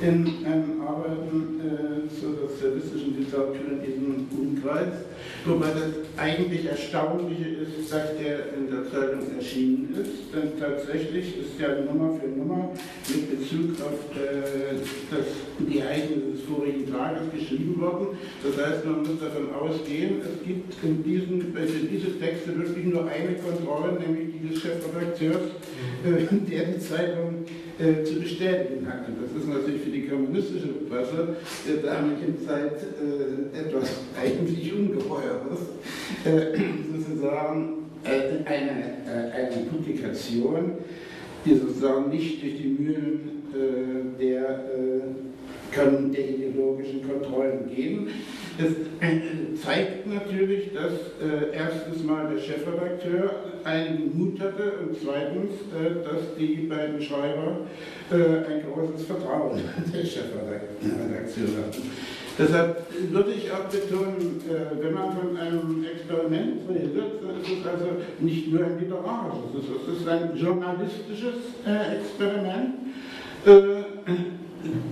in 0.00 0.26
ähm, 0.46 0.80
Arbeiten 0.86 1.60
äh, 1.60 2.20
zur 2.20 2.48
sozialistischen 2.48 3.18
Literatur 3.18 3.56
in 3.70 3.82
diesem 3.82 4.26
Umkreis, 4.30 5.04
wobei 5.44 5.66
das 5.68 6.06
eigentlich 6.16 6.66
Erstaunliche 6.66 7.48
ist, 7.48 7.92
dass 7.92 8.16
der 8.16 8.54
in 8.56 8.70
der 8.70 8.90
Zeitung 8.90 9.26
erschienen 9.36 9.96
ist, 10.00 10.32
denn 10.32 10.58
tatsächlich 10.58 11.38
ist 11.38 11.58
ja 11.58 11.68
Nummer 11.80 12.18
für 12.18 12.28
Nummer 12.28 12.70
mit 13.08 13.38
Bezug 13.38 13.80
auf 13.82 13.98
äh, 14.16 14.78
das, 15.10 15.26
die 15.58 15.78
Ereignisse 15.80 16.32
des 16.32 16.42
vorigen 16.42 16.92
Tages 16.92 17.22
geschrieben 17.34 17.80
worden. 17.80 18.08
Das 18.42 18.66
heißt, 18.66 18.84
man 18.84 18.98
muss 19.00 19.20
davon 19.20 19.52
ausgehen, 19.52 20.20
es 20.22 20.46
gibt 20.46 20.74
in 20.84 21.02
diesen, 21.02 21.52
für 21.52 21.66
diese 21.66 22.18
Texte 22.20 22.56
wirklich 22.56 22.86
nur 22.86 23.08
eine 23.08 23.34
Kontrolle, 23.34 23.98
nämlich 23.98 24.28
die 24.32 24.48
des 24.48 24.62
Chefredakteurs, 24.62 25.50
äh, 26.04 26.50
der 26.50 26.64
die 26.64 26.78
Zeitung 26.78 27.44
äh, 27.78 28.02
zu 28.02 28.20
bestätigen 28.20 28.86
hat. 28.88 29.06
Und 29.06 29.22
das 29.22 29.40
ist 29.40 29.48
natürlich 29.48 29.82
für 29.82 29.90
die 29.90 30.08
kommunistische 30.08 30.68
Presse 30.90 31.36
der 31.66 31.76
damaligen 31.76 32.44
Zeit 32.44 32.74
äh, 32.74 33.58
etwas 33.58 34.00
eigentlich 34.20 34.72
Ungeheures 34.72 35.60
äh, 36.24 36.58
sozusagen 36.92 37.84
äh, 38.02 38.44
eine, 38.44 38.82
äh, 39.06 39.30
eine 39.32 39.66
Publikation, 39.70 40.72
die 41.44 41.54
sozusagen 41.54 42.10
nicht 42.10 42.42
durch 42.42 42.56
die 42.56 42.76
Mühlen 42.78 43.34
der, 44.20 44.60
der 45.74 46.28
ideologischen 46.28 47.08
Kontrollen 47.08 47.70
gehen. 47.74 48.08
Es 48.58 49.62
zeigt 49.62 50.06
natürlich, 50.06 50.72
dass 50.72 50.92
äh, 51.22 51.54
erstens 51.54 52.02
mal 52.02 52.28
der 52.28 52.40
Chefredakteur 52.40 53.30
einen 53.62 54.18
Mut 54.18 54.40
hatte 54.40 54.72
und 54.82 54.96
zweitens, 55.00 55.50
äh, 55.72 56.02
dass 56.02 56.36
die 56.36 56.66
beiden 56.68 57.00
Schreiber 57.00 57.58
äh, 58.10 58.14
ein 58.14 58.64
großes 58.66 59.06
Vertrauen 59.06 59.60
der 59.92 60.04
Chefredaktion 60.04 61.48
hatten. 61.56 61.90
Deshalb 62.38 62.86
würde 63.10 63.32
ich 63.32 63.50
auch 63.50 63.64
betonen, 63.64 64.40
äh, 64.48 64.82
wenn 64.82 64.94
man 64.94 65.12
von 65.16 65.36
einem 65.36 65.84
Experiment 65.84 66.68
redet, 66.68 67.22
dann 67.22 67.40
ist 67.40 67.60
es 67.60 67.66
also 67.66 67.86
nicht 68.20 68.52
nur 68.52 68.64
ein 68.64 68.78
literarisches, 68.78 69.70
es 69.88 70.00
ist 70.00 70.08
ein 70.08 70.36
journalistisches 70.36 71.34
äh, 71.66 71.96
Experiment, 71.96 72.74
äh, 73.44 73.82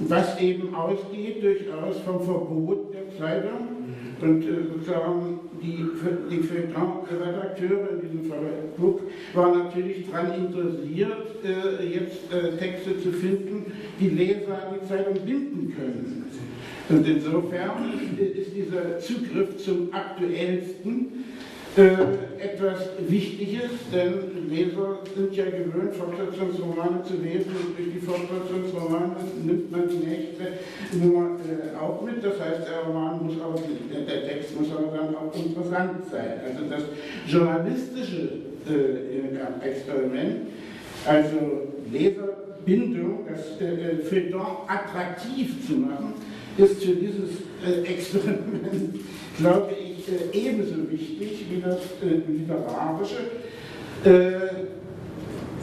was 0.09 0.41
eben 0.41 0.75
ausgeht 0.75 1.43
durchaus 1.43 2.01
vom 2.05 2.21
Verbot 2.25 2.95
der 2.95 3.11
Zeitung 3.19 3.69
und 4.21 4.45
sozusagen 4.45 5.41
die, 5.61 5.85
Feuilleton-Redakteure, 6.43 7.91
in 7.93 8.01
diesem 8.01 8.25
Fall 8.31 8.47
Buch, 8.77 9.01
waren 9.35 9.65
natürlich 9.65 10.11
daran 10.11 10.33
interessiert, 10.47 11.27
jetzt 11.83 12.31
Texte 12.59 12.99
zu 13.01 13.13
finden, 13.13 13.73
die 14.01 14.09
Leser 14.11 14.55
an 14.55 14.75
die 14.81 14.87
Zeitung 14.87 15.15
binden 15.25 15.75
können. 15.77 16.25
Und 16.89 17.07
insofern 17.07 17.93
ist 18.17 18.55
dieser 18.55 18.99
Zugriff 19.01 19.57
zum 19.59 19.93
Aktuellsten 19.93 21.25
äh, 21.77 22.43
etwas 22.43 22.79
Wichtiges, 23.07 23.71
denn 23.93 24.49
Leser 24.49 24.99
sind 25.15 25.35
ja 25.35 25.45
gewöhnt, 25.45 25.95
Fortsetzungsromane 25.95 27.03
zu 27.05 27.15
lesen 27.15 27.51
und 27.51 27.79
durch 27.79 27.93
die 27.93 28.01
Fortsetzungsromane 28.01 29.17
nimmt 29.45 29.71
man 29.71 29.89
die 29.89 30.07
nächste 30.07 30.97
Nummer 30.99 31.37
äh, 31.41 31.77
auch 31.79 32.03
mit. 32.03 32.25
Das 32.25 32.41
heißt, 32.41 32.69
der 32.69 32.85
Roman 32.87 33.27
muss 33.27 33.35
aber, 33.43 33.61
der 34.07 34.29
Text 34.29 34.59
muss 34.59 34.69
aber 34.71 34.97
dann 34.97 35.15
auch 35.17 35.35
interessant 35.35 36.11
sein. 36.11 36.41
Also 36.47 36.65
das 36.71 36.83
journalistische 37.27 38.29
äh, 38.69 39.67
Experiment, 39.69 40.49
also 41.07 41.37
Leserbindung, 41.93 43.27
das 43.29 43.61
äh, 43.61 43.97
Feuilleton 43.99 44.47
attraktiv 44.67 45.67
zu 45.67 45.75
machen, 45.75 46.15
ist 46.57 46.83
für 46.83 46.95
dieses 46.95 47.31
äh, 47.65 47.83
Experiment, 47.83 49.01
glaube 49.39 49.73
ich, 49.79 49.86
äh, 50.09 50.37
ebenso 50.37 50.91
wichtig 50.91 51.47
wie 51.51 51.61
das 51.61 51.79
äh, 52.03 52.21
literarische. 52.31 53.17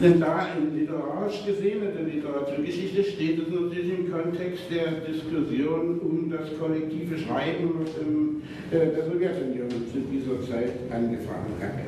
Denn 0.02 0.20
da 0.20 0.48
in 0.58 0.78
literarisch 0.78 1.46
gesehen, 1.46 1.82
in 1.82 1.96
der 1.96 2.14
Literaturgeschichte, 2.14 3.04
steht 3.04 3.38
es 3.38 3.48
natürlich 3.48 3.90
im 3.90 4.12
Kontext 4.12 4.64
der 4.70 5.00
Diskussion 5.08 6.00
um 6.00 6.30
das 6.30 6.58
kollektive 6.58 7.16
Schreiben, 7.16 7.70
was 7.78 7.90
in 8.02 8.42
der 8.70 9.04
Sowjetunion 9.04 9.70
zu 9.70 10.00
dieser 10.10 10.40
Zeit 10.50 10.72
angefangen 10.90 11.54
hat. 11.60 11.78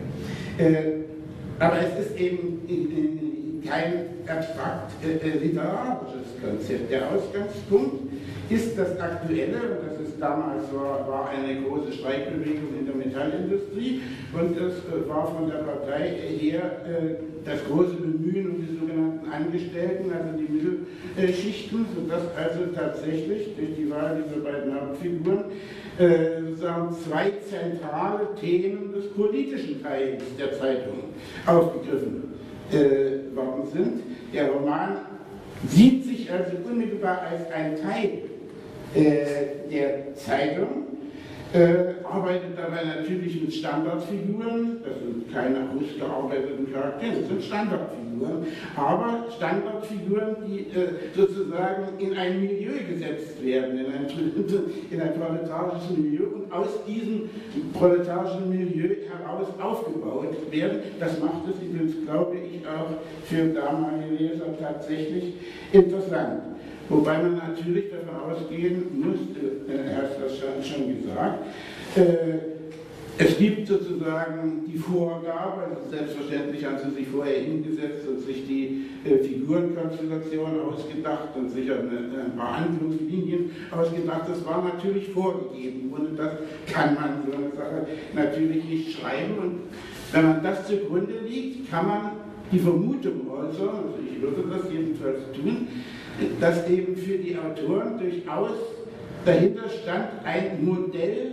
Aber 1.59 1.77
es 1.81 2.07
ist 2.07 2.19
eben 2.19 3.62
kein 3.66 4.07
abstrakt 4.27 4.92
literarisches 5.03 6.40
Konzept. 6.40 6.90
Der 6.90 7.11
Ausgangspunkt 7.11 8.12
ist 8.48 8.78
das 8.78 8.98
Aktuelle, 9.00 9.56
und 9.56 9.90
das 9.90 10.09
ist 10.09 10.20
damals 10.20 10.64
war, 10.72 11.06
war 11.09 11.28
eine 11.28 11.62
große 11.62 11.92
Streikbewegung 11.92 12.78
in 12.78 12.87
der 12.87 12.94
Metallindustrie, 12.94 14.02
und 14.32 14.56
das 14.59 14.74
äh, 14.74 15.09
war 15.09 15.26
von 15.35 15.48
der 15.48 15.59
Partei 15.59 16.14
her 16.38 16.62
äh, 16.87 17.14
das 17.44 17.64
große 17.64 17.94
Bemühen 17.94 18.50
um 18.50 18.66
die 18.66 18.78
sogenannten 18.78 19.30
Angestellten, 19.30 20.11
also 20.12 20.38
die 20.38 20.52
Mittelschichten, 21.16 21.87
sodass 21.94 22.22
also 22.37 22.66
tatsächlich 22.74 23.56
durch 23.56 23.76
die 23.76 23.90
Wahl 23.90 24.22
dieser 24.22 24.40
beiden 24.40 24.74
Hauptfiguren 24.74 25.44
äh, 25.98 26.42
sozusagen 26.48 26.94
zwei 27.04 27.32
zentrale 27.48 28.28
Themen 28.40 28.92
des 28.92 29.09
politischen 29.12 29.82
Teils 29.82 30.22
der 30.38 30.52
Zeitung 30.59 30.98
aufgegriffen 31.46 32.22
worden 33.37 33.64
sind. 33.72 34.02
Der 34.35 34.50
Roman 34.50 34.96
sieht 35.68 36.04
sich 36.04 36.28
also 36.28 36.56
unmittelbar 36.68 37.22
als 37.30 37.48
ein 37.52 37.76
Teil 37.80 38.22
der 38.94 40.14
Zeitung, 40.14 40.87
äh, 41.53 41.94
arbeitet 42.05 42.57
dabei 42.57 42.85
natürlich 42.85 43.40
mit 43.40 43.55
Standardfiguren, 43.55 44.83
das 44.85 44.99
sind 44.99 45.33
keine 45.33 45.68
ausgearbeiteten 45.70 46.72
Charaktere, 46.72 47.20
das 47.20 47.29
sind 47.29 47.42
Standardfiguren, 47.42 48.46
aber 48.77 49.27
Standardfiguren, 49.37 50.37
die 50.46 50.61
äh, 50.77 50.88
sozusagen 51.14 51.99
in 51.99 52.16
ein 52.16 52.40
Milieu 52.40 52.72
gesetzt 52.88 53.44
werden, 53.44 53.79
in 53.79 53.87
ein, 53.87 54.07
in 54.90 55.01
ein 55.01 55.14
proletarisches 55.14 55.96
Milieu 55.96 56.27
und 56.35 56.53
aus 56.53 56.85
diesem 56.87 57.31
proletarischen 57.72 58.51
Milieu 58.51 58.96
heraus 59.09 59.46
aufgebaut 59.61 60.35
werden. 60.51 60.81
Das 60.99 61.20
macht 61.20 61.42
es 61.49 61.62
übrigens, 61.62 61.94
glaube 62.05 62.37
ich, 62.37 62.66
auch 62.66 62.90
für 63.25 63.46
damalige 63.46 64.25
Leser 64.25 64.59
tatsächlich 64.61 65.35
interessant. 65.72 66.56
Wobei 66.88 67.18
man 67.18 67.37
natürlich 67.37 67.87
davon 67.90 68.31
ausgehen 68.31 68.85
muss, 68.94 69.18
äh, 69.37 69.90
er 69.90 69.96
hat 69.96 70.22
das 70.22 70.38
schon 70.66 71.03
gesagt, 71.03 71.44
äh, 71.96 72.57
es 73.18 73.38
gibt 73.38 73.66
sozusagen 73.66 74.64
die 74.66 74.77
Vorgabe, 74.77 75.62
also 75.70 75.88
selbstverständlich 75.90 76.64
haben 76.66 76.77
sie 76.85 76.96
sich 76.96 77.09
vorher 77.09 77.40
hingesetzt 77.40 78.07
und 78.07 78.20
sich 78.20 78.46
die 78.46 78.85
äh, 79.05 79.18
Figurenkonstellation 79.18 80.61
ausgedacht 80.61 81.29
und 81.35 81.49
sich 81.51 81.70
eine, 81.70 82.25
ein 82.27 82.37
paar 82.37 82.61
Handlungslinien 82.61 83.53
ausgedacht. 83.70 84.29
Das 84.29 84.44
war 84.44 84.62
natürlich 84.62 85.09
vorgegeben. 85.09 85.90
Ohne 85.96 86.11
das 86.11 86.33
kann 86.70 86.94
man 86.94 87.22
so 87.25 87.33
eine 87.33 87.51
Sache 87.57 87.87
natürlich 88.14 88.64
nicht 88.64 88.99
schreiben. 88.99 89.38
Und 89.38 89.61
wenn 90.12 90.25
man 90.25 90.42
das 90.42 90.66
zugrunde 90.66 91.14
liegt, 91.27 91.70
kann 91.70 91.87
man 91.87 92.01
die 92.53 92.59
Vermutung 92.59 93.31
äußern, 93.31 93.68
also 93.68 93.99
ich 94.09 94.20
würde 94.20 94.44
das 94.51 94.70
jedenfalls 94.70 95.20
tun, 95.33 95.68
dass 96.40 96.68
eben 96.68 96.96
für 96.96 97.18
die 97.18 97.37
Autoren 97.37 97.98
durchaus 97.98 98.52
dahinter 99.24 99.68
stand, 99.68 100.09
ein 100.24 100.64
Modell 100.64 101.33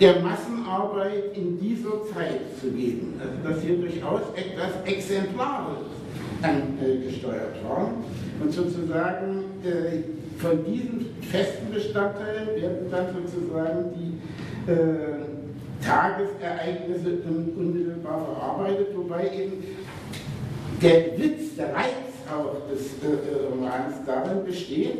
der 0.00 0.20
Massenarbeit 0.20 1.36
in 1.36 1.58
dieser 1.58 2.04
Zeit 2.12 2.40
zu 2.60 2.70
geben. 2.70 3.20
Also 3.20 3.48
dass 3.48 3.62
hier 3.62 3.76
durchaus 3.76 4.22
etwas 4.34 4.70
Exemplarisches 4.84 5.92
angesteuert 6.42 7.56
war. 7.68 7.92
Und 8.40 8.52
sozusagen 8.52 9.44
äh, 9.64 10.40
von 10.40 10.64
diesen 10.64 11.06
festen 11.30 11.72
Bestandteilen 11.72 12.48
werden 12.60 12.90
dann 12.90 13.06
sozusagen 13.14 13.92
die 13.94 14.70
äh, 14.70 15.84
Tagesereignisse 15.84 17.18
unmittelbar 17.56 18.24
verarbeitet, 18.24 18.88
wobei 18.94 19.26
eben 19.26 19.64
der 20.80 21.18
Witz, 21.18 21.56
der 21.56 21.74
Reiz 21.74 22.11
auch 22.30 22.68
des 22.70 22.92
äh, 23.02 23.46
Romans 23.50 23.94
darin 24.06 24.44
besteht, 24.44 24.98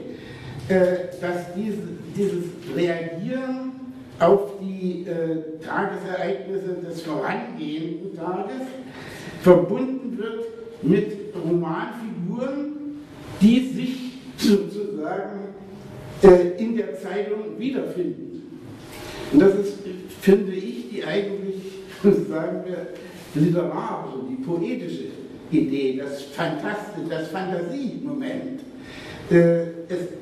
äh, 0.68 0.74
dass 1.20 1.54
diese, 1.56 1.82
dieses 2.16 2.44
Reagieren 2.74 3.72
auf 4.18 4.52
die 4.60 5.04
äh, 5.06 5.58
Tagesereignisse 5.64 6.76
des 6.86 7.02
vorangehenden 7.02 8.16
Tages 8.16 8.66
verbunden 9.42 10.18
wird 10.18 10.44
mit 10.82 11.16
Romanfiguren, 11.34 13.00
die 13.40 13.68
sich 13.68 14.12
sozusagen 14.36 15.54
äh, 16.22 16.62
in 16.62 16.76
der 16.76 16.98
Zeitung 17.00 17.58
wiederfinden. 17.58 18.60
Und 19.32 19.40
das 19.40 19.54
ist, 19.54 19.78
finde 20.20 20.52
ich, 20.52 20.90
die 20.90 21.04
eigentlich, 21.04 21.56
sagen 22.28 22.62
wir, 22.66 22.88
literarische, 23.34 24.18
die 24.28 24.42
poetische 24.44 25.04
Idee, 25.52 26.00
das 26.02 26.22
Fantastische, 26.22 27.08
das 27.08 27.28
Fantasiemoment. 27.28 28.60
Äh, 29.30 29.64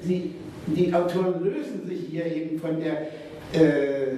die, 0.05 0.35
die 0.67 0.93
Autoren 0.93 1.43
lösen 1.45 1.87
sich 1.89 2.09
hier 2.11 2.27
eben 2.27 2.59
von 2.59 2.81
der 2.81 3.09
äh, 3.53 4.17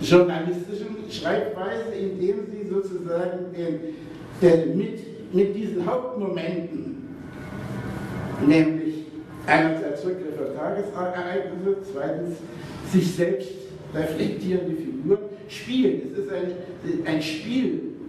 journalistischen 0.00 0.96
Schreibweise, 1.10 1.92
indem 1.98 2.46
sie 2.50 2.68
sozusagen 2.68 3.46
den, 3.56 3.94
den 4.42 4.76
mit, 4.76 5.34
mit 5.34 5.56
diesen 5.56 5.86
Hauptmomenten, 5.86 7.08
nämlich 8.46 9.04
einerseits 9.46 10.04
Rückgriff 10.04 10.34
auf 10.40 10.56
Tagesereignisse, 10.56 11.76
zweitens 11.92 12.36
sich 12.92 13.14
selbst 13.14 13.52
reflektierende 13.94 14.76
Figuren, 14.76 15.18
spielen. 15.48 16.02
Es 16.12 16.24
ist 16.24 16.32
ein, 16.32 17.06
ein 17.06 17.22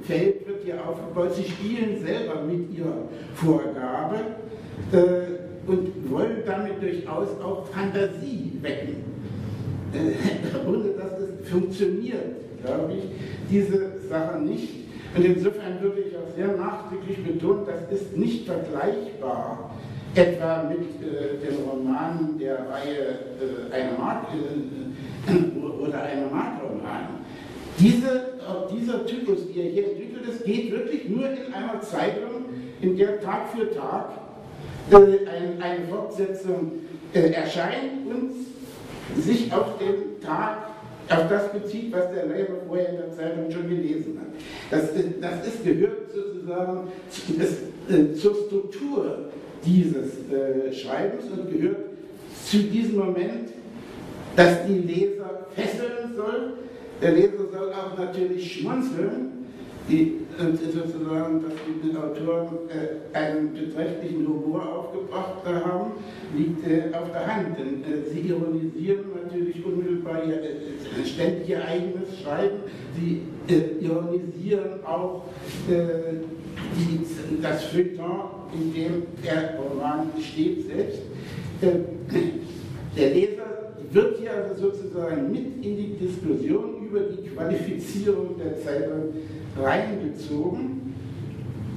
Spielfeld, 0.07 0.47
wird 0.47 0.63
hier 0.63 0.87
aufgebaut. 0.87 1.35
Sie 1.35 1.43
spielen 1.43 2.03
selber 2.03 2.41
mit 2.41 2.75
ihrer 2.75 3.09
Vorgabe 3.35 4.15
äh, 4.91 5.69
und 5.69 6.09
wollen 6.09 6.43
damit 6.45 6.81
durchaus 6.81 7.29
auch 7.43 7.67
Fantasie 7.67 8.53
wecken. 8.61 9.03
Äh, 9.93 10.67
ohne 10.67 10.89
dass 10.91 11.19
es 11.19 11.49
funktioniert, 11.49 12.35
glaube 12.63 12.93
ich, 12.93 13.03
diese 13.49 13.99
Sache 14.09 14.39
nicht. 14.39 14.87
Und 15.15 15.25
insofern 15.25 15.81
würde 15.81 16.01
ich 16.01 16.15
auch 16.15 16.35
sehr 16.35 16.55
nachdrücklich 16.55 17.23
betonen, 17.23 17.65
das 17.65 17.99
ist 17.99 18.15
nicht 18.15 18.45
vergleichbar 18.45 19.71
etwa 20.15 20.63
mit 20.63 20.79
äh, 21.01 21.45
den 21.45 21.65
Romanen 21.65 22.37
der 22.39 22.55
Reihe 22.69 23.19
äh, 23.39 23.73
eine 23.73 23.97
Mark 23.97 24.27
äh, 24.33 25.83
oder 25.83 26.01
eine 26.01 26.25
Markroman. 26.27 27.07
Diese, 27.79 28.07
äh, 28.09 28.36
dieser 28.71 29.05
Typus, 29.05 29.39
der 29.55 29.63
hier 29.65 29.89
entwickelt 29.89 30.27
ist, 30.27 30.45
geht 30.45 30.71
wirklich 30.71 31.09
nur 31.09 31.29
in 31.29 31.53
einer 31.53 31.81
Zeitung, 31.81 32.45
in 32.81 32.97
der 32.97 33.19
Tag 33.21 33.49
für 33.49 33.71
Tag 33.73 34.09
äh, 34.91 34.95
ein, 34.95 35.61
eine 35.61 35.87
Fortsetzung 35.87 36.71
äh, 37.13 37.31
erscheint 37.31 38.07
und 38.07 38.31
sich 39.21 39.51
auf 39.51 39.77
den 39.77 40.21
Tag 40.21 40.67
auf 41.09 41.29
das 41.29 41.51
bezieht, 41.53 41.91
was 41.93 42.11
der 42.11 42.25
Leser 42.25 42.55
vorher 42.67 42.89
in 42.89 42.97
der 42.97 43.11
Zeitung 43.13 43.49
schon 43.49 43.69
gelesen 43.69 44.19
hat. 44.19 44.27
Das, 44.69 44.89
das 45.21 45.47
ist, 45.47 45.63
gehört 45.63 46.11
sozusagen 46.13 46.91
das, 47.39 48.21
zur 48.21 48.35
Struktur 48.35 49.29
dieses 49.65 50.29
äh, 50.29 50.73
Schreibens 50.73 51.25
und 51.31 51.49
gehört 51.51 51.77
zu 52.45 52.57
diesem 52.57 52.97
Moment, 52.97 53.49
dass 54.35 54.65
die 54.65 54.79
Leser 54.79 55.47
fesseln 55.55 56.15
soll. 56.15 56.53
Der 57.01 57.11
Leser 57.11 57.45
soll 57.51 57.71
auch 57.73 57.97
natürlich 57.97 58.53
schmunzeln, 58.53 59.45
die, 59.87 60.13
sozusagen, 60.37 61.43
dass 61.43 61.53
die 61.83 61.95
Autoren 61.95 62.57
äh, 62.69 63.17
einen 63.17 63.53
beträchtlichen 63.53 64.27
Humor 64.27 64.61
aufgebracht 64.61 65.45
haben, 65.45 65.91
liegt 66.35 66.67
äh, 66.67 66.93
auf 66.93 67.11
der 67.11 67.27
Hand. 67.27 67.57
Denn 67.57 67.83
äh, 67.83 68.09
sie 68.11 68.21
ironisieren 68.21 69.05
natürlich 69.23 69.63
unmittelbar 69.63 70.23
ihr, 70.25 70.41
ständig 71.05 71.49
ihr 71.49 71.63
eigenes 71.63 72.19
Schreiben, 72.21 72.57
sie 72.99 73.21
ironisieren 73.79 74.83
auch 74.85 75.23
das 77.41 77.63
Feuilleton, 77.65 78.21
in 78.53 78.73
dem 78.73 79.03
der 79.23 79.57
Roman 79.57 80.09
steht 80.19 80.67
selbst. 80.67 81.01
Der 81.61 83.09
Leser 83.13 83.36
wird 83.91 84.19
hier 84.19 84.31
also 84.33 84.69
sozusagen 84.69 85.31
mit 85.31 85.65
in 85.65 85.77
die 85.77 85.97
Diskussion 85.99 86.87
über 86.87 86.99
die 87.01 87.29
Qualifizierung 87.29 88.35
der 88.37 88.61
Zeitung 88.61 89.13
reingezogen. 89.61 90.95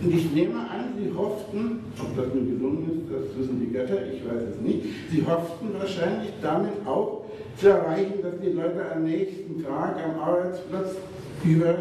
Und 0.03 0.15
ich 0.15 0.33
nehme 0.33 0.59
an, 0.59 0.95
Sie 0.99 1.13
hofften, 1.17 1.81
ob 1.99 2.17
das 2.17 2.35
nun 2.35 2.49
gelungen 2.49 2.91
ist, 2.91 3.13
das 3.13 3.39
wissen 3.39 3.61
die 3.61 3.73
Götter, 3.73 4.07
ich 4.07 4.25
weiß 4.25 4.55
es 4.55 4.61
nicht, 4.61 4.87
Sie 5.11 5.25
hofften 5.27 5.69
wahrscheinlich 5.79 6.33
damit 6.41 6.87
auch 6.87 7.25
zu 7.59 7.69
erreichen, 7.69 8.23
dass 8.23 8.41
die 8.41 8.53
Leute 8.53 8.81
am 8.95 9.05
nächsten 9.05 9.63
Tag 9.63 9.97
am 10.03 10.21
Arbeitsplatz 10.21 10.97
über 11.45 11.75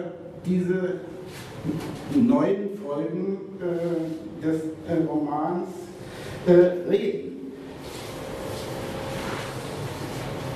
diese 0.46 0.96
neuen 2.15 2.78
Folgen 2.86 3.38
äh, 3.62 4.46
des 4.46 4.62
äh, 4.88 5.04
Romans 5.08 5.70
äh, 6.48 6.89
reden. 6.89 7.29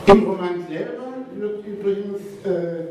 Im 0.05 0.23
Roman 0.25 0.65
selber 0.67 1.13
wird 1.35 1.65
übrigens 1.65 2.21
äh, 2.43 2.83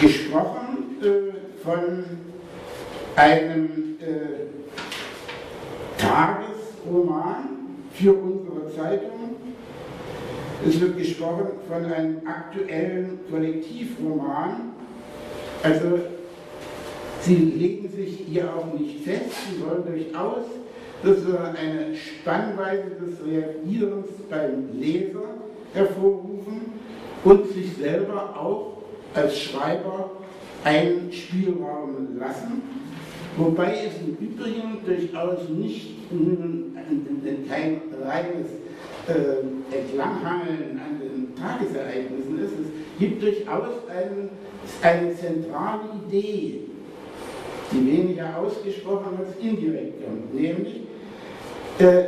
gesprochen 0.00 0.98
äh, 1.00 1.62
von 1.62 2.04
einem 3.16 3.96
äh, 4.00 4.44
Tagesroman 5.98 7.48
für 7.92 8.12
unsere 8.12 8.74
Zeitung. 8.74 9.36
Es 10.66 10.80
wird 10.80 10.98
gesprochen 10.98 11.46
von 11.68 11.84
einem 11.84 12.20
aktuellen 12.26 13.20
Kollektivroman. 13.30 14.72
Also 15.62 16.00
Sie 17.22 17.36
legen 17.36 17.88
sich 17.88 18.24
hier 18.28 18.54
auch 18.54 18.78
nicht 18.78 19.02
fest, 19.04 19.30
Sie 19.50 19.62
wollen 19.62 19.84
durchaus 19.86 20.44
sozusagen 21.04 21.56
eine 21.56 21.94
Spannweise 21.94 22.90
des 23.00 23.24
Reagierens 23.26 24.06
beim 24.30 24.80
Leser 24.80 25.24
hervorrufen 25.74 26.72
und 27.24 27.48
sich 27.48 27.76
selber 27.76 28.34
auch 28.38 28.78
als 29.14 29.38
Schreiber 29.38 30.10
einen 30.64 31.12
Spielraum 31.12 32.18
lassen, 32.18 32.62
wobei 33.36 33.86
es 33.86 34.00
im 34.00 34.16
Übrigen 34.26 34.78
durchaus 34.84 35.48
nicht 35.48 35.94
kein 37.48 37.80
reines 38.02 38.46
äh, 39.08 39.76
Entlanghangeln 39.76 40.80
an 40.80 41.00
den 41.00 41.34
Tagesereignissen 41.36 42.38
ist. 42.44 42.52
Es 42.52 42.98
gibt 42.98 43.22
durchaus 43.22 43.88
einen, 43.88 44.30
eine 44.82 45.14
zentrale 45.14 45.82
Idee, 46.06 46.60
die 47.72 47.86
weniger 47.86 48.38
ausgesprochen 48.38 49.18
als 49.18 49.36
indirekt 49.42 50.04
kommt, 50.04 50.34
nämlich 50.34 50.82
äh, 51.78 52.04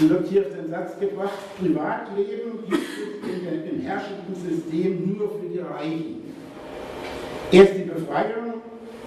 wird 0.00 0.28
hier 0.28 0.42
auf 0.42 0.52
den 0.54 0.70
Satz 0.70 0.98
gebracht, 0.98 1.32
Privatleben 1.58 2.64
gibt 2.68 2.82
es 2.82 3.72
im 3.72 3.80
herrschenden 3.80 4.34
System 4.34 5.16
nur 5.16 5.30
für 5.30 5.48
die 5.48 5.58
Reichen. 5.58 6.34
Erst 7.50 7.74
die 7.76 7.84
Befreiung, 7.84 8.62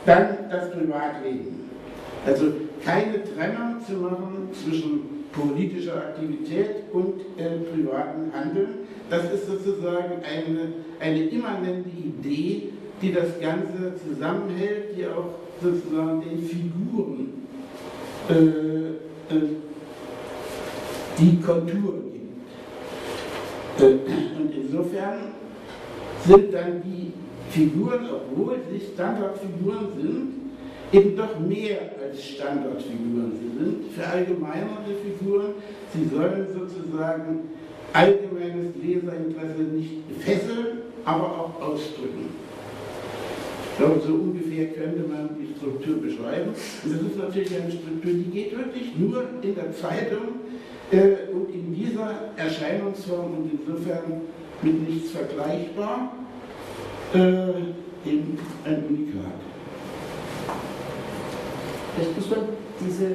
dann 0.05 0.37
das 0.49 0.71
Privatleben. 0.71 1.69
Also 2.25 2.45
keine 2.83 3.23
Trennung 3.23 3.77
zu 3.85 3.93
machen 3.93 4.49
zwischen 4.53 5.21
politischer 5.31 5.95
Aktivität 5.95 6.83
und 6.91 7.21
äh, 7.37 7.57
privatem 7.71 8.33
Handeln. 8.33 8.87
Das 9.09 9.23
ist 9.31 9.47
sozusagen 9.47 10.21
eine, 10.23 10.73
eine 10.99 11.23
immanente 11.25 11.89
Idee, 11.89 12.69
die 13.01 13.13
das 13.13 13.39
Ganze 13.39 13.93
zusammenhält, 14.07 14.97
die 14.97 15.05
auch 15.05 15.35
sozusagen 15.61 16.21
den 16.21 16.41
Figuren 16.43 17.47
äh, 18.29 19.10
die 21.19 21.41
Kontur 21.41 21.93
gibt. 22.11 23.81
Äh, 23.81 24.39
und 24.39 24.53
insofern 24.55 25.33
sind 26.25 26.53
dann 26.53 26.81
die 26.83 27.13
Figuren, 27.49 28.07
obwohl 28.09 28.57
sie 28.71 28.79
Standardfiguren 28.93 29.87
sind, 29.99 30.31
eben 30.91 31.15
doch 31.15 31.39
mehr 31.39 31.79
als 32.01 32.23
Standardfiguren. 32.23 33.31
Sie 33.39 33.63
sind 33.63 33.91
verallgemeinerte 33.93 34.93
Figuren. 35.03 35.53
Sie 35.93 36.07
sollen 36.13 36.47
sozusagen 36.53 37.49
allgemeines 37.93 38.75
Leserinteresse 38.81 39.63
nicht 39.73 39.91
fesseln, 40.19 40.79
aber 41.05 41.25
auch 41.25 41.61
ausdrücken. 41.61 42.40
Glaube, 43.81 43.99
so 44.05 44.13
ungefähr 44.13 44.67
könnte 44.67 45.07
man 45.09 45.29
die 45.39 45.55
Struktur 45.57 45.99
beschreiben. 45.99 46.51
Und 46.83 46.93
das 46.93 47.01
ist 47.01 47.17
natürlich 47.17 47.59
eine 47.59 47.71
Struktur, 47.71 48.13
die 48.13 48.29
geht 48.29 48.55
wirklich 48.55 48.95
nur 48.95 49.23
in 49.41 49.55
der 49.55 49.73
Zeitung 49.73 50.37
äh, 50.91 51.33
und 51.33 51.49
in 51.51 51.73
dieser 51.73 52.29
Erscheinungsform 52.37 53.37
und 53.37 53.49
insofern 53.51 54.21
mit 54.61 54.87
nichts 54.87 55.09
vergleichbar, 55.09 56.15
äh, 57.15 57.17
eben 58.07 58.37
ein 58.65 58.83
Unikat. 58.87 59.41
Vielleicht 61.95 62.15
muss 62.17 62.29
man 62.29 62.39
diese 62.85 63.07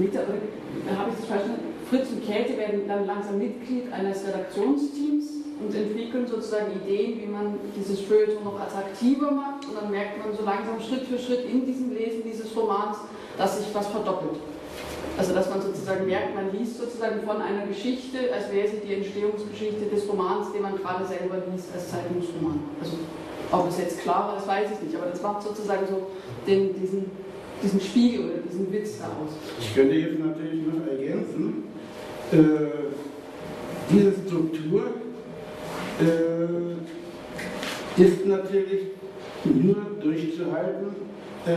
Mitarbeiter, 0.00 0.98
habe 0.98 1.10
ich 1.10 1.16
das 1.16 1.26
verstanden? 1.26 1.60
Fritz 1.88 2.08
und 2.10 2.26
Käthe 2.26 2.58
werden 2.58 2.88
dann 2.88 3.06
langsam 3.06 3.38
Mitglied 3.38 3.84
eines 3.92 4.26
Redaktionsteams 4.26 5.41
und 5.64 5.74
entwickeln 5.74 6.26
sozusagen 6.26 6.72
Ideen, 6.72 7.20
wie 7.20 7.26
man 7.26 7.58
dieses 7.76 8.00
Feuilleton 8.00 8.44
noch 8.44 8.60
attraktiver 8.60 9.30
macht. 9.30 9.66
Und 9.66 9.76
dann 9.80 9.90
merkt 9.90 10.18
man 10.18 10.36
so 10.36 10.44
langsam 10.44 10.80
Schritt 10.80 11.06
für 11.06 11.18
Schritt 11.18 11.44
in 11.50 11.64
diesem 11.64 11.94
Lesen 11.94 12.22
dieses 12.24 12.54
Romans, 12.56 12.98
dass 13.38 13.58
sich 13.58 13.74
was 13.74 13.86
verdoppelt. 13.88 14.40
Also 15.16 15.34
dass 15.34 15.48
man 15.50 15.60
sozusagen 15.60 16.06
merkt, 16.06 16.34
man 16.34 16.52
liest 16.52 16.78
sozusagen 16.78 17.22
von 17.22 17.40
einer 17.42 17.66
Geschichte, 17.66 18.32
als 18.34 18.50
wäre 18.50 18.68
sie 18.68 18.80
die 18.86 18.94
Entstehungsgeschichte 18.94 19.86
des 19.86 20.08
Romans, 20.08 20.52
den 20.52 20.62
man 20.62 20.76
gerade 20.76 21.04
selber 21.04 21.36
liest 21.52 21.68
als 21.74 21.90
Zeitungsroman. 21.90 22.60
Also 22.80 22.96
ob 23.50 23.68
es 23.68 23.78
jetzt 23.78 24.00
klar 24.00 24.28
war, 24.28 24.36
das 24.36 24.48
weiß 24.48 24.70
ich 24.72 24.86
nicht, 24.86 24.96
aber 24.96 25.10
das 25.10 25.20
macht 25.20 25.42
sozusagen 25.42 25.86
so 25.86 26.06
den, 26.46 26.74
diesen, 26.80 27.10
diesen 27.62 27.80
Spiegel 27.80 28.24
oder 28.24 28.38
diesen 28.50 28.72
Witz 28.72 28.98
daraus. 28.98 29.32
Ich 29.60 29.74
könnte 29.74 29.94
jetzt 29.94 30.18
natürlich 30.18 30.66
noch 30.66 30.86
ergänzen, 30.86 31.64
äh, 32.32 32.38
diese 33.90 34.12
Struktur 34.26 34.84
äh, 36.00 36.72
ist 38.02 38.26
natürlich 38.26 38.82
nur 39.44 39.76
durchzuhalten, 40.00 40.88
äh, 41.46 41.52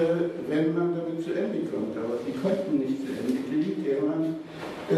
wenn 0.50 0.74
man 0.74 0.96
damit 0.96 1.24
zu 1.24 1.34
Ende 1.34 1.60
kommt. 1.70 1.96
Aber 1.98 2.18
sie 2.26 2.34
konnten 2.40 2.80
nicht 2.80 3.00
zu 3.02 3.08
Ende 3.14 3.42
kriegen. 3.48 3.86
Jemand 3.86 4.36
äh, 4.90 4.96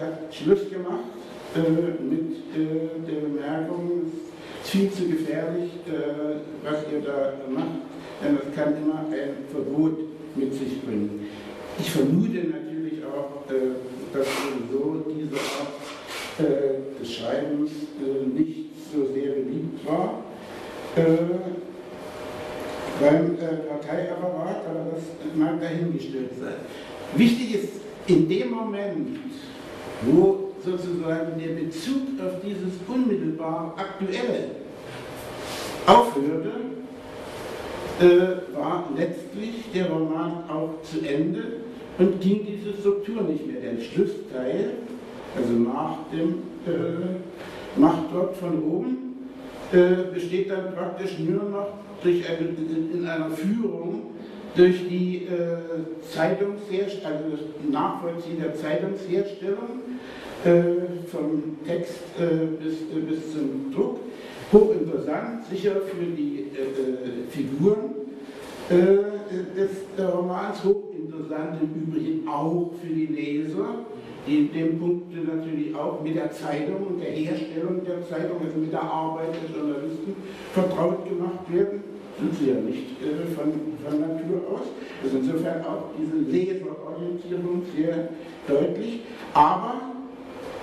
hat 0.00 0.34
Schluss 0.34 0.70
gemacht 0.70 1.16
äh, 1.54 2.02
mit 2.02 2.36
äh, 2.54 3.10
der 3.10 3.20
Bemerkung, 3.20 4.02
es 4.06 4.12
ist 4.12 4.70
viel 4.70 4.90
zu 4.90 5.08
gefährlich, 5.08 5.70
äh, 5.86 6.40
was 6.62 6.78
ihr 6.92 7.00
da 7.00 7.32
macht, 7.50 7.80
denn 8.22 8.36
es 8.36 8.54
kann 8.54 8.76
immer 8.76 9.06
ein 9.10 9.44
Verbot 9.50 9.98
mit 10.34 10.52
sich 10.52 10.82
bringen. 10.82 11.26
Ich 11.78 11.90
vermute 11.90 12.48
natürlich 12.48 13.04
auch, 13.04 13.44
dass 13.46 14.26
sowieso 14.26 15.04
diese 15.10 15.36
Art 15.36 15.74
des 17.00 17.12
Schreibens 17.12 17.70
nicht 18.34 18.66
so 18.92 19.06
sehr 19.12 19.32
beliebt 19.32 19.86
war 19.86 20.22
beim 23.00 23.36
Parteiapparat, 23.36 24.64
aber 24.68 24.86
das 24.94 25.02
mag 25.34 25.60
dahingestellt 25.60 26.30
sein. 26.40 26.54
Wichtig 27.14 27.54
ist 27.54 27.72
in 28.06 28.28
dem 28.28 28.50
Moment, 28.50 29.18
wo 30.02 30.52
sozusagen 30.64 31.38
der 31.38 31.54
Bezug 31.54 32.20
auf 32.24 32.40
dieses 32.44 32.74
unmittelbar 32.88 33.74
Aktuelle 33.76 34.50
aufhörte, 35.86 36.52
äh, 38.00 38.56
war 38.56 38.88
letztlich 38.96 39.64
der 39.72 39.90
Roman 39.90 40.44
auch 40.48 40.82
zu 40.82 41.06
Ende 41.06 41.60
und 41.98 42.20
ging 42.20 42.46
diese 42.46 42.78
Struktur 42.78 43.22
nicht 43.22 43.46
mehr. 43.46 43.60
Der 43.60 43.80
Schlussteil, 43.80 44.72
also 45.36 45.52
nach 45.52 45.98
dem 46.12 46.42
äh, 46.66 47.16
Machtwort 47.76 48.36
von 48.36 48.62
oben, 48.62 49.06
äh, 49.72 50.12
besteht 50.12 50.50
dann 50.50 50.74
praktisch 50.74 51.18
nur 51.18 51.44
noch 51.44 51.68
durch 52.02 52.24
eine, 52.28 52.48
in 52.94 53.06
einer 53.06 53.30
Führung 53.30 54.02
durch 54.54 54.88
die 54.88 55.26
äh, 55.26 55.58
Zeitungsherstellung, 56.10 57.04
also 57.04 57.36
das 57.36 57.70
Nachvollziehen 57.70 58.40
der 58.40 58.54
Zeitungsherstellung 58.54 59.80
äh, 60.44 61.06
vom 61.10 61.58
Text 61.66 62.00
äh, 62.18 62.46
bis, 62.62 62.74
äh, 62.74 63.00
bis 63.06 63.32
zum 63.32 63.72
Druck. 63.74 63.98
Hochinteressant, 64.52 65.44
sicher 65.50 65.72
für 65.72 66.04
die 66.04 66.46
äh, 66.54 67.30
Figuren 67.30 67.96
des 68.68 69.70
Romans, 70.12 70.64
hochinteressant 70.64 71.62
im 71.62 71.82
Übrigen 71.82 72.28
auch 72.28 72.72
für 72.82 72.92
die 72.92 73.06
Leser, 73.06 73.86
in 74.26 74.52
dem 74.52 74.78
Punkt 74.78 75.14
natürlich 75.14 75.74
auch 75.74 76.02
mit 76.02 76.16
der 76.16 76.30
Zeitung 76.32 76.86
und 76.88 77.00
der 77.00 77.12
Herstellung 77.12 77.84
der 77.84 78.06
Zeitung, 78.08 78.40
also 78.44 78.58
mit 78.58 78.72
der 78.72 78.82
Arbeit 78.82 79.34
der 79.34 79.56
Journalisten 79.56 80.16
vertraut 80.52 81.08
gemacht 81.08 81.52
werden 81.52 81.84
sind 82.18 82.34
sie 82.34 82.48
ja 82.48 82.54
nicht 82.54 82.96
äh, 83.02 83.34
von, 83.34 83.52
von 83.84 84.00
Natur 84.00 84.40
aus. 84.50 84.62
Ist 85.04 85.14
insofern 85.14 85.64
auch 85.64 85.90
diese 85.98 86.30
Leserorientierung 86.30 87.62
sehr 87.76 88.08
deutlich. 88.48 89.00
Aber 89.34 89.82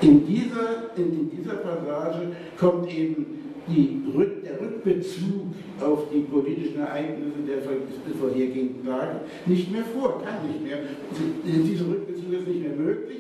in 0.02 0.26
dieser, 0.26 0.97
in, 0.97 1.30
dieser 1.30 1.58
Passage 1.58 2.32
kommt 2.58 2.91
eben 2.91 3.26
die, 3.67 4.02
der 4.43 4.60
Rückbezug 4.60 5.54
auf 5.80 6.10
die 6.12 6.21
politischen 6.21 6.82
Ereignisse 6.82 7.43
der 7.47 8.13
vorhergehenden 8.19 8.86
Tage 8.86 9.21
nicht 9.45 9.71
mehr 9.71 9.84
vor, 9.86 10.21
kann 10.23 10.47
nicht 10.47 10.63
mehr. 10.63 10.80
Dieser 11.45 11.86
Rückbezug 11.86 12.34
ist 12.34 12.47
nicht 12.47 12.62
mehr 12.62 12.76
möglich 12.76 13.19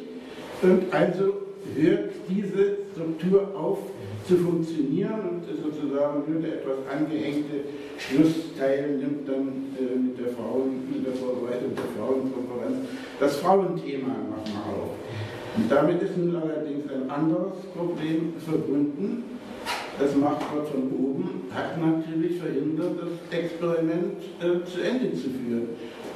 und 0.61 0.93
also 0.93 1.33
hört 1.75 2.11
diese 2.29 2.77
Struktur 2.93 3.47
auf 3.55 3.79
zu 4.27 4.37
funktionieren 4.37 5.19
und 5.29 5.43
sozusagen 5.45 6.23
nur 6.31 6.41
der 6.41 6.53
etwas 6.55 6.77
angehängte 6.89 7.67
Schlussteil 7.97 8.97
nimmt 8.97 9.27
dann 9.27 9.75
äh, 9.77 9.99
mit, 9.99 10.17
der 10.17 10.33
Frauen, 10.33 10.87
mit 10.91 11.05
der 11.05 11.13
Vorbereitung 11.13 11.75
der 11.75 11.91
Frauenkonferenz 11.97 12.87
das 13.19 13.35
Frauenthema 13.37 14.07
nochmal 14.07 14.63
auf. 14.79 14.95
Und 15.55 15.69
damit 15.69 16.01
ist 16.01 16.17
nun 16.17 16.35
allerdings 16.35 16.89
ein 16.89 17.09
anderes 17.09 17.53
Problem 17.75 18.33
verbunden. 18.45 19.23
Das 19.99 20.15
Machtwort 20.15 20.69
von 20.69 20.89
oben 20.91 21.43
hat 21.53 21.79
natürlich 21.79 22.39
verhindert, 22.39 22.95
das 22.97 23.39
Experiment 23.39 24.23
äh, 24.39 24.65
zu 24.65 24.81
Ende 24.81 25.13
zu 25.13 25.29
führen. 25.29 25.69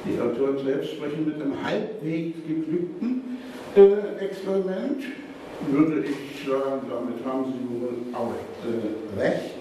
Die 0.04 0.20
Autoren 0.20 0.64
selbst 0.64 0.92
sprechen 0.92 1.26
mit 1.26 1.34
einem 1.36 1.54
halbwegs 1.62 2.38
geglückten 2.46 3.38
äh, 3.78 4.24
Experiment, 4.24 5.04
würde 5.70 6.04
ich 6.04 6.48
sagen, 6.48 6.82
damit 6.88 7.24
haben 7.24 7.44
Sie 7.46 7.80
wohl 7.80 8.14
auch 8.14 8.34
äh, 8.64 9.20
recht. 9.20 9.54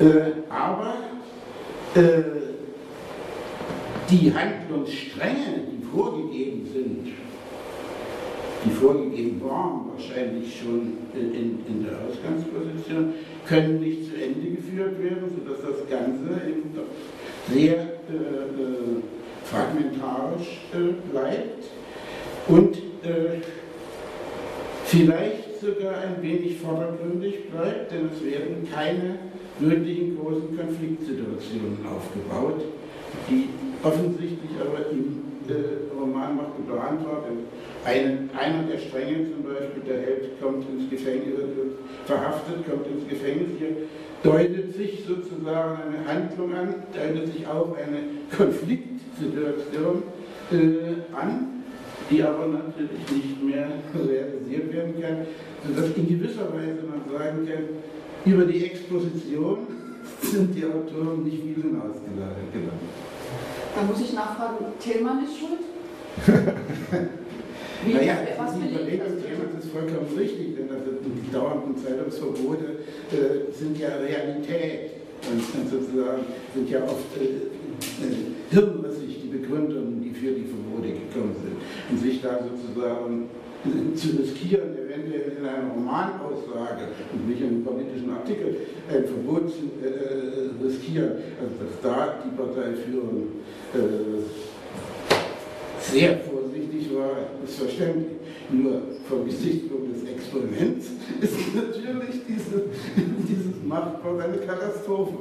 Äh, 0.00 0.32
aber 0.48 0.94
äh, 1.94 2.22
die 4.10 4.32
Handlungsstränge, 4.32 5.66
die 5.70 5.84
vorgegeben 5.84 6.66
sind, 6.72 7.12
die 8.64 8.70
vorgegeben 8.70 9.42
waren, 9.44 9.90
wahrscheinlich 9.94 10.58
schon 10.58 10.96
in, 11.14 11.60
in 11.66 11.84
der 11.84 11.98
Ausgangsposition, 12.08 13.14
können 13.46 13.80
nicht 13.80 14.10
zu 14.10 14.16
Ende 14.16 14.56
geführt 14.56 15.02
werden, 15.02 15.30
sodass 15.36 15.60
das 15.60 15.88
Ganze 15.88 16.40
eben 16.48 16.74
doch 16.74 17.54
sehr 17.54 17.74
äh, 17.74 17.76
äh 17.76 19.02
fragmentarisch 19.44 20.62
bleibt 21.12 21.64
und 22.48 22.78
äh, 23.04 23.40
vielleicht 24.86 25.60
sogar 25.60 25.98
ein 25.98 26.22
wenig 26.22 26.58
vordergründig 26.58 27.50
bleibt, 27.50 27.92
denn 27.92 28.10
es 28.12 28.24
werden 28.24 28.68
keine 28.72 29.18
wirklichen 29.58 30.18
großen 30.18 30.56
Konfliktsituationen 30.56 31.78
aufgebaut, 31.86 32.64
die 33.30 33.48
offensichtlich 33.82 34.50
aber 34.60 34.90
im 34.90 35.24
äh, 35.48 35.94
Roman 35.98 36.36
noch 36.36 36.56
geplant 36.56 37.04
war. 37.04 37.24
Denn 37.28 37.44
ein, 37.84 38.30
einer 38.36 38.62
der 38.64 38.78
Stränge 38.78 39.26
zum 39.30 39.44
Beispiel, 39.44 39.82
der 39.86 40.00
Held 40.02 40.40
kommt 40.40 40.64
ins 40.70 40.90
Gefängnis, 40.90 41.36
wird 41.36 41.78
verhaftet, 42.06 42.68
kommt 42.68 42.86
ins 42.86 43.08
Gefängnis. 43.08 43.50
Hier 43.58 43.76
deutet 44.22 44.74
sich 44.74 45.04
sozusagen 45.06 45.78
eine 45.82 46.06
Handlung 46.06 46.54
an, 46.54 46.74
deutet 46.92 47.32
sich 47.32 47.46
auch 47.46 47.76
eine 47.76 48.00
Konfliktsituation 48.36 50.02
äh, 50.50 51.16
an 51.16 51.63
die 52.10 52.22
aber 52.22 52.46
natürlich 52.46 53.10
nicht 53.10 53.42
mehr 53.42 53.68
realisiert 53.94 54.72
werden 54.72 54.94
kann, 55.00 55.26
sodass 55.66 55.96
in 55.96 56.08
gewisser 56.08 56.52
Weise 56.52 56.82
man 56.88 57.02
sagen 57.10 57.46
kann, 57.46 57.64
über 58.32 58.44
die 58.44 58.66
Exposition 58.66 59.58
sind 60.22 60.54
die 60.54 60.64
Autoren 60.64 61.24
nicht 61.24 61.42
viel 61.42 61.62
hinausgelangt. 61.62 62.52
Da 63.74 63.82
muss 63.82 64.00
ich 64.00 64.12
nachfragen, 64.12 64.66
Tillmann 64.78 65.24
ist 65.24 65.38
schuld? 65.38 65.60
Wie, 67.86 67.92
naja, 67.92 68.16
was 68.38 68.54
die 68.54 68.72
Überlegung 68.72 69.20
Thälmann 69.20 69.58
ist 69.58 69.68
vollkommen 69.68 70.08
richtig, 70.16 70.56
denn 70.56 70.68
die 70.68 71.32
dauernden 71.32 71.76
Zeitungsverbote 71.76 72.80
äh, 73.12 73.52
sind 73.52 73.78
ja 73.78 73.88
Realität 73.96 74.90
und, 75.30 75.70
sozusagen 75.70 76.24
sind 76.54 76.70
ja 76.70 76.82
oft 76.84 77.12
äh, 77.20 77.50
äh, 78.04 78.32
hirnrissig 78.50 79.22
die 79.22 79.28
Begründungen, 79.28 80.00
für 80.24 80.32
die 80.32 80.46
Verbote 80.48 80.88
gekommen 80.88 81.36
sind 81.36 81.56
und 81.90 81.98
sich 82.00 82.22
da 82.22 82.40
sozusagen 82.40 83.28
zu 83.94 84.08
riskieren, 84.18 84.76
eventuell 84.76 85.36
in 85.38 85.46
einer 85.46 85.70
Romanaussage 85.70 86.88
und 87.12 87.28
nicht 87.28 87.40
in 87.40 87.48
einem 87.48 87.64
politischen 87.64 88.10
Artikel 88.10 88.56
ein 88.88 89.04
Verbot 89.04 89.50
zu 89.50 89.64
äh, 89.84 90.64
riskieren, 90.64 91.12
also 91.40 91.54
dass 91.60 91.80
da 91.82 92.14
die 92.24 92.36
Parteiführung 92.36 93.28
äh, 93.74 94.20
sehr 95.80 96.18
vorsichtig 96.18 96.94
war, 96.94 97.12
ist 97.44 97.58
verständlich. 97.58 98.18
Nur 98.50 98.82
vom 99.08 99.24
Gesichtspunkt 99.24 99.94
des 99.94 100.08
Experiments 100.10 100.86
ist 101.20 101.54
natürlich 101.54 102.20
diese, 102.28 102.64
dieses 102.96 103.64
Machtwort 103.64 104.20
eine 104.22 104.38
Katastrophe. 104.38 105.14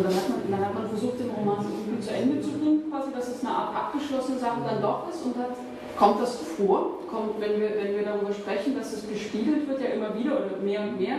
Und 0.00 0.08
dann 0.08 0.16
hat, 0.16 0.28
man, 0.32 0.40
dann 0.48 0.64
hat 0.64 0.74
man 0.74 0.88
versucht, 0.88 1.20
den 1.20 1.28
Roman 1.28 1.60
irgendwie 1.60 2.00
zu 2.00 2.08
Ende 2.08 2.40
zu 2.40 2.56
bringen, 2.56 2.88
quasi, 2.88 3.12
dass 3.12 3.28
es 3.28 3.44
eine 3.44 3.52
Art 3.52 3.76
abgeschlossene 3.76 4.38
Sache 4.40 4.64
dann 4.64 4.80
doch 4.80 5.04
ist 5.12 5.20
und 5.28 5.36
hat 5.36 5.52
Kommt 6.00 6.22
das 6.22 6.34
vor? 6.56 7.00
Kommt, 7.10 7.38
wenn, 7.40 7.60
wir, 7.60 7.76
wenn 7.76 7.94
wir 7.94 8.02
darüber 8.02 8.32
sprechen, 8.32 8.74
dass 8.74 8.94
es 8.94 9.06
gespiegelt 9.06 9.68
wird, 9.68 9.82
ja 9.82 9.88
immer 9.88 10.18
wieder 10.18 10.32
oder 10.32 10.56
mehr 10.64 10.80
und 10.80 10.98
mehr, 10.98 11.16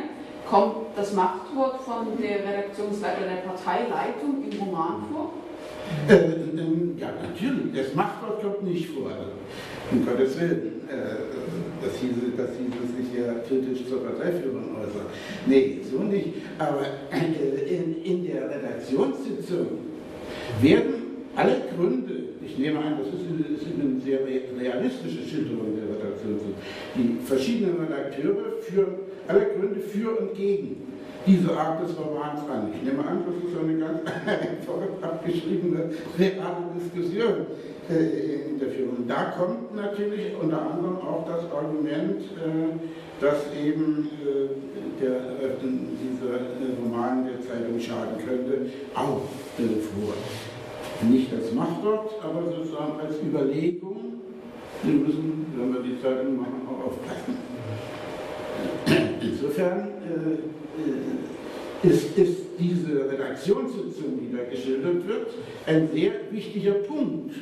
kommt 0.49 0.97
das 0.97 1.13
Machtwort 1.13 1.82
von 1.82 2.17
der 2.19 2.39
Redaktionsleitung 2.39 3.25
der 3.25 3.47
Parteileitung 3.47 4.43
im 4.49 4.59
Roman 4.59 5.03
vor? 5.13 5.34
Äh, 6.09 6.15
äh, 6.15 6.97
ja, 6.97 7.09
natürlich. 7.21 7.75
Das 7.75 7.93
Machtwort 7.93 8.41
kommt 8.41 8.63
nicht 8.63 8.89
vor. 8.89 9.11
Also, 9.11 9.34
um 9.91 10.03
Gottes 10.03 10.39
Willen. 10.39 10.89
Äh, 10.89 11.70
dass 11.82 11.99
hieße, 11.99 12.38
dass 12.38 12.51
hieße 12.57 12.86
sich 12.97 13.19
ja 13.19 13.34
kritisch 13.47 13.88
zur 13.89 14.03
Parteiführung 14.03 14.75
äußern. 14.75 15.07
Nee, 15.45 15.79
so 15.89 15.99
nicht. 15.99 16.29
Aber 16.57 16.86
äh, 17.11 17.73
in, 17.73 18.03
in 18.03 18.27
der 18.27 18.49
Redaktionssitzung 18.49 19.67
werden 20.61 20.93
alle 21.36 21.61
Gründe 21.75 22.21
ich 22.51 22.57
nehme 22.57 22.79
an, 22.79 22.97
das 22.97 23.07
ist 23.07 23.25
eine, 23.29 23.55
ist 23.55 23.65
eine 23.65 23.99
sehr 24.01 24.19
realistische 24.25 25.23
Schilderung 25.23 25.75
der 25.75 25.95
Redaktion. 25.95 26.55
Die 26.95 27.17
verschiedenen 27.23 27.77
Redakteure 27.77 28.57
führen 28.61 28.95
alle 29.27 29.45
Gründe 29.55 29.79
für 29.79 30.19
und 30.19 30.36
gegen 30.36 30.88
diese 31.25 31.55
Art 31.55 31.88
des 31.88 31.95
Romans 31.97 32.41
an. 32.49 32.73
Ich 32.73 32.84
nehme 32.84 33.07
an, 33.07 33.23
das 33.25 33.36
ist 33.36 33.57
eine 33.57 33.77
ganz 33.77 33.99
einfache, 34.25 34.89
abgeschriebene, 35.01 35.91
reale 36.17 36.65
Diskussion 36.75 37.45
in 37.99 38.59
der 38.59 38.69
Führung. 38.69 39.07
Da 39.07 39.33
kommt 39.37 39.75
natürlich 39.75 40.33
unter 40.41 40.61
anderem 40.61 40.97
auch 40.97 41.25
das 41.27 41.51
Argument, 41.51 42.21
äh, 42.21 42.79
dass 43.19 43.45
eben 43.53 44.09
äh, 44.23 45.01
der, 45.01 45.15
äh, 45.15 45.57
dieser 45.61 46.39
Roman 46.81 47.25
der 47.25 47.41
Zeitung 47.41 47.79
schaden 47.79 48.17
könnte, 48.25 48.71
auch 48.95 49.21
vor. 49.57 50.13
Nicht 51.09 51.33
als 51.33 51.51
Machtwort, 51.53 52.11
aber 52.23 52.51
sozusagen 52.51 52.99
als 52.99 53.15
Überlegung. 53.21 54.21
Wir 54.83 54.93
müssen, 54.93 55.45
wenn 55.55 55.73
wir 55.73 55.81
die 55.81 56.01
Zeitung 56.01 56.37
machen, 56.37 56.61
auch 56.67 56.85
aufpassen. 56.87 57.37
Insofern 59.21 59.89
ist, 61.83 62.17
ist 62.17 62.37
diese 62.59 63.11
Redaktionssitzung, 63.11 64.19
die 64.19 64.35
da 64.35 64.43
geschildert 64.43 65.07
wird, 65.07 65.27
ein 65.65 65.89
sehr 65.93 66.11
wichtiger 66.31 66.73
Punkt 66.73 67.33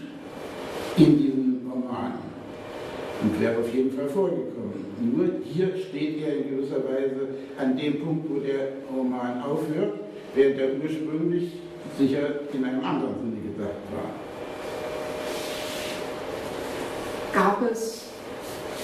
in 0.98 1.18
diesem 1.18 1.72
Roman 1.72 2.14
und 3.22 3.42
wäre 3.42 3.60
auf 3.60 3.74
jeden 3.74 3.92
Fall 3.92 4.08
vorgekommen. 4.08 4.86
Nur 5.02 5.28
hier 5.44 5.78
steht 5.78 6.22
er 6.22 6.38
in 6.38 6.50
gewisser 6.50 6.78
Weise 6.78 7.28
an 7.58 7.78
dem 7.78 8.04
Punkt, 8.04 8.30
wo 8.30 8.40
der 8.40 8.70
Roman 8.94 9.42
aufhört, 9.42 10.00
während 10.36 10.60
er 10.60 10.70
ursprünglich 10.84 11.54
sicher 11.98 12.42
in 12.54 12.66
einem 12.66 12.84
anderen 12.84 13.16
Sinne 13.16 13.42
gedacht 13.42 13.80
war. 13.94 14.12
Gab 17.34 17.72
es 17.72 18.06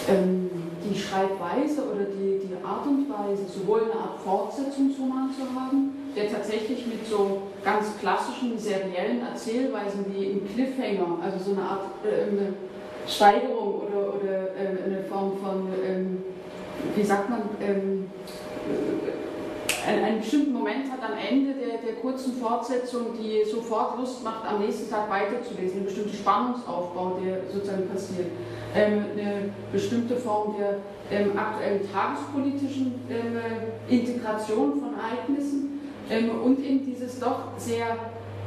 ähm, 0.08 0.50
die 0.88 0.98
Schreibweise 0.98 1.84
oder 1.84 2.06
die, 2.06 2.48
die 2.48 2.64
Art 2.64 2.86
und 2.86 3.10
Weise, 3.10 3.44
sowohl 3.48 3.84
eine 3.84 3.94
Art 3.94 4.20
Fortsetzungsroman 4.24 5.32
zu 5.34 5.60
haben, 5.60 5.95
der 6.16 6.32
tatsächlich 6.32 6.86
mit 6.88 7.06
so 7.08 7.42
ganz 7.64 7.98
klassischen 8.00 8.58
seriellen 8.58 9.22
Erzählweisen 9.22 10.06
wie 10.14 10.26
im 10.26 10.48
Cliffhanger, 10.48 11.20
also 11.22 11.38
so 11.44 11.52
eine 11.52 11.62
Art 11.62 11.86
äh, 12.04 12.32
eine 12.32 12.54
Steigerung 13.08 13.82
oder, 13.82 14.16
oder 14.16 14.34
äh, 14.56 14.84
eine 14.86 15.04
Form 15.04 15.34
von, 15.38 15.68
ähm, 15.86 16.24
wie 16.96 17.04
sagt 17.04 17.30
man, 17.30 17.42
ähm, 17.62 18.10
einen, 19.88 20.04
einen, 20.04 20.20
bestimmten 20.20 20.54
Moment 20.54 20.92
hat 20.92 21.00
am 21.04 21.16
Ende 21.16 21.54
der, 21.54 21.78
der, 21.78 22.02
kurzen 22.02 22.34
Fortsetzung, 22.34 23.08
die 23.14 23.48
sofort 23.48 24.00
Lust 24.00 24.24
macht, 24.24 24.50
am 24.50 24.60
nächsten 24.60 24.90
Tag 24.90 25.08
weiterzulesen, 25.10 25.82
ein 25.82 25.86
bestimmter 25.86 26.16
Spannungsaufbau, 26.16 27.20
der 27.24 27.42
sozusagen 27.54 27.88
passiert, 27.88 28.28
ähm, 28.76 29.06
eine 29.14 29.50
bestimmte 29.72 30.16
Form 30.16 30.56
der 30.58 30.78
ähm, 31.12 31.38
aktuellen 31.38 31.82
tagespolitischen 31.92 32.96
ähm, 33.12 33.40
Integration 33.88 34.80
von 34.80 34.96
Ereignissen 34.98 35.75
und 36.44 36.60
eben 36.64 36.86
dieses 36.86 37.20
doch 37.20 37.58
sehr 37.58 37.98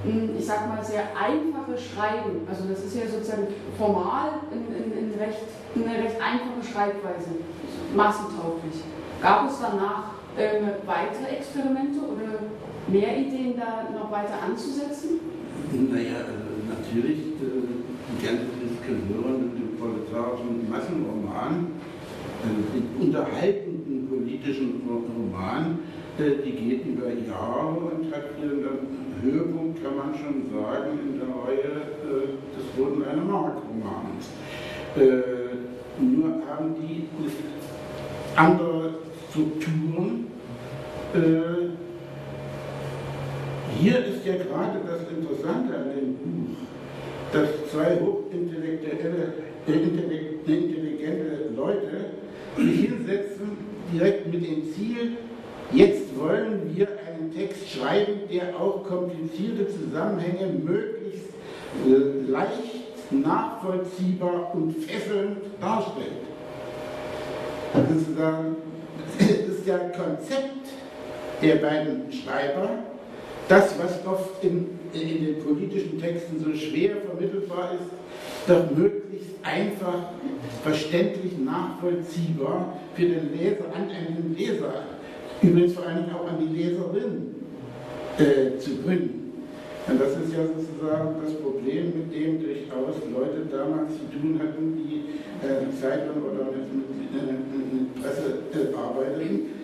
hm, 0.05 0.31
ich 0.39 0.47
sag 0.47 0.69
mal, 0.69 0.85
sehr 0.85 1.11
einfache 1.11 1.75
Schreiben. 1.75 2.47
Also 2.49 2.65
das 2.71 2.85
ist 2.85 2.95
ja 2.95 3.03
sozusagen 3.09 3.49
formal 3.77 4.47
in, 4.53 4.63
in, 4.71 5.11
in 5.11 5.19
recht, 5.19 5.43
eine 5.75 6.05
recht 6.05 6.17
einfache 6.23 6.63
Schreibweise, 6.63 7.43
massentauglich. 7.95 8.87
Gab 9.21 9.51
es 9.51 9.59
danach 9.61 10.15
ähm, 10.39 10.71
weitere 10.87 11.37
Experimente 11.37 11.99
oder 11.99 12.47
mehr 12.87 13.19
Ideen, 13.19 13.59
da 13.59 13.91
noch 13.91 14.11
weiter 14.13 14.39
anzusetzen? 14.39 15.19
Naja, 15.73 16.23
also 16.31 16.63
natürlich 16.71 17.35
äh, 17.43 17.83
die 18.15 18.25
ganze 18.25 18.55
Diskussion 18.55 19.51
mit 19.51 19.59
dem 19.59 19.77
proletarischen 19.77 20.71
Massenroman, 20.71 21.75
also 22.39 22.61
den 22.71 22.87
unterhaltenden 23.03 24.07
politischen 24.09 24.87
Roman, 24.87 25.75
äh, 25.75 25.98
die 26.19 26.51
geht 26.51 26.85
über 26.87 27.09
Jahre 27.09 27.77
und 27.95 28.13
hat 28.13 28.25
ihren 28.43 28.67
Höhepunkt, 29.23 29.83
kann 29.83 29.97
man 29.97 30.15
schon 30.15 30.51
sagen, 30.53 30.99
in 31.01 31.19
der 31.19 31.29
Reihe 31.29 31.73
äh, 32.03 32.27
des 32.57 32.67
Roten 32.77 33.05
eine 33.05 33.23
Mark-Romans. 33.23 34.31
nur 36.01 36.47
haben 36.47 36.75
die 36.81 37.09
andere 38.35 38.95
Strukturen. 39.31 40.27
Äh, 41.15 41.69
hier 43.81 43.99
ist 44.07 44.25
ja 44.25 44.35
gerade 44.37 44.81
das 44.87 45.03
Interessante 45.11 45.77
an 45.77 45.91
dem 45.95 46.15
Buch, 46.17 46.57
dass 47.33 47.71
zwei 47.71 48.01
hochintellektuelle, 48.01 49.35
äh, 49.67 49.73
intelligente 49.73 51.51
Leute 51.57 52.11
sich 52.57 52.89
hinsetzen, 52.89 53.57
direkt 53.93 54.33
mit 54.33 54.45
dem 54.47 54.73
Ziel, 54.75 55.17
jetzt 55.73 56.19
wollen 56.19 56.75
wir 56.75 56.89
einen 57.07 57.33
Text 57.35 57.71
schreiben, 57.71 58.21
der 58.33 58.59
auch 58.59 58.85
komplizierte 58.85 59.69
Zusammenhänge 59.69 60.53
möglichst 60.65 61.29
äh, 61.87 62.31
leicht 62.31 63.13
nachvollziehbar 63.13 64.55
und 64.55 64.77
fesselnd 64.85 65.39
darstellt. 65.61 66.29
Das 67.73 67.91
ist, 67.91 69.67
ja 69.67 69.75
ein 69.75 69.93
Konzept 69.93 70.69
der 71.43 71.57
beiden 71.57 72.11
Schreiber, 72.11 72.71
das, 73.49 73.75
was 73.79 74.07
oft 74.07 74.43
in, 74.43 74.79
in 74.93 75.27
den 75.27 75.45
politischen 75.45 76.01
Texten 76.01 76.43
so 76.43 76.55
schwer 76.55 76.97
vermittelbar 77.07 77.73
ist, 77.75 77.91
doch 78.47 78.71
möglichst 78.71 79.35
einfach, 79.43 80.11
verständlich, 80.63 81.33
nachvollziehbar 81.39 82.79
für 82.95 83.03
den 83.03 83.37
Leser, 83.37 83.65
an 83.75 83.91
einen 83.91 84.35
Leser, 84.37 84.73
übrigens 85.43 85.75
vor 85.75 85.87
allem 85.87 86.05
auch 86.15 86.27
an 86.29 86.39
die 86.41 86.57
Leserin 86.57 87.35
äh, 88.19 88.59
zu 88.59 88.77
bringen. 88.83 89.19
Und 89.87 90.01
das 90.01 90.11
ist 90.11 90.33
ja 90.33 90.45
sozusagen 90.45 91.17
das 91.25 91.35
Problem, 91.41 91.93
mit 91.97 92.13
dem 92.13 92.43
durchaus 92.43 92.97
Leute 93.11 93.47
damals 93.51 93.93
zu 93.93 94.05
tun 94.13 94.39
hatten, 94.39 94.77
die 94.77 95.19
äh, 95.47 95.73
Zeitung 95.81 96.23
oder 96.23 96.45
mit, 96.45 96.69
mit, 96.75 97.13
mit, 97.13 97.73
mit 97.73 98.03
Presse 98.03 98.43
äh, 98.53 98.77
arbeiteten. 98.77 99.59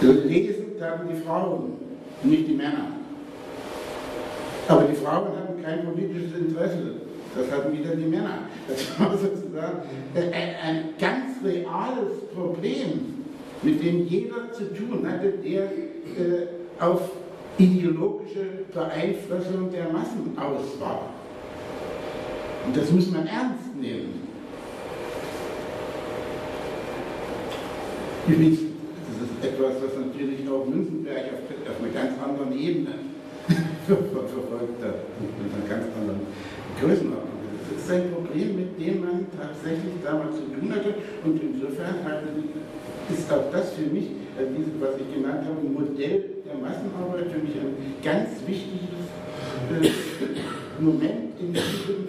Lesen 0.00 0.78
taten 0.78 1.08
die 1.08 1.20
Frauen, 1.22 1.74
nicht 2.22 2.48
die 2.48 2.54
Männer. 2.54 2.92
Aber 4.68 4.82
die 4.82 4.94
Frauen 4.94 5.36
hatten 5.36 5.62
kein 5.62 5.84
politisches 5.84 6.38
Interesse. 6.38 6.94
Das 7.36 7.50
hatten 7.50 7.76
wieder 7.76 7.96
die 7.96 8.04
Männer. 8.04 8.38
Das 8.68 9.00
war 9.00 9.16
sozusagen 9.16 9.82
äh, 10.14 10.20
ein, 10.20 10.54
ein 10.62 10.84
ganz 10.98 11.42
reales 11.44 12.20
Problem, 12.34 13.21
mit 13.62 13.82
dem 13.82 14.06
jeder 14.06 14.52
zu 14.52 14.74
tun 14.74 15.06
hatte, 15.06 15.32
der 15.44 15.64
äh, 15.64 16.46
auf 16.78 17.10
ideologische 17.58 18.64
Beeinflussung 18.72 19.70
der 19.70 19.88
Massen 19.90 20.36
aus 20.36 20.80
war. 20.80 21.10
Und 22.66 22.76
das 22.76 22.90
muss 22.90 23.10
man 23.10 23.26
ernst 23.26 23.74
nehmen. 23.80 24.28
Übrigens, 28.26 28.60
das 28.60 29.28
ist 29.28 29.54
etwas, 29.54 29.74
was 29.82 30.06
natürlich 30.06 30.48
auch 30.48 30.66
Münzenberg 30.66 31.18
auf, 31.18 31.70
auf 31.70 31.82
einer 31.82 31.92
ganz 31.92 32.22
anderen 32.22 32.58
Ebene 32.58 32.94
verfolgt 33.86 34.82
hat, 34.82 34.94
mit 35.20 35.52
einer 35.54 35.68
ganz 35.68 35.86
anderen 35.98 36.20
Größenordnung. 36.80 37.31
Ist 37.76 37.90
ein 37.90 38.12
Problem, 38.12 38.56
mit 38.56 38.78
dem 38.78 39.00
man 39.00 39.26
tatsächlich 39.36 39.94
damals 40.04 40.36
zu 40.36 40.42
tun 40.42 40.70
hatte. 40.70 40.94
Und 41.24 41.40
insofern 41.42 41.94
ist 43.10 43.32
auch 43.32 43.50
das 43.52 43.72
für 43.72 43.82
mich, 43.82 44.08
dieses, 44.56 44.80
was 44.80 44.90
ich 45.00 45.14
genannt 45.14 45.44
habe, 45.44 45.60
ein 45.60 45.72
Modell 45.72 46.42
der 46.46 46.54
Massenarbeit 46.60 47.30
für 47.32 47.38
mich 47.38 47.56
ein 47.56 47.76
ganz 48.02 48.28
wichtiges 48.46 49.08
äh, 49.70 50.82
Moment 50.82 51.38
in 51.40 51.52
diesem 51.52 52.06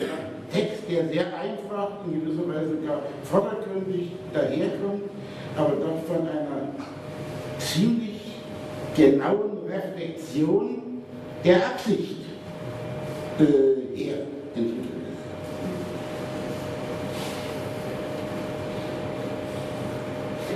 Text, 0.51 0.83
der 0.89 1.07
sehr 1.07 1.25
einfach, 1.37 2.05
in 2.05 2.21
gewisser 2.21 2.47
Weise 2.47 2.77
gar 2.85 3.01
vordergründig 3.23 4.11
daherkommt, 4.33 5.03
aber 5.57 5.75
doch 5.75 6.03
von 6.07 6.27
einer 6.27 6.73
ziemlich 7.59 8.21
genauen 8.95 9.59
Reflexion 9.67 11.03
der 11.43 11.57
Absicht 11.57 12.17
äh, 13.39 13.97
her 13.97 14.17
entwickelt 14.55 15.02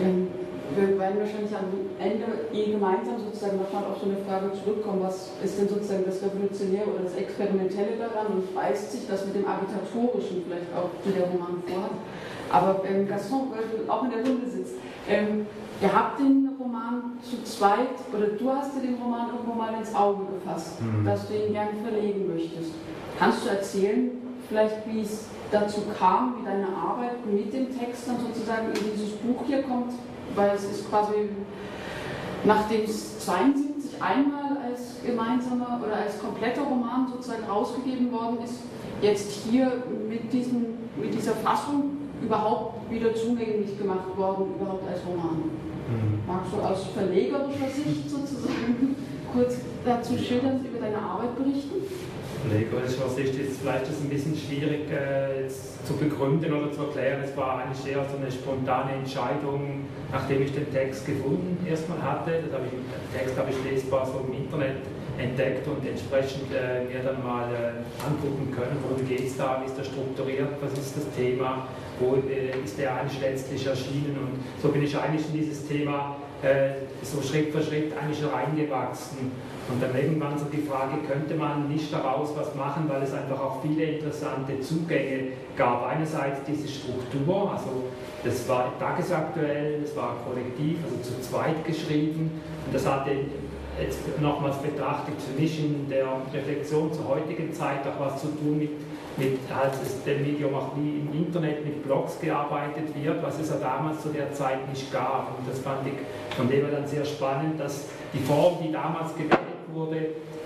Ähm, 0.07 0.27
wir 0.75 0.99
werden 0.99 1.19
wahrscheinlich 1.19 1.55
am 1.55 1.71
Ende 1.97 2.25
eh 2.53 2.71
gemeinsam 2.71 3.17
sozusagen 3.17 3.57
nochmal 3.57 3.89
auf 3.89 3.97
so 4.03 4.05
eine 4.05 4.19
Frage 4.27 4.51
zurückkommen, 4.51 5.01
was 5.01 5.31
ist 5.43 5.57
denn 5.57 5.69
sozusagen 5.69 6.03
das 6.05 6.21
Revolutionäre 6.21 6.87
oder 6.91 7.03
das 7.03 7.15
Experimentelle 7.15 7.97
daran 7.97 8.27
und 8.33 8.53
beißt 8.53 8.91
sich 8.91 9.07
das 9.07 9.25
mit 9.25 9.35
dem 9.35 9.47
Agitatorischen 9.47 10.43
vielleicht 10.45 10.69
auch, 10.75 10.91
wie 11.03 11.13
der 11.13 11.31
Roman 11.31 11.63
vorhat. 11.65 11.97
Aber 12.51 12.83
ähm, 12.85 13.07
Gaston, 13.07 13.47
weil 13.51 13.63
du 13.63 13.91
auch 13.91 14.03
in 14.03 14.11
der 14.11 14.25
Runde 14.25 14.49
sitzt, 14.49 14.75
ähm, 15.07 15.47
ihr 15.81 15.93
habt 15.93 16.19
den 16.19 16.49
Roman 16.59 17.17
zu 17.23 17.41
zweit, 17.43 17.95
oder 18.11 18.27
du 18.27 18.51
hast 18.51 18.75
dir 18.75 18.81
den 18.81 18.95
Roman 18.95 19.29
irgendwo 19.31 19.53
mal 19.53 19.73
ins 19.79 19.95
Auge 19.95 20.23
gefasst, 20.35 20.81
mhm. 20.81 21.05
dass 21.05 21.27
du 21.27 21.33
ihn 21.33 21.53
gerne 21.53 21.71
verlegen 21.81 22.27
möchtest. 22.27 22.71
Kannst 23.17 23.45
du 23.45 23.49
erzählen, 23.49 24.11
vielleicht 24.49 24.87
wie 24.87 25.01
es 25.01 25.25
dazu 25.51 25.81
kam, 25.97 26.35
wie 26.39 26.45
deine 26.45 26.67
Arbeit 26.67 27.25
mit 27.25 27.53
dem 27.53 27.77
Text 27.77 28.07
dann 28.07 28.17
sozusagen 28.19 28.67
in 28.67 28.91
dieses 28.93 29.15
Buch 29.17 29.43
hier 29.45 29.63
kommt, 29.63 29.93
weil 30.35 30.51
es 30.55 30.63
ist 30.63 30.89
quasi, 30.89 31.29
nachdem 32.43 32.83
es 32.83 33.19
72 33.19 34.01
einmal 34.01 34.57
als 34.63 34.97
gemeinsamer 35.05 35.79
oder 35.83 35.97
als 35.97 36.19
kompletter 36.19 36.61
Roman 36.61 37.07
sozusagen 37.11 37.43
rausgegeben 37.45 38.11
worden 38.11 38.39
ist, 38.43 38.61
jetzt 39.01 39.43
hier 39.43 39.83
mit, 40.09 40.31
diesem, 40.31 40.77
mit 40.95 41.13
dieser 41.13 41.33
Fassung 41.33 41.97
überhaupt 42.21 42.89
wieder 42.91 43.13
zugänglich 43.13 43.77
gemacht 43.77 44.15
worden, 44.15 44.55
überhaupt 44.59 44.87
als 44.89 45.01
Roman. 45.05 45.43
Mhm. 45.87 46.19
Magst 46.25 46.51
du 46.51 46.57
aus 46.57 46.87
verlegerischer 46.93 47.69
Sicht 47.69 48.09
sozusagen 48.09 48.95
kurz 49.33 49.57
dazu 49.85 50.17
schildern, 50.17 50.65
über 50.65 50.79
deine 50.79 50.97
Arbeit 50.97 51.35
berichten? 51.37 51.75
Verlegerischer 52.41 53.09
Sicht 53.09 53.39
ist 53.39 53.61
vielleicht 53.61 53.85
ein 53.85 54.09
bisschen 54.09 54.35
schwierig 54.37 54.91
äh, 54.91 55.47
zu 55.85 55.93
begründen 55.97 56.53
oder 56.53 56.71
zu 56.71 56.81
erklären. 56.81 57.21
Es 57.23 57.35
war 57.35 57.59
eigentlich 57.59 57.93
eher 57.93 58.05
so 58.09 58.17
eine 58.17 58.31
spontane 58.31 58.93
Entscheidung, 58.93 59.85
nachdem 60.11 60.43
ich 60.43 60.53
den 60.53 60.71
Text 60.71 61.05
gefunden 61.05 61.65
erstmal 61.67 62.01
hatte. 62.01 62.43
Das 62.45 62.53
habe 62.53 62.65
ich, 62.65 62.71
den 62.71 63.19
Text 63.19 63.37
habe 63.37 63.49
ich 63.49 63.71
lesbar 63.71 64.05
so 64.05 64.23
im 64.27 64.33
Internet 64.33 64.77
entdeckt 65.17 65.67
und 65.67 65.85
entsprechend 65.85 66.53
äh, 66.53 66.85
mir 66.85 67.01
dann 67.03 67.23
mal 67.23 67.49
äh, 67.49 68.05
angucken 68.05 68.53
können, 68.55 68.77
worum 68.83 69.07
geht 69.07 69.25
es 69.25 69.37
da, 69.37 69.61
wie 69.61 69.65
ist 69.65 69.77
das 69.77 69.87
strukturiert, 69.87 70.49
was 70.61 70.71
ist 70.73 70.95
das 70.95 71.09
Thema, 71.15 71.67
wo 71.99 72.15
äh, 72.15 72.63
ist 72.63 72.77
der 72.77 72.95
eigentlich 72.95 73.19
letztlich 73.19 73.65
erschienen 73.65 74.15
und 74.21 74.61
so 74.61 74.69
bin 74.69 74.83
ich 74.83 74.95
eigentlich 74.95 75.25
in 75.33 75.39
dieses 75.39 75.67
Thema 75.67 76.17
so 77.01 77.21
Schritt 77.21 77.51
für 77.51 77.63
Schritt 77.63 77.93
eigentlich 77.97 78.23
reingewachsen. 78.23 79.31
Und 79.69 79.81
dann 79.83 79.95
irgendwann 79.95 80.37
so 80.37 80.45
die 80.45 80.61
Frage, 80.61 80.97
könnte 81.05 81.35
man 81.35 81.67
nicht 81.67 81.91
daraus 81.91 82.29
was 82.37 82.55
machen, 82.55 82.85
weil 82.87 83.03
es 83.03 83.13
einfach 83.13 83.39
auch 83.39 83.61
viele 83.61 83.83
interessante 83.83 84.61
Zugänge 84.61 85.31
gab. 85.57 85.85
Einerseits 85.87 86.39
diese 86.47 86.67
Struktur, 86.67 87.51
also 87.51 87.83
das 88.23 88.47
war 88.47 88.71
tagesaktuell, 88.79 89.81
das 89.81 89.95
war 89.95 90.15
kollektiv, 90.25 90.77
also 90.83 90.97
zu 91.01 91.21
zweit 91.21 91.65
geschrieben. 91.65 92.31
Und 92.65 92.73
das 92.73 92.85
hatte 92.85 93.11
jetzt 93.81 93.99
nochmals 94.21 94.57
betrachtet, 94.57 95.15
für 95.19 95.39
mich 95.39 95.59
in 95.59 95.89
der 95.89 96.07
Reflexion 96.33 96.91
zur 96.93 97.07
heutigen 97.09 97.53
Zeit 97.53 97.81
auch 97.85 97.99
was 97.99 98.21
zu 98.21 98.27
tun 98.27 98.57
mit, 98.57 98.71
mit 99.17 99.39
als 99.51 100.03
dem 100.03 100.21
Medium 100.21 100.53
auch 100.53 100.75
wie 100.75 100.99
im 100.99 101.25
Internet 101.25 101.65
mit 101.65 101.83
Blogs 101.83 102.19
gearbeitet 102.19 102.93
wird, 102.95 103.23
was 103.23 103.39
es 103.39 103.49
ja 103.49 103.55
damals 103.57 104.01
zu 104.01 104.09
der 104.09 104.31
Zeit 104.33 104.67
nicht 104.69 104.91
gab. 104.91 105.37
Und 105.37 105.49
das 105.49 105.59
fand 105.59 105.87
ich 105.87 105.93
von 106.35 106.47
dem 106.47 106.61
her 106.61 106.71
dann 106.71 106.87
sehr 106.87 107.05
spannend, 107.05 107.59
dass 107.59 107.85
die 108.13 108.19
Form, 108.19 108.57
die 108.63 108.71
damals 108.71 109.15
gewählt 109.15 109.39
wurde, 109.73 109.97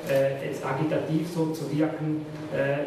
äh, 0.10 0.48
jetzt 0.48 0.66
agitativ 0.66 1.28
so 1.34 1.48
zu 1.48 1.72
wirken, 1.72 2.26
äh, 2.54 2.86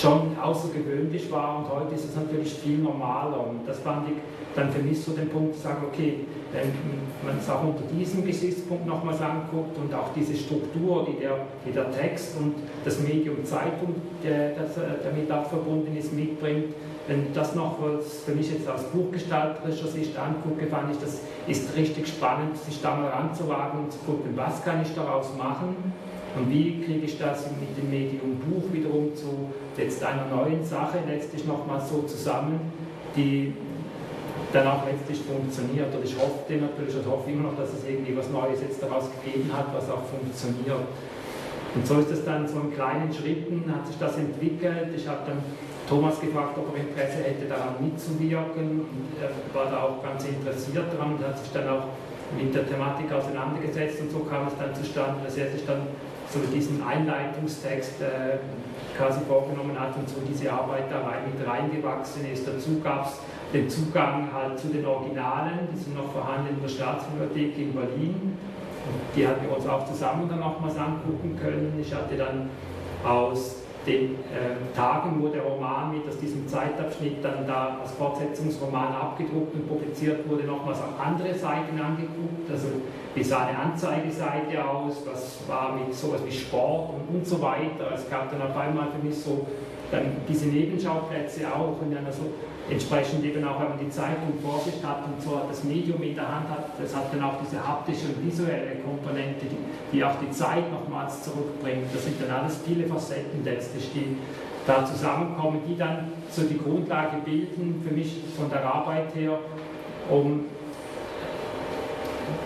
schon 0.00 0.38
außergewöhnlich 0.40 1.30
war 1.30 1.58
und 1.58 1.68
heute 1.70 1.96
ist 1.96 2.04
es 2.04 2.14
natürlich 2.14 2.54
viel 2.54 2.78
normaler. 2.78 3.48
Und 3.48 3.66
das 3.66 3.80
fand 3.80 4.08
ich 4.08 4.14
dann 4.54 4.70
für 4.70 4.80
mich 4.80 5.02
so 5.02 5.12
den 5.12 5.28
Punkt 5.28 5.56
zu 5.56 5.62
sagen, 5.62 5.84
okay, 5.92 6.20
man 6.52 7.38
es 7.38 7.50
auch 7.50 7.62
unter 7.62 7.84
diesem 7.92 8.24
Gesichtspunkt 8.24 8.86
nochmals 8.86 9.20
anguckt 9.20 9.76
und 9.76 9.92
auch 9.94 10.12
diese 10.16 10.34
Struktur, 10.34 11.06
die 11.08 11.20
der, 11.20 11.36
die 11.66 11.72
der 11.72 11.90
Text 11.92 12.36
und 12.38 12.54
das 12.84 13.00
Medium 13.00 13.44
Zeitung, 13.44 13.94
der, 14.24 14.54
das 14.54 14.76
äh, 14.78 15.04
damit 15.04 15.30
auch 15.30 15.46
verbunden 15.46 15.96
ist, 15.96 16.12
mitbringt, 16.12 16.74
wenn 17.06 17.32
das 17.32 17.54
noch 17.54 17.78
für 18.24 18.32
mich 18.32 18.52
jetzt 18.52 18.68
aus 18.68 18.84
buchgestalterischer 18.92 19.88
Sicht 19.88 20.18
angucke, 20.18 20.66
fand 20.66 20.92
ich, 20.92 20.98
das 20.98 21.20
ist 21.46 21.74
richtig 21.74 22.08
spannend, 22.08 22.56
sich 22.56 22.80
da 22.82 22.96
mal 22.96 23.08
ranzuwagen 23.08 23.80
und 23.80 23.92
zu 23.92 23.98
gucken, 24.00 24.32
was 24.34 24.62
kann 24.62 24.82
ich 24.82 24.94
daraus 24.94 25.34
machen 25.36 25.74
und 26.36 26.50
wie 26.50 26.82
kriege 26.82 27.06
ich 27.06 27.18
das 27.18 27.46
mit 27.58 27.76
dem 27.76 27.90
Medium 27.90 28.36
Buch 28.38 28.72
wiederum 28.72 29.14
zu 29.14 29.50
jetzt 29.76 30.04
einer 30.04 30.26
neuen 30.26 30.64
Sache 30.64 30.98
letztlich 31.08 31.46
nochmal 31.46 31.80
so 31.80 32.02
zusammen, 32.02 32.60
die 33.16 33.54
dann 34.52 34.66
auch 34.66 34.84
letztlich 34.86 35.20
funktioniert. 35.20 35.94
Und 35.94 36.04
ich 36.04 36.16
hoffe 36.16 36.48
natürlich 36.48 36.96
und 36.96 37.06
hoffe 37.06 37.30
immer 37.30 37.50
noch, 37.50 37.56
dass 37.56 37.72
es 37.74 37.84
irgendwie 37.84 38.16
was 38.16 38.30
Neues 38.30 38.60
jetzt 38.60 38.82
daraus 38.82 39.10
gegeben 39.20 39.50
hat, 39.52 39.74
was 39.74 39.90
auch 39.90 40.04
funktioniert. 40.08 40.88
Und 41.74 41.86
so 41.86 42.00
ist 42.00 42.10
es 42.10 42.24
dann 42.24 42.48
so 42.48 42.60
in 42.60 42.74
kleinen 42.74 43.12
Schritten, 43.12 43.64
hat 43.72 43.86
sich 43.86 43.98
das 43.98 44.16
entwickelt. 44.16 44.88
Ich 44.96 45.06
habe 45.06 45.20
dann 45.26 45.38
Thomas 45.88 46.20
gefragt, 46.20 46.56
ob 46.56 46.74
er 46.74 46.80
Interesse 46.80 47.22
hätte, 47.22 47.46
daran 47.46 47.76
mitzuwirken. 47.80 48.88
Und 48.88 49.08
er 49.20 49.30
war 49.54 49.70
da 49.70 49.82
auch 49.82 50.02
ganz 50.02 50.24
interessiert 50.24 50.86
daran 50.92 51.16
und 51.16 51.24
hat 51.24 51.38
sich 51.38 51.52
dann 51.52 51.68
auch 51.68 51.84
mit 52.36 52.54
der 52.54 52.66
Thematik 52.68 53.12
auseinandergesetzt. 53.12 54.00
Und 54.00 54.10
so 54.10 54.20
kam 54.20 54.48
es 54.48 54.54
dann 54.58 54.74
zustande, 54.74 55.20
dass 55.24 55.36
er 55.36 55.50
sich 55.50 55.64
dann 55.66 55.88
so 56.32 56.40
diesen 56.54 56.82
Einleitungstext 56.82 58.00
äh, 58.00 58.38
quasi 58.98 59.20
vorgenommen 59.26 59.78
hat 59.78 59.96
und 59.96 60.08
so 60.08 60.16
diese 60.28 60.52
Arbeit 60.52 60.90
da 60.90 61.00
rein, 61.06 61.30
mit 61.32 61.46
reingewachsen 61.46 62.30
ist. 62.30 62.46
Dazu 62.46 62.80
gab 62.82 63.06
es 63.06 63.20
den 63.54 63.70
Zugang 63.70 64.28
halt 64.34 64.58
zu 64.58 64.68
den 64.68 64.84
Originalen, 64.84 65.68
die 65.72 65.78
sind 65.78 65.96
noch 65.96 66.12
vorhanden 66.12 66.56
in 66.56 66.60
der 66.60 66.68
Staatsbibliothek 66.68 67.56
in 67.56 67.72
Berlin. 67.72 68.36
Die 69.14 69.26
hatten 69.26 69.46
wir 69.46 69.56
uns 69.56 69.66
auch 69.66 69.86
zusammen 69.86 70.28
dann 70.28 70.40
nochmals 70.40 70.76
angucken 70.76 71.38
können. 71.40 71.78
Ich 71.80 71.94
hatte 71.94 72.16
dann 72.16 72.50
aus 73.04 73.62
den 73.88 74.14
äh, 74.14 74.76
Tagen, 74.76 75.22
wo 75.22 75.28
der 75.28 75.42
Roman 75.42 75.92
mit 75.92 76.06
aus 76.06 76.18
diesem 76.18 76.46
Zeitabschnitt 76.46 77.24
dann 77.24 77.46
da 77.46 77.78
als 77.82 77.92
Fortsetzungsroman 77.92 78.92
abgedruckt 78.92 79.54
und 79.54 79.68
publiziert 79.68 80.28
wurde, 80.28 80.44
nochmals 80.44 80.78
auch 80.78 81.04
andere 81.04 81.34
Seiten 81.34 81.80
angeguckt. 81.80 82.50
Also 82.50 82.68
wie 83.14 83.24
sah 83.24 83.46
eine 83.46 83.58
Anzeigeseite 83.58 84.64
aus, 84.64 85.02
was 85.06 85.48
war 85.48 85.76
mit 85.76 85.94
sowas 85.94 86.20
wie 86.26 86.32
Sport 86.32 86.90
und, 86.94 87.16
und 87.16 87.26
so 87.26 87.40
weiter. 87.40 87.90
Es 87.94 88.08
gab 88.08 88.30
dann 88.30 88.42
auf 88.42 88.56
einmal 88.56 88.88
für 88.92 89.06
mich 89.06 89.16
so 89.16 89.46
dann 89.90 90.18
diese 90.28 90.48
Nebenschauplätze 90.48 91.46
auch 91.48 91.80
und 91.80 91.94
dann 91.94 92.04
also 92.04 92.22
entsprechend 92.70 93.24
eben 93.24 93.44
auch, 93.44 93.60
wenn 93.60 93.70
man 93.70 93.78
die 93.78 93.90
Zeitung 93.90 94.34
vor 94.42 94.60
sich 94.60 94.82
hat 94.84 95.04
und 95.04 95.22
so 95.22 95.40
das 95.48 95.64
Medium 95.64 96.02
in 96.02 96.14
der 96.14 96.28
Hand 96.28 96.48
hat, 96.50 96.70
das 96.80 96.94
hat 96.94 97.12
dann 97.12 97.22
auch 97.22 97.34
diese 97.42 97.66
haptische 97.66 98.06
und 98.08 98.26
visuelle 98.26 98.76
Komponente, 98.84 99.46
die, 99.46 99.96
die 99.96 100.04
auch 100.04 100.16
die 100.20 100.30
Zeit 100.30 100.70
nochmals 100.70 101.22
zurückbringt. 101.22 101.86
Das 101.92 102.04
sind 102.04 102.20
dann 102.20 102.30
alles 102.30 102.60
viele 102.66 102.86
Facetten 102.86 103.44
letztlich, 103.44 103.90
die 103.94 104.16
da 104.66 104.84
zusammenkommen, 104.84 105.60
die 105.66 105.78
dann 105.78 106.12
so 106.30 106.42
die 106.42 106.58
Grundlage 106.58 107.16
bilden, 107.24 107.82
für 107.86 107.94
mich 107.94 108.20
von 108.36 108.50
der 108.50 108.62
Arbeit 108.62 109.14
her, 109.14 109.38
um 110.10 110.44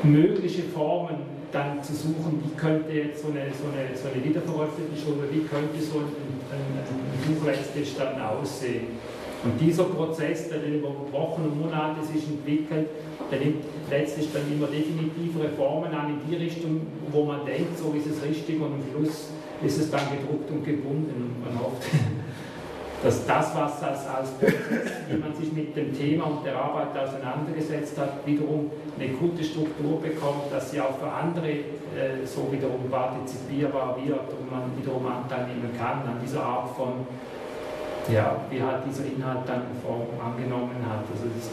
mögliche 0.05 0.62
Formen 0.62 1.33
dann 1.51 1.83
zu 1.83 1.95
suchen, 1.95 2.43
wie 2.45 2.55
könnte 2.57 2.93
jetzt 2.93 3.23
so 3.23 3.29
eine, 3.29 3.47
so 3.53 3.66
eine, 3.68 3.97
so 3.97 4.09
eine 4.09 4.25
Wiederveröffentlichung 4.25 5.18
oder 5.18 5.31
wie 5.31 5.41
könnte 5.41 5.83
so 5.83 5.99
ein, 5.99 6.05
ein, 6.51 6.79
ein 6.79 7.35
Buch 7.35 7.45
letztlich 7.45 7.97
dann 7.97 8.20
aussehen. 8.20 8.99
Und 9.45 9.61
dieser 9.61 9.84
Prozess, 9.84 10.49
der 10.49 10.64
über 10.64 10.88
Wochen 11.11 11.43
und 11.43 11.61
Monate 11.61 12.05
sich 12.05 12.28
entwickelt, 12.28 12.88
der 13.30 13.40
nimmt 13.40 13.64
letztlich 13.90 14.32
dann 14.32 14.43
immer 14.53 14.68
definitivere 14.68 15.49
Formen 15.57 15.93
an 15.93 16.11
in 16.11 16.30
die 16.30 16.36
Richtung, 16.36 16.82
wo 17.11 17.24
man 17.24 17.45
denkt, 17.45 17.76
so 17.76 17.93
ist 17.93 18.07
es 18.07 18.22
richtig 18.22 18.61
und 18.61 18.74
am 18.74 18.82
Schluss 18.93 19.30
ist 19.64 19.78
es 19.80 19.90
dann 19.90 20.03
gedruckt 20.11 20.51
und 20.51 20.64
gebunden. 20.64 21.34
Und 21.43 21.45
man 21.45 21.59
hofft, 21.59 21.82
dass 23.03 23.26
das, 23.26 23.55
was 23.57 23.82
als, 23.82 24.07
als 24.07 24.30
Prozess, 24.30 25.11
wie 25.11 25.18
man 25.18 25.34
sich 25.34 25.53
mit 25.53 25.74
dem 25.76 25.97
Thema 25.97 26.24
und 26.26 26.47
der 26.47 26.57
Arbeit 26.57 26.97
auseinandergesetzt 26.97 27.99
hat, 27.99 28.24
wiederum 28.24 28.70
eine 28.97 29.09
gute 29.09 29.43
Struktur 29.43 30.01
bekommt, 30.01 30.53
dass 30.53 30.70
sie 30.70 30.80
auch 30.80 30.97
für 30.99 31.11
andere 31.11 31.49
äh, 31.49 32.24
so 32.24 32.47
wiederum 32.53 32.88
partizipierbar 32.88 33.97
wird 33.97 34.30
und 34.38 34.51
man 34.51 34.70
wiederum 34.78 35.05
Anteil 35.07 35.49
nehmen 35.49 35.70
kann 35.76 36.07
an 36.07 36.20
dieser 36.22 36.45
Art 36.45 36.76
von 36.76 37.07
ja, 38.09 38.37
wie 38.51 38.63
halt 38.63 38.83
dieser 38.89 39.05
Inhalt 39.05 39.47
dann 39.47 39.63
Form 39.85 40.09
angenommen 40.19 40.77
hat. 40.89 41.05
Also 41.13 41.29
das 41.29 41.47
ist 41.47 41.53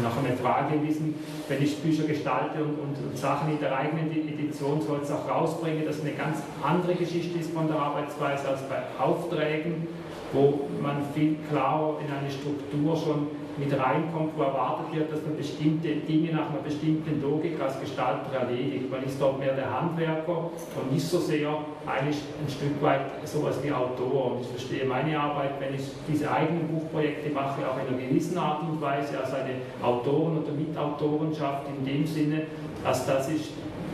nachher 0.00 0.24
eine 0.24 0.36
Frage 0.36 0.78
gewesen, 0.78 1.14
wenn 1.48 1.62
ich 1.62 1.78
Bücher 1.78 2.04
gestalte 2.04 2.62
und, 2.62 2.78
und, 2.78 2.96
und 2.96 3.18
Sachen 3.18 3.52
in 3.52 3.60
der 3.60 3.76
eigenen 3.76 4.10
Edition 4.10 4.80
soll 4.80 5.00
es 5.02 5.10
auch 5.10 5.28
rausbringen, 5.28 5.84
dass 5.84 6.00
eine 6.00 6.12
ganz 6.12 6.38
andere 6.62 6.94
Geschichte 6.94 7.38
ist 7.38 7.52
von 7.52 7.68
der 7.68 7.76
Arbeitsweise 7.76 8.48
als 8.48 8.62
bei 8.68 8.80
Aufträgen, 8.98 9.86
wo 10.32 10.68
man 10.80 11.02
viel 11.14 11.36
klarer 11.50 11.98
in 12.00 12.12
eine 12.12 12.30
Struktur 12.30 12.96
schon 12.96 13.41
mit 13.58 13.72
reinkommt, 13.78 14.32
wo 14.36 14.42
erwartet 14.42 14.94
wird, 14.94 15.12
dass 15.12 15.22
man 15.22 15.36
bestimmte 15.36 15.88
Dinge 15.88 16.32
nach 16.32 16.50
einer 16.50 16.62
bestimmten 16.64 17.20
Logik 17.20 17.60
als 17.60 17.78
Gestalter 17.80 18.32
erledigt. 18.32 18.90
Man 18.90 19.04
ist 19.04 19.20
dort 19.20 19.38
mehr 19.38 19.54
der 19.54 19.70
Handwerker 19.70 20.50
und 20.80 20.92
nicht 20.92 21.06
so 21.06 21.18
sehr 21.18 21.48
eigentlich 21.86 22.22
ein 22.40 22.50
Stück 22.50 22.82
weit 22.82 23.00
sowas 23.24 23.56
wie 23.62 23.70
Autor. 23.70 24.32
Und 24.32 24.40
ich 24.42 24.48
verstehe 24.48 24.84
meine 24.86 25.18
Arbeit, 25.18 25.60
wenn 25.60 25.74
ich 25.74 25.82
diese 26.08 26.30
eigenen 26.30 26.68
Buchprojekte 26.68 27.30
mache, 27.30 27.60
auch 27.68 27.76
in 27.76 27.94
einer 27.94 28.08
gewissen 28.08 28.38
Art 28.38 28.62
und 28.62 28.80
Weise 28.80 29.18
als 29.18 29.34
eine 29.34 29.56
Autoren- 29.82 30.38
oder 30.38 30.52
Mitautorenschaft 30.52 31.66
in 31.68 31.84
dem 31.84 32.06
Sinne, 32.06 32.42
dass 32.82 33.28
ich 33.28 33.52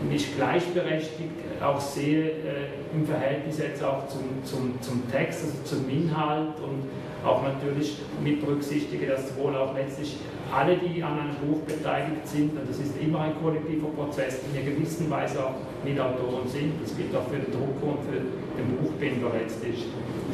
mich 0.08 0.36
gleichberechtigt 0.36 1.30
auch 1.60 1.80
sehe 1.80 2.30
äh, 2.30 2.94
im 2.94 3.04
Verhältnis 3.04 3.58
jetzt 3.58 3.82
auch 3.82 4.06
zum, 4.08 4.44
zum, 4.44 4.80
zum 4.80 5.10
Text, 5.10 5.44
also 5.44 5.62
zum 5.64 5.88
Inhalt 5.90 6.54
und 6.60 6.84
auch 7.24 7.42
natürlich 7.42 7.98
mit 8.22 8.40
berücksichtige, 8.40 9.06
dass 9.06 9.36
wohl 9.36 9.54
auch 9.56 9.74
letztlich 9.74 10.16
alle, 10.54 10.76
die 10.76 11.02
an 11.02 11.18
einem 11.18 11.36
Buch 11.44 11.60
beteiligt 11.66 12.26
sind, 12.26 12.52
und 12.56 12.68
das 12.68 12.78
ist 12.78 12.96
immer 13.00 13.20
ein 13.20 13.32
kollektiver 13.42 13.88
Prozess, 13.88 14.40
in 14.48 14.56
einer 14.56 14.70
gewissen 14.70 15.10
Weise 15.10 15.44
auch 15.44 15.54
Mitautoren 15.84 16.48
sind. 16.48 16.72
Das 16.82 16.96
gilt 16.96 17.14
auch 17.14 17.28
für 17.28 17.36
den 17.36 17.52
Drucker 17.52 17.98
und 17.98 18.02
für 18.08 18.20
den 18.20 18.76
Buchbinder 18.80 19.30
letztlich 19.34 19.86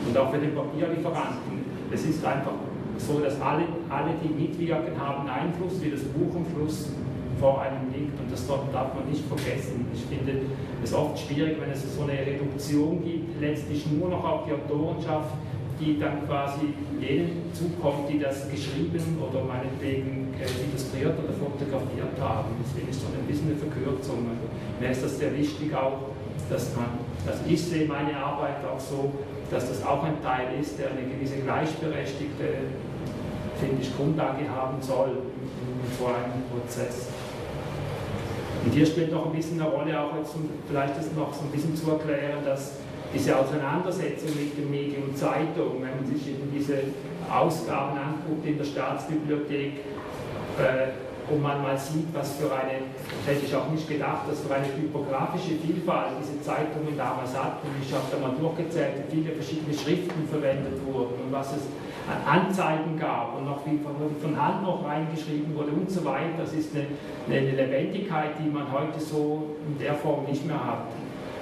und 0.07 0.16
auch 0.16 0.30
für 0.30 0.39
den 0.39 0.55
Papierlieferanten. 0.55 1.64
Es 1.91 2.05
ist 2.05 2.24
einfach 2.24 2.55
so 2.99 3.20
dass 3.20 3.41
alle, 3.41 3.64
alle, 3.91 4.14
die 4.22 4.28
mitwirken, 4.28 4.99
haben 4.99 5.28
Einfluss, 5.28 5.82
wie 5.82 5.91
das 5.91 6.03
Buch 6.03 6.35
am 6.37 6.47
Schluss 6.55 6.91
vor 7.41 7.61
einem 7.61 7.93
liegt 7.93 8.18
und 8.20 8.30
das 8.30 8.47
darf 8.47 8.95
man 8.95 9.09
nicht 9.11 9.24
vergessen. 9.26 9.87
Ich 9.93 10.05
finde 10.05 10.47
es 10.82 10.95
oft 10.95 11.18
schwierig, 11.18 11.57
wenn 11.61 11.70
es 11.70 11.82
so 11.95 12.03
eine 12.03 12.12
Reduktion 12.12 13.03
gibt, 13.03 13.41
letztlich 13.41 13.87
nur 13.91 14.09
noch 14.09 14.24
auf 14.24 14.45
die 14.47 14.53
Autorenschaft, 14.53 15.35
die 15.81 15.99
dann 15.99 16.27
quasi 16.27 16.75
denen 17.01 17.51
zukommt, 17.53 18.09
die 18.09 18.18
das 18.18 18.49
geschrieben 18.51 19.18
oder 19.18 19.45
meinetwegen 19.45 20.35
illustriert 20.39 21.14
oder 21.18 21.33
fotografiert 21.33 22.18
haben. 22.20 22.51
Das 22.62 22.72
finde 22.72 22.91
ich 22.91 22.97
so 22.97 23.07
ein 23.07 23.27
bisschen 23.27 23.49
eine 23.49 23.57
Verkürzung. 23.57 24.27
Also, 24.31 24.47
mir 24.81 24.91
ist 24.91 25.03
das 25.03 25.18
sehr 25.18 25.37
wichtig 25.37 25.75
auch, 25.75 26.14
dass 26.51 26.75
man, 26.77 26.99
also 27.27 27.41
ich 27.49 27.62
sehe 27.62 27.87
meine 27.87 28.16
Arbeit 28.16 28.64
auch 28.64 28.81
so, 28.81 29.12
dass 29.51 29.68
das 29.68 29.85
auch 29.85 30.03
ein 30.05 30.22
Teil 30.22 30.59
ist, 30.61 30.79
der 30.79 30.91
eine 30.91 31.03
gewisse 31.03 31.37
gleichberechtigte, 31.37 32.45
finde 33.61 33.81
ich, 33.81 33.97
Grundlage 33.97 34.49
haben 34.49 34.81
soll 34.81 35.18
vor 35.99 36.09
einem 36.09 36.43
Prozess. 36.51 37.09
Und 38.64 38.72
hier 38.72 38.87
spielt 38.87 39.12
noch 39.12 39.27
ein 39.27 39.33
bisschen 39.33 39.61
eine 39.61 39.70
Rolle, 39.70 40.01
auch 40.01 40.16
jetzt, 40.16 40.35
um 40.35 40.49
vielleicht 40.66 40.99
ist 40.99 41.14
noch 41.16 41.33
so 41.35 41.43
ein 41.43 41.51
bisschen 41.51 41.77
zu 41.77 41.91
erklären, 41.91 42.43
dass 42.45 42.79
diese 43.15 43.39
Auseinandersetzung 43.39 44.31
mit 44.35 44.59
dem 44.59 44.71
Medium 44.71 45.15
Zeitung, 45.15 45.81
wenn 45.81 45.97
man 45.97 46.07
sich 46.07 46.29
eben 46.29 46.51
diese 46.53 46.79
Ausgaben 47.31 47.97
anguckt 47.97 48.47
in 48.47 48.59
der 48.59 48.65
Staatsbibliothek, 48.65 49.73
äh, 50.59 50.93
und 51.31 51.43
man 51.43 51.62
mal 51.62 51.79
sieht, 51.79 52.12
was 52.12 52.37
für 52.37 52.53
eine, 52.53 52.85
hätte 53.25 53.47
ich 53.47 53.55
auch 53.55 53.71
nicht 53.71 53.89
gedacht, 53.89 54.29
dass 54.29 54.41
für 54.41 54.55
eine 54.55 54.69
typografische 54.75 55.57
Vielfalt 55.57 56.12
diese 56.21 56.41
Zeitungen 56.43 56.97
damals 56.97 57.33
hatten. 57.37 57.67
Ich 57.81 57.93
habe 57.95 58.05
da 58.11 58.19
mal 58.19 58.37
durchgezählt, 58.37 59.09
wie 59.09 59.23
viele 59.23 59.35
verschiedene 59.35 59.73
Schriften 59.73 60.29
verwendet 60.29 60.75
wurden 60.85 61.15
und 61.25 61.33
was 61.33 61.57
es 61.57 61.62
an 62.05 62.45
Anzeigen 62.45 62.99
gab 62.99 63.39
und 63.39 63.47
noch 63.47 63.65
wie 63.65 63.79
von, 63.79 63.95
von 64.21 64.41
Hand 64.41 64.62
noch 64.62 64.85
reingeschrieben 64.85 65.57
wurde 65.57 65.73
und 65.73 65.91
so 65.91 66.05
weiter. 66.05 66.37
Das 66.39 66.53
ist 66.53 66.77
eine, 66.77 66.85
eine 67.27 67.53
Lebendigkeit, 67.53 68.33
die 68.39 68.51
man 68.51 68.71
heute 68.71 69.01
so 69.01 69.57
in 69.67 69.79
der 69.79 69.95
Form 69.95 70.25
nicht 70.27 70.47
mehr 70.47 70.62
hat. 70.62 70.89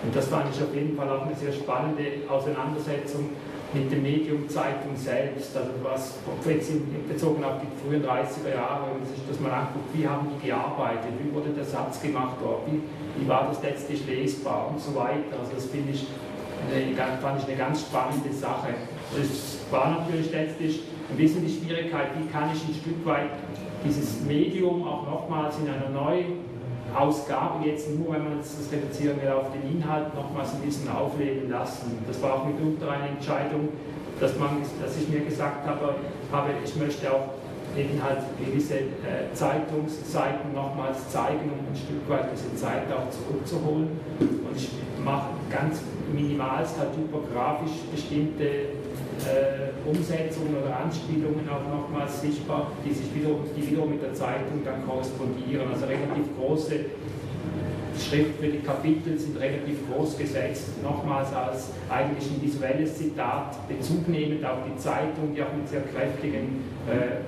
Und 0.03 0.15
das 0.15 0.27
fand 0.27 0.55
ich 0.55 0.61
auf 0.63 0.75
jeden 0.75 0.97
Fall 0.97 1.09
auch 1.09 1.27
eine 1.27 1.35
sehr 1.35 1.53
spannende 1.53 2.29
Auseinandersetzung 2.29 3.31
mit 3.73 3.91
dem 3.91 4.03
Medium 4.03 4.49
Zeitung 4.49 4.95
selbst, 4.97 5.57
also 5.57 5.71
was 5.83 6.19
bezogen 7.09 7.43
auf 7.43 7.55
die 7.63 7.69
frühen 7.81 8.05
30er 8.05 8.55
Jahre, 8.55 8.91
wenn 8.91 9.01
man 9.01 9.09
sich 9.09 9.23
das 9.27 9.41
mal 9.41 9.51
anguckt, 9.51 9.89
wie 9.95 10.07
haben 10.07 10.29
die 10.29 10.47
gearbeitet, 10.47 11.13
wie 11.19 11.35
wurde 11.35 11.51
der 11.51 11.65
Satz 11.65 12.03
gemacht 12.03 12.37
dort, 12.43 12.67
wie, 12.67 12.83
wie 13.17 13.29
war 13.29 13.49
das 13.49 13.63
letztlich 13.63 14.07
lesbar 14.07 14.69
und 14.69 14.79
so 14.81 14.95
weiter. 14.95 15.41
Also 15.41 15.53
das 15.55 15.67
finde 15.67 15.93
ich, 15.93 16.07
fand 17.23 17.41
ich 17.41 17.49
eine 17.49 17.57
ganz 17.57 17.81
spannende 17.81 18.33
Sache. 18.33 18.75
Es 19.19 19.61
war 19.71 20.01
natürlich 20.01 20.31
letztlich 20.31 20.83
ein 21.11 21.17
bisschen 21.17 21.47
die 21.47 21.53
Schwierigkeit, 21.53 22.09
wie 22.21 22.29
kann 22.29 22.51
ich 22.55 22.63
ein 22.69 22.75
Stück 22.75 23.07
weit 23.07 23.31
dieses 23.85 24.21
Medium 24.21 24.87
auch 24.87 25.07
nochmals 25.07 25.57
in 25.59 25.69
einer 25.69 25.89
neuen 25.89 26.52
Ausgabe 26.95 27.67
jetzt 27.67 27.89
nur, 27.91 28.15
wenn 28.15 28.25
man 28.25 28.39
das 28.39 28.57
reduzieren 28.71 29.21
will, 29.23 29.31
auf 29.31 29.53
den 29.53 29.77
Inhalt 29.77 30.15
nochmals 30.15 30.55
ein 30.55 30.61
bisschen 30.61 30.89
aufleben 30.89 31.51
lassen. 31.51 31.99
Das 32.07 32.21
war 32.23 32.35
auch 32.35 32.47
mitunter 32.47 32.91
eine 32.91 33.09
Entscheidung, 33.09 33.69
dass, 34.21 34.39
man, 34.39 34.63
dass 34.81 34.97
ich 34.97 35.09
mir 35.09 35.21
gesagt 35.21 35.67
habe, 35.67 35.95
habe 36.31 36.51
ich 36.65 36.77
möchte 36.77 37.11
auch 37.11 37.29
eben 37.77 38.03
halt 38.03 38.19
gewisse 38.39 38.75
äh, 38.75 39.33
Zeitungsseiten 39.33 40.53
nochmals 40.55 41.09
zeigen, 41.09 41.51
um 41.51 41.73
ein 41.73 41.77
Stück 41.77 42.09
weit 42.09 42.29
diese 42.33 42.55
Zeit 42.55 42.83
auch 42.93 43.09
zurückzuholen. 43.11 43.89
Und 44.21 44.57
ich 44.57 44.71
mache 45.03 45.29
ganz 45.51 45.81
minimalst 46.13 46.79
halt 46.79 46.95
typografisch 46.95 47.73
bestimmte 47.91 48.82
äh, 49.27 49.89
Umsetzungen 49.89 50.57
oder 50.63 50.77
Anspielungen 50.77 51.49
auch 51.49 51.67
nochmals 51.69 52.21
sichtbar, 52.21 52.73
die 52.85 52.93
sich 52.93 53.15
wiederum, 53.15 53.41
die 53.57 53.71
wiederum 53.71 53.91
mit 53.91 54.03
der 54.03 54.15
Zeitung 54.15 54.63
dann 54.65 54.87
korrespondieren. 54.87 55.69
Also 55.73 55.87
relativ 55.87 56.27
große 56.39 56.77
Schrift 57.99 58.41
für 58.41 58.49
die 58.49 58.61
Kapitel 58.61 59.19
sind 59.19 59.39
relativ 59.39 59.79
groß 59.91 60.19
gesetzt, 60.19 60.83
nochmals 60.83 61.33
als 61.33 61.69
eigentlich 61.89 62.31
ein 62.31 62.43
visuelles 62.43 62.97
Zitat, 62.97 63.69
Bezug 63.69 64.09
nehmend 64.09 64.45
auf 64.45 64.59
die 64.67 64.77
Zeitung, 64.79 65.35
die 65.35 65.43
auch 65.43 65.53
mit 65.53 65.69
sehr 65.69 65.83
kräftigen 65.83 66.65
äh, 66.89 67.23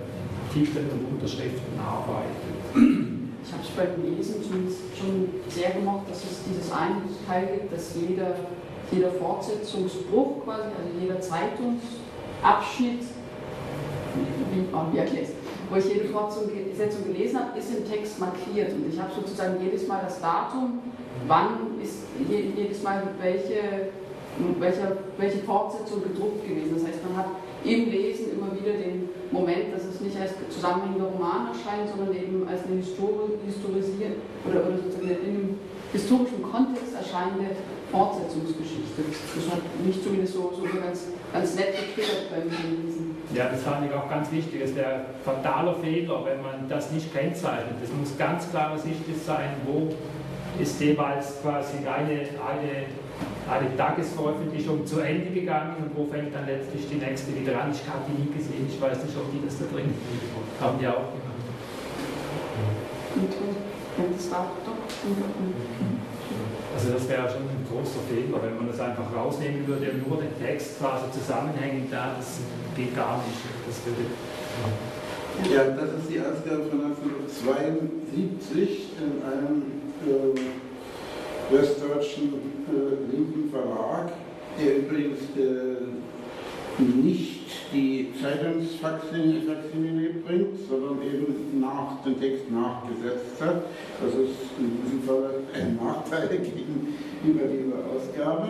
Titeln 0.53 0.89
und 0.91 1.15
Unterschriften 1.15 1.79
arbeitet. 1.79 3.15
Ich 3.45 3.53
habe 3.53 3.63
es 3.63 3.71
beim 3.77 4.03
Lesen 4.03 4.37
schon, 4.43 4.65
schon 4.97 5.29
sehr 5.49 5.73
gemocht, 5.73 6.09
dass 6.11 6.19
es 6.25 6.41
dieses 6.49 6.73
eine 6.73 7.03
Teil 7.27 7.47
gibt, 7.59 7.73
dass 7.73 7.95
jeder 7.95 8.37
jeder 8.91 9.11
Fortsetzungsbruch 9.11 10.45
quasi, 10.45 10.63
also 10.63 11.01
jeder 11.01 11.21
Zeitungsabschnitt, 11.21 13.03
wie 14.53 14.73
man 14.73 14.93
wirklich 14.93 15.29
wo 15.71 15.77
ich 15.77 15.87
jede 15.87 16.09
Fortsetzung 16.09 17.05
gelesen 17.05 17.39
habe, 17.39 17.59
ist 17.59 17.75
im 17.75 17.89
Text 17.89 18.21
markiert. 18.21 18.73
Und 18.73 18.93
ich 18.93 19.01
habe 19.01 19.11
sozusagen 19.15 19.63
jedes 19.63 19.89
Mal 19.89 20.01
das 20.05 20.21
Datum, 20.21 20.81
wann 21.27 21.81
ist 21.83 22.05
jedes 22.29 22.83
Mal 22.83 23.03
welche, 23.21 23.91
welche, 24.59 24.97
welche 25.19 25.39
Fortsetzung 25.39 26.03
gedruckt 26.03 26.47
gewesen. 26.47 26.75
Das 26.75 26.87
heißt, 26.87 27.01
man 27.09 27.17
hat 27.17 27.27
im 27.65 27.91
Lesen 27.91 28.33
immer 28.37 28.53
wieder 28.53 28.77
den 28.77 29.09
Moment, 29.31 29.73
dass 29.75 29.85
es 29.85 30.01
nicht 30.01 30.21
als 30.21 30.33
zusammenhängender 30.51 31.07
Roman 31.07 31.49
erscheint, 31.49 31.89
sondern 31.89 32.15
eben 32.15 32.47
als 32.47 32.61
eine 32.65 32.77
Histori 32.77 33.33
oder, 34.47 34.61
oder 34.69 34.77
sozusagen 34.77 35.09
in 35.09 35.29
einem 35.29 35.59
historischen 35.93 36.43
Kontext 36.43 36.93
erscheinende 36.95 37.57
Fortsetzungsgeschichte. 37.95 39.07
Das 39.07 39.47
hat 39.55 39.63
mich 39.87 40.03
zumindest 40.03 40.35
so, 40.35 40.51
so 40.51 40.63
ganz, 40.67 41.15
ganz 41.33 41.55
nett 41.55 41.75
getriggert 41.79 42.27
beim 42.31 42.51
Lesen. 42.51 43.17
Ja, 43.33 43.49
das 43.49 43.63
fand 43.63 43.87
ich 43.87 43.95
auch 43.95 44.11
ganz 44.11 44.33
wichtig. 44.33 44.61
Das 44.61 44.71
ist 44.71 44.79
der 44.79 45.07
fatale 45.25 45.75
Fehler, 45.77 46.25
wenn 46.25 46.43
man 46.43 46.69
das 46.69 46.91
nicht 46.91 47.15
kennzeichnet. 47.15 47.79
Es 47.83 47.93
muss 47.93 48.19
ganz 48.19 48.51
klar 48.51 48.73
ersichtlich 48.73 49.17
sein, 49.25 49.55
wo 49.65 49.95
ist 50.61 50.81
jeweils 50.81 51.41
quasi 51.41 51.79
eine, 51.79 52.27
eine, 52.43 52.87
eine 53.51 53.77
Tagesveröffentlichung 53.77 54.87
zu 54.87 55.01
Ende 55.01 55.31
gegangen 55.31 55.77
und 55.79 55.97
wo 55.97 56.11
fängt 56.11 56.35
dann 56.35 56.47
letztlich 56.47 56.89
die 56.89 56.97
nächste 56.97 57.35
wieder 57.35 57.61
an. 57.61 57.71
Ich 57.71 57.83
habe 57.89 58.03
die 58.11 58.23
nie 58.23 58.37
gesehen, 58.37 58.67
ich 58.69 58.81
weiß 58.81 59.05
nicht, 59.05 59.17
ob 59.17 59.31
die 59.31 59.45
das 59.45 59.59
da 59.59 59.67
drin 59.67 59.95
haben. 60.61 60.79
Die 60.79 60.87
auch 60.89 61.15
gemacht. 61.15 61.43
Und 63.15 63.35
wenn 63.97 64.17
das 64.17 64.31
da 64.31 64.51
doch. 64.67 66.14
Also 66.75 66.91
das 66.93 67.09
wäre 67.09 67.31
schon 67.31 67.43
ein 67.43 67.65
großer 67.71 68.01
Fehler, 68.11 68.43
wenn 68.43 68.57
man 68.57 68.67
das 68.67 68.81
einfach 68.81 69.15
rausnehmen 69.15 69.65
würde 69.67 69.93
und 69.93 70.09
nur 70.09 70.19
den 70.19 70.37
Text 70.45 70.81
quasi 70.81 71.05
zusammenhängen, 71.13 71.87
da, 71.91 72.17
das 72.19 72.41
geht 72.77 72.97
gar 72.97 73.23
nicht. 73.23 73.39
Das 73.67 73.77
würde, 73.87 74.07
ja, 75.55 75.65
das 75.71 75.91
ist 76.03 76.11
die 76.11 76.19
Ausgabe 76.19 76.65
von 76.69 76.85
1972 76.85 78.91
in 78.99 79.23
einem 79.23 79.63
äh, 80.03 80.35
westdeutschen 81.55 82.35
äh, 82.69 82.99
linken 83.15 83.45
Verlag, 83.51 84.11
der 84.59 84.79
übrigens 84.79 85.21
äh, 85.37 85.77
nicht 86.83 87.34
die 87.75 88.13
Zeitungsfaksimile 88.23 90.15
bringt, 90.25 90.57
sondern 90.69 91.03
eben 91.03 91.61
nach, 91.61 92.03
den 92.05 92.19
Text 92.21 92.51
nachgesetzt 92.51 93.41
hat. 93.41 93.63
Das 94.01 94.15
ist 94.15 94.55
in 94.59 94.79
diesem 94.85 95.03
Fall 95.03 95.31
ein 95.53 95.79
Nachteil 95.83 96.29
gegenüber 96.39 97.47
dieser 97.49 97.83
Ausgabe. 97.91 98.49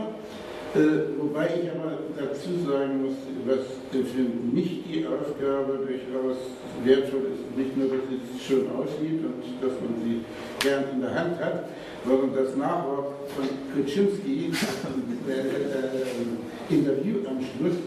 Äh, 0.74 1.20
wobei 1.20 1.46
ich 1.46 1.70
aber 1.70 1.98
dazu 2.18 2.50
sagen 2.68 3.02
muss, 3.02 3.14
was 3.46 3.64
für 3.92 4.26
mich 4.52 4.82
die 4.90 5.06
Ausgabe 5.06 5.86
durchaus 5.86 6.38
wertvoll 6.82 7.30
ist, 7.32 7.56
nicht 7.56 7.76
nur, 7.76 7.88
dass 7.88 8.08
sie 8.10 8.44
schön 8.44 8.66
aussieht 8.72 9.22
und 9.22 9.62
dass 9.62 9.72
man 9.80 9.94
sie 10.02 10.24
gern 10.58 10.84
in 10.92 11.00
der 11.00 11.14
Hand 11.14 11.38
hat, 11.38 11.68
sondern 12.04 12.34
das 12.34 12.56
Nachwort 12.56 13.14
von 13.36 13.46
Kuczynski, 13.72 14.50
äh, 15.28 15.32
äh, 15.32 16.74
Interview 16.74 17.18
am 17.28 17.38
Schluss, 17.38 17.78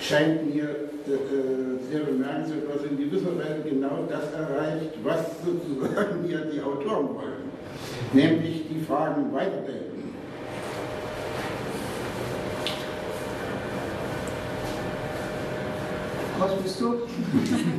scheint 0.00 0.54
mir 0.54 0.68
äh, 0.68 1.90
sehr 1.90 2.00
bemerkenswert, 2.00 2.64
was 2.74 2.84
in 2.84 2.98
gewisser 2.98 3.36
Weise 3.38 3.62
genau 3.68 4.06
das 4.08 4.32
erreicht, 4.32 4.92
was 5.02 5.20
sozusagen 5.44 6.24
hier 6.24 6.46
die 6.52 6.60
Autoren 6.60 7.14
wollen, 7.14 7.50
nämlich 8.12 8.68
die 8.68 8.84
Fragen 8.84 9.32
weiterdenken. 9.32 9.96
Was 16.38 16.54
bist 16.56 16.80
du? 16.80 16.94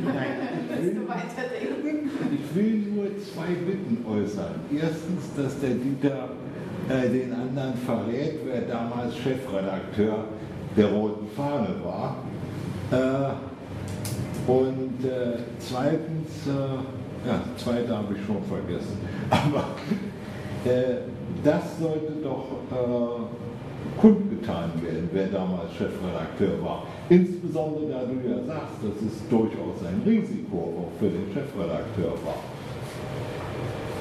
Nein, 0.04 0.36
ich 0.80 1.84
will, 1.84 2.10
ich 2.32 2.54
will 2.56 2.92
nur 2.92 3.06
zwei 3.32 3.52
Bitten 3.54 4.04
äußern. 4.04 4.54
Erstens, 4.74 5.32
dass 5.36 5.60
der 5.60 5.70
Dieter 5.70 6.30
äh, 6.88 7.08
den 7.08 7.32
anderen 7.32 7.74
verrät, 7.86 8.40
wer 8.44 8.62
damals 8.62 9.16
Chefredakteur 9.16 10.24
der 10.78 10.86
roten 10.86 11.26
Fahne 11.36 11.74
war. 11.84 12.16
Äh, 12.90 14.50
und 14.50 15.04
äh, 15.04 15.38
zweitens, 15.58 16.46
äh, 16.46 17.28
ja, 17.28 17.42
zweite 17.56 17.94
habe 17.96 18.14
ich 18.14 18.24
schon 18.24 18.42
vergessen, 18.44 18.96
aber 19.30 19.64
äh, 20.64 21.02
das 21.44 21.78
sollte 21.78 22.12
doch 22.22 22.46
äh, 22.70 24.00
kundgetan 24.00 24.70
werden, 24.80 25.10
wer 25.12 25.26
damals 25.26 25.72
Chefredakteur 25.72 26.62
war. 26.62 26.84
Insbesondere 27.08 27.90
da 27.90 28.00
du 28.04 28.28
ja 28.28 28.44
sagst, 28.46 28.76
dass 28.82 29.02
es 29.02 29.28
durchaus 29.28 29.84
ein 29.84 30.00
Risiko 30.06 30.56
auch 30.56 30.98
für 30.98 31.08
den 31.08 31.26
Chefredakteur 31.34 32.12
war. 32.24 32.40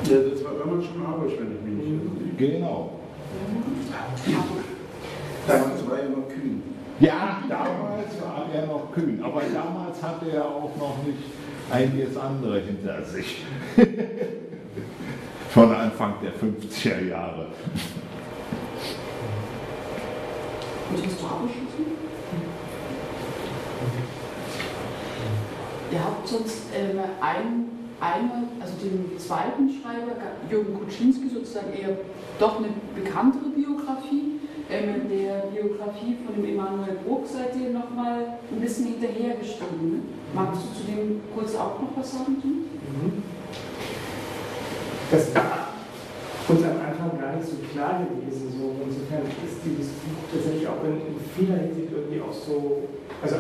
Ja, 0.10 0.30
das 0.30 0.44
war 0.44 0.54
damals 0.64 0.86
schon 0.86 1.06
Habusch, 1.06 1.34
wenn 1.40 1.56
ich 1.56 1.62
mich 1.64 1.86
nicht 1.86 2.40
irre. 2.40 2.60
Genau. 2.60 2.92
Damals 5.48 5.90
war 5.90 6.00
er 6.00 6.10
noch 6.10 6.28
kühn. 6.28 6.62
Ja, 7.00 7.42
damals 7.48 8.22
war 8.22 8.48
er 8.54 8.66
noch 8.66 8.92
kühn, 8.94 9.24
aber 9.24 9.42
damals 9.54 10.04
hatte 10.04 10.32
er 10.32 10.46
auch 10.46 10.76
noch 10.78 10.98
nicht 11.06 11.24
einiges 11.72 12.18
andere 12.18 12.60
hinter 12.60 13.04
sich. 13.06 13.46
Schon 15.54 15.74
Anfang 15.74 16.16
der 16.22 16.34
50er 16.34 17.08
Jahre. 17.08 17.48
Und 20.90 21.06
hast 21.06 21.22
du 21.22 21.26
abgeschlossen? 21.26 21.98
Ihr 25.92 26.04
habt 26.04 26.28
sonst 26.28 26.64
ähm, 26.76 27.00
ein, 27.22 27.66
eine, 28.02 28.48
also 28.60 28.74
den 28.84 29.18
zweiten 29.18 29.70
Schreiber, 29.70 30.12
Jürgen 30.50 30.74
Kuczynski, 30.74 31.30
sozusagen 31.30 31.74
eher 31.74 31.98
doch 32.40 32.58
eine 32.58 32.68
bekanntere 32.94 33.50
Biografie. 33.56 34.40
Ähm, 34.70 35.02
in 35.02 35.10
der 35.10 35.48
Biografie 35.48 36.18
von 36.26 36.36
dem 36.36 36.44
Emanuel 36.44 36.98
Bruck 37.06 37.26
seid 37.26 37.56
ihr 37.56 37.72
nochmal 37.72 38.36
ein 38.52 38.60
bisschen 38.60 38.88
hinterhergestiegen. 38.88 39.80
Ne? 39.80 40.00
Magst 40.34 40.62
du 40.62 40.68
zu 40.76 40.92
dem 40.92 41.22
kurz 41.34 41.56
auch 41.56 41.80
noch 41.80 41.96
was 41.96 42.12
sagen? 42.12 42.36
Mhm. 42.44 43.24
Das 45.10 45.34
war 45.34 45.72
uns 46.50 46.64
am 46.64 46.84
Anfang 46.84 47.20
gar 47.20 47.36
nicht 47.36 47.48
so 47.48 47.56
klar 47.72 48.04
gewesen. 48.04 48.52
So. 48.60 48.76
Insofern 48.84 49.24
ist 49.24 49.64
dieses 49.64 49.88
Buch 50.04 50.28
tatsächlich 50.34 50.68
auch 50.68 50.84
in, 50.84 51.00
in 51.00 51.20
vieler 51.32 51.64
Hinsicht 51.64 51.88
irgendwie 51.92 52.20
auch 52.20 52.34
so. 52.34 52.84
Also 53.24 53.36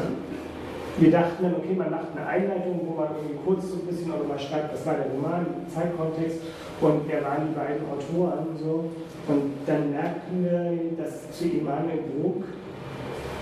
wir 0.97 1.11
dachten 1.11 1.43
dann, 1.43 1.55
okay, 1.55 1.75
man 1.75 1.91
macht 1.91 2.15
eine 2.15 2.25
Einleitung, 2.25 2.81
wo 2.87 2.95
man 2.95 3.09
irgendwie 3.19 3.37
kurz 3.45 3.67
so 3.67 3.75
ein 3.75 3.85
bisschen 3.85 4.11
auch 4.11 4.25
mal 4.25 4.39
schreibt, 4.39 4.73
was 4.73 4.85
war 4.85 4.95
der 4.95 5.11
Roman, 5.11 5.45
Zeitkontext 5.67 6.39
und 6.79 7.01
wer 7.07 7.23
waren 7.23 7.47
die 7.49 7.55
beiden 7.55 7.83
Autoren 7.89 8.47
und 8.49 8.59
so. 8.59 8.89
Und 9.27 9.51
dann 9.65 9.91
merkten 9.91 10.43
wir, 10.43 11.03
dass 11.03 11.31
zu 11.31 11.45
Emanuel 11.45 12.03
Bruck 12.21 12.43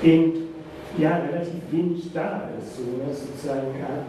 eben 0.01 0.45
ja, 0.97 1.17
relativ 1.17 1.61
wenig 1.71 2.11
da 2.13 2.49
ist. 2.57 2.77
So, 2.77 2.83
ne? 2.83 3.13
Sozusagen, 3.13 3.67
ja, 3.79 4.05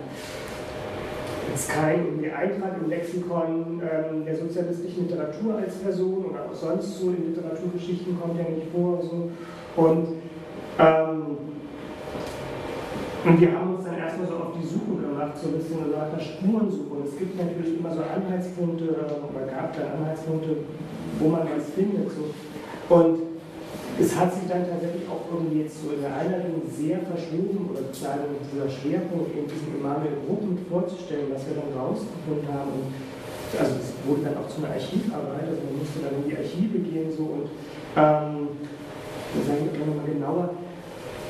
jetzt 1.50 1.70
kein 1.70 2.24
Eintrag 2.34 2.76
im 2.80 2.88
Lexikon 2.88 3.82
ähm, 3.82 4.24
der 4.24 4.36
sozialistischen 4.36 5.08
Literatur 5.08 5.56
als 5.56 5.74
Person 5.76 6.26
oder 6.26 6.46
auch 6.48 6.54
sonst 6.54 6.98
so 6.98 7.08
in 7.10 7.34
Literaturgeschichten 7.34 8.18
kommt 8.20 8.38
ja 8.38 8.44
nicht 8.44 8.68
vor. 8.72 9.02
So. 9.02 9.30
Und 9.76 10.08
ähm, 10.78 11.36
und 13.24 13.40
wir 13.40 13.52
haben 13.52 13.74
uns 13.74 13.84
dann 13.84 13.98
erstmal 13.98 14.28
so 14.28 14.34
auf 14.36 14.52
die 14.60 14.64
Suche 14.64 15.05
gemacht, 15.26 15.38
so 15.42 15.48
ein 15.48 15.58
bisschen 15.58 15.78
so 15.82 15.90
nach 15.90 16.10
der 16.14 16.22
Spurensuche. 16.22 16.94
Es 17.06 17.18
gibt 17.18 17.34
natürlich 17.36 17.78
immer 17.78 17.90
so 17.90 18.02
Anhaltspunkte, 18.02 18.84
oder 18.94 19.46
gab 19.50 19.74
dann 19.74 19.98
Anhaltspunkte, 19.98 20.56
wo 21.18 21.28
man 21.28 21.42
was 21.50 21.70
findet. 21.74 22.10
So. 22.10 22.30
Und 22.94 23.18
es 23.98 24.14
hat 24.14 24.32
sich 24.34 24.46
dann 24.46 24.68
tatsächlich 24.68 25.08
auch 25.08 25.24
irgendwie 25.32 25.64
jetzt 25.64 25.82
so 25.82 25.90
in 25.90 26.02
der 26.02 26.14
Einleitung 26.14 26.62
sehr 26.68 27.00
verschoben, 27.02 27.70
oder 27.72 27.82
sozusagen 27.90 28.38
dieser 28.52 28.70
Schwerpunkt 28.70 29.34
in 29.34 29.48
diesem 29.48 29.80
Emanuel 29.80 30.22
Gruppen 30.26 30.58
vorzustellen, 30.70 31.32
was 31.32 31.42
wir 31.48 31.58
dann 31.58 31.72
rausgefunden 31.74 32.46
haben. 32.52 32.70
Und 32.76 32.86
also 33.56 33.72
es 33.80 33.94
wurde 34.04 34.30
dann 34.30 34.36
auch 34.42 34.48
zu 34.50 34.60
einer 34.60 34.74
Archivarbeit, 34.74 35.48
also 35.48 35.62
man 35.64 35.80
musste 35.80 36.02
dann 36.04 36.18
in 36.20 36.28
die 36.28 36.36
Archive 36.36 36.76
gehen 36.82 37.08
so 37.08 37.24
und 37.40 37.46
ähm, 37.96 38.52
sagen 39.46 39.64
wir 39.70 39.86
nochmal 39.86 40.04
genauer, 40.04 40.50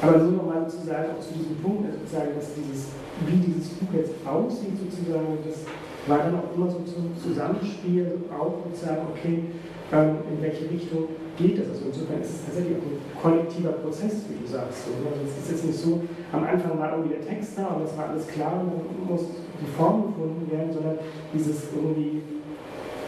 aber 0.00 0.16
nur 0.18 0.32
nochmal 0.42 0.66
zu 0.66 0.80
sagen, 0.80 1.12
auch 1.12 1.22
zu 1.22 1.36
diesem 1.36 1.60
Punkt, 1.60 1.86
also 1.86 2.00
sozusagen, 2.02 2.34
dass 2.34 2.56
dieses, 2.56 2.96
wie 3.24 3.36
dieses 3.36 3.68
Buch 3.80 3.88
jetzt 3.94 4.12
aussieht, 4.26 4.76
sozusagen, 4.76 5.38
das 5.46 5.64
war 6.06 6.18
dann 6.18 6.36
auch 6.36 6.54
immer 6.54 6.70
so 6.70 6.80
zum 6.84 7.16
Zusammenspiel, 7.16 8.28
auch 8.30 8.62
sozusagen, 8.68 9.06
okay, 9.10 9.44
ähm, 9.92 10.18
in 10.30 10.42
welche 10.42 10.70
Richtung 10.70 11.08
geht 11.38 11.58
das? 11.58 11.68
Also 11.68 11.86
insofern 11.86 12.20
ist 12.20 12.34
es 12.34 12.44
tatsächlich 12.46 12.76
auch 12.76 12.84
ein 12.84 13.00
kollektiver 13.22 13.72
Prozess, 13.80 14.26
wie 14.28 14.42
du 14.42 14.46
sagst. 14.46 14.86
So, 14.86 14.90
ne? 14.90 15.14
Also 15.14 15.22
es 15.24 15.38
ist 15.44 15.50
jetzt 15.50 15.64
nicht 15.64 15.78
so, 15.78 16.02
am 16.32 16.44
Anfang 16.44 16.78
war 16.78 16.92
irgendwie 16.92 17.14
der 17.16 17.26
Text 17.26 17.56
da 17.56 17.66
und 17.68 17.84
das 17.84 17.96
war 17.96 18.10
alles 18.10 18.26
klar 18.26 18.60
und 18.60 18.72
dann 18.74 19.06
muss 19.08 19.26
die 19.60 19.70
Form 19.76 20.12
gefunden 20.12 20.50
werden, 20.50 20.72
sondern 20.72 20.98
dieses 21.32 21.70
irgendwie 21.74 22.22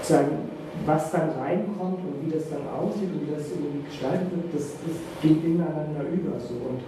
sozusagen 0.00 0.48
was 0.86 1.10
dann 1.10 1.30
reinkommt 1.30 1.98
und 2.06 2.24
wie 2.24 2.30
das 2.30 2.50
dann 2.50 2.62
aussieht 2.68 3.10
und 3.12 3.26
wie 3.26 3.34
das 3.34 3.50
irgendwie 3.50 3.84
gestaltet 3.88 4.30
wird, 4.30 4.54
das, 4.54 4.72
das 4.86 4.96
geht 5.22 5.44
ineinander 5.44 6.04
über. 6.12 6.38
So. 6.38 6.54
Und 6.54 6.80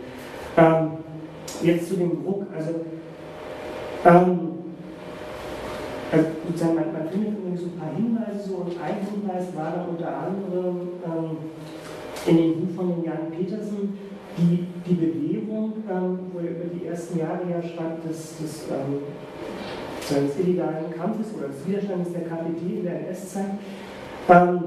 ähm, 0.57 0.91
jetzt 1.62 1.89
zu 1.89 1.97
dem 1.97 2.23
Druck, 2.23 2.47
also, 2.55 2.71
ähm, 4.05 4.51
also 6.12 6.64
man, 6.74 6.92
man 6.92 7.09
findet 7.09 7.34
irgendwie 7.38 7.57
so 7.57 7.66
ein 7.66 7.78
paar 7.78 7.94
Hinweise 7.94 8.48
so 8.48 8.57
und 8.57 8.72
ein 8.82 8.96
Hinweis 9.07 9.55
war 9.55 9.72
dann 9.72 9.88
unter 9.88 10.09
anderem 10.09 10.88
ähm, 11.05 11.36
in 12.26 12.36
dem 12.36 12.61
Buch 12.61 12.76
von 12.76 12.88
dem 12.88 13.05
Jan 13.05 13.30
Petersen, 13.30 13.98
die, 14.36 14.66
die 14.86 14.94
Bewegung, 14.94 15.72
ähm, 15.88 16.18
wo 16.32 16.38
er 16.38 16.51
über 16.51 16.74
die 16.74 16.86
ersten 16.86 17.18
Jahre 17.18 17.40
ja 17.48 17.62
schreibt, 17.62 18.09
des, 18.09 18.38
des, 18.38 18.64
ähm, 18.70 19.03
seines 20.01 20.38
illegalen 20.38 20.90
Kampfes 20.96 21.28
oder 21.36 21.48
des 21.48 21.66
Widerstandes 21.66 22.12
der 22.12 22.22
KPD 22.22 22.78
in 22.78 22.84
der 22.84 23.09
NS-Zeit. 23.09 23.59
Ähm, 24.28 24.61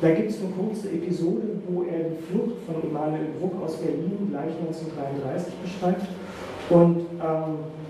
da 0.00 0.10
gibt 0.10 0.30
es 0.30 0.40
eine 0.40 0.50
kurze 0.50 0.90
Episode, 0.90 1.42
wo 1.68 1.82
er 1.82 2.10
die 2.10 2.22
Flucht 2.30 2.56
von 2.66 2.82
Emanuel 2.82 3.28
Bruck 3.38 3.62
aus 3.62 3.76
Berlin 3.76 4.28
gleich 4.30 4.52
1933 4.60 5.54
beschreibt. 5.62 6.06
Und, 6.70 7.06
ähm, 7.20 7.85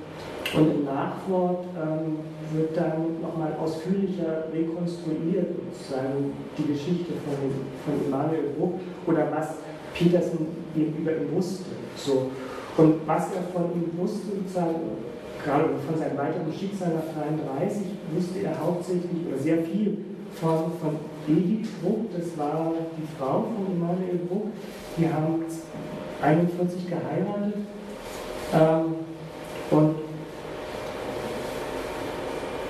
und 0.57 0.71
im 0.71 0.85
Nachwort 0.85 1.65
ähm, 1.77 2.19
wird 2.53 2.77
dann 2.77 3.21
nochmal 3.21 3.53
ausführlicher 3.61 4.45
rekonstruiert, 4.53 5.49
sozusagen 5.73 6.33
die 6.57 6.73
Geschichte 6.73 7.13
von, 7.25 7.37
von 7.85 8.07
Emanuel 8.07 8.55
Bruck 8.57 8.75
oder 9.07 9.29
was 9.33 9.57
Petersen 9.95 10.47
gegenüber 10.75 11.13
ihm 11.13 11.35
wusste. 11.35 11.71
So. 11.97 12.31
Und 12.77 13.07
was 13.07 13.29
er 13.35 13.43
von 13.53 13.73
ihm 13.73 13.91
wusste, 13.99 14.37
sozusagen, 14.37 14.75
gerade 15.45 15.65
von 15.87 15.99
seinem 15.99 16.19
weiteren 16.19 16.53
Schicksal 16.53 16.93
nach 16.95 17.23
1933, 17.23 17.87
wusste 18.15 18.41
er 18.41 18.61
hauptsächlich 18.61 19.27
oder 19.29 19.39
sehr 19.39 19.59
viel 19.65 19.99
von, 20.35 20.73
von 20.81 20.97
Edith 21.27 21.69
Bruck, 21.83 22.11
das 22.17 22.37
war 22.39 22.73
die 22.97 23.07
Frau 23.19 23.45
von 23.45 23.75
Emanuel 23.75 24.21
Bruck. 24.29 24.47
Die 24.99 25.09
haben 25.09 25.45
41 26.23 26.87
geheiratet. 26.87 27.55
Ähm, 28.55 28.95
und, 29.71 29.95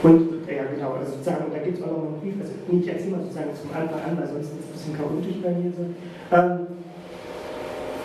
und 0.02 0.36
ja 0.48 0.62
genau, 0.86 0.98
also 0.98 1.12
sozusagen, 1.12 1.44
da 1.52 1.58
gibt 1.58 1.78
es 1.78 1.84
auch 1.84 1.90
noch 1.90 2.06
einen 2.06 2.20
Brief, 2.20 2.34
also 2.40 2.52
ich 2.70 2.88
erzähle 2.88 3.16
mal 3.16 3.22
sozusagen 3.22 3.50
zum 3.54 3.70
Anfang 3.74 4.00
an, 4.02 4.18
weil 4.18 4.28
sonst 4.28 4.46
ist 4.46 4.52
es 4.52 4.66
ein 4.66 4.72
bisschen 4.72 4.96
chaotisch 4.96 5.38
bei 5.42 5.50
mir 5.50 5.72
so. 5.72 5.82
Ähm, 5.82 6.66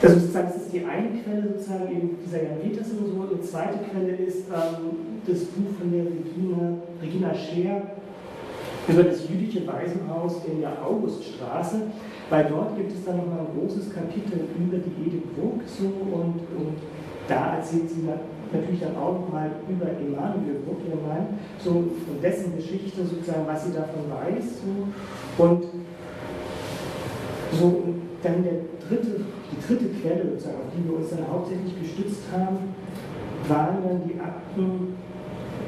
also 0.02 0.16
sozusagen, 0.18 0.48
das 0.48 0.58
ist 0.58 0.74
die 0.74 0.86
eine 0.86 1.10
Quelle, 1.22 1.44
sozusagen 1.54 1.92
eben 1.92 2.18
dieser 2.26 2.42
Jan 2.42 2.60
Petersen 2.62 2.98
und 2.98 3.08
so. 3.14 3.36
Die 3.36 3.42
zweite 3.42 3.78
Quelle 3.86 4.16
ist 4.18 4.50
ähm, 4.50 5.22
das 5.28 5.46
Buch 5.54 5.78
von 5.78 5.92
der 5.94 6.06
Regina, 6.10 6.82
Regina 7.02 7.34
Scheer, 7.36 7.82
über 8.88 9.04
das 9.04 9.30
jüdische 9.30 9.62
Waisenhaus 9.68 10.42
in 10.50 10.62
der 10.62 10.74
Auguststraße, 10.84 11.86
weil 12.32 12.46
dort 12.50 12.76
gibt 12.76 12.92
es 12.92 13.06
dann 13.06 13.18
nochmal 13.18 13.46
ein 13.46 13.54
großes 13.54 13.94
Kapitel 13.94 14.42
über 14.58 14.78
die 14.78 15.06
Edith 15.06 15.30
Burg 15.38 15.62
so 15.68 15.86
und, 15.86 16.42
und 16.58 16.78
da 17.28 17.58
erzählt 17.58 17.90
sie 17.92 18.02
natürlich 18.54 18.82
dann 18.82 18.96
auch 18.96 19.20
nochmal 19.22 19.52
über 19.70 19.86
Emanuel 19.86 20.60
Burg, 20.66 20.80
ihren 20.88 21.08
Mann, 21.08 21.40
so 21.60 21.72
und 21.72 22.22
dessen 22.22 22.56
Geschichte 22.56 23.06
sozusagen, 23.06 23.48
was 23.48 23.66
sie 23.66 23.74
davon 23.74 24.04
weiß. 24.10 24.62
So, 24.62 25.44
und 25.44 25.64
so 27.54 27.66
und 27.66 28.02
dann 28.24 28.44
der 28.44 28.66
dritte, 28.88 29.22
die 29.52 29.68
dritte 29.68 29.86
Quelle, 30.00 30.32
sozusagen, 30.32 30.58
auf 30.58 30.72
die 30.76 30.88
wir 30.88 30.98
uns 30.98 31.10
dann 31.10 31.28
hauptsächlich 31.28 31.80
gestützt 31.82 32.24
haben, 32.32 32.76
waren 33.48 33.78
dann 33.84 34.02
die 34.08 34.20
Akten 34.20 34.94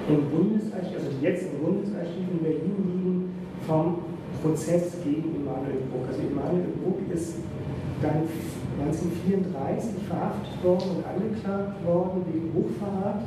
im 0.08 0.30
Bundesarchiv, 0.30 0.96
also 0.96 1.10
die 1.20 1.26
jetzt 1.26 1.46
im 1.48 1.64
Bundesarchiv 1.64 2.28
in 2.32 2.40
Berlin 2.44 2.76
liegen, 2.86 3.36
vom 3.66 4.00
Prozess 4.42 4.92
gegen 5.04 5.36
Emanuel 5.36 5.88
Bruck. 5.90 6.08
Also 6.08 6.22
Emanuel 6.22 6.68
Bruck 6.84 7.00
ist 7.14 7.36
dann 8.02 8.28
1934 8.80 10.08
verhaftet 10.08 10.56
worden 10.64 10.90
und 10.98 11.04
angeklagt 11.06 11.78
worden 11.86 12.26
wegen 12.32 12.50
Hochverrat 12.54 13.22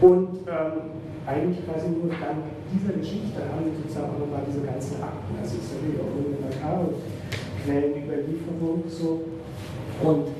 und 0.00 0.42
ähm, 0.48 1.02
eigentlich 1.26 1.62
quasi 1.62 1.86
nur 1.94 2.10
dank 2.10 2.42
dieser 2.74 2.98
Geschichte 2.98 3.38
haben 3.46 3.62
wir 3.62 3.74
sozusagen 3.78 4.10
auch 4.10 4.20
nochmal 4.26 4.42
diese 4.42 4.66
ganzen 4.66 4.98
Akten, 4.98 5.38
also 5.38 5.54
es 5.54 5.62
ist 5.62 5.74
natürlich 5.78 6.02
auch 6.02 6.10
eine 6.10 6.34
makabre 6.42 6.98
Quellenüberlieferung 7.62 8.82
so 8.90 9.22
und 10.02 10.34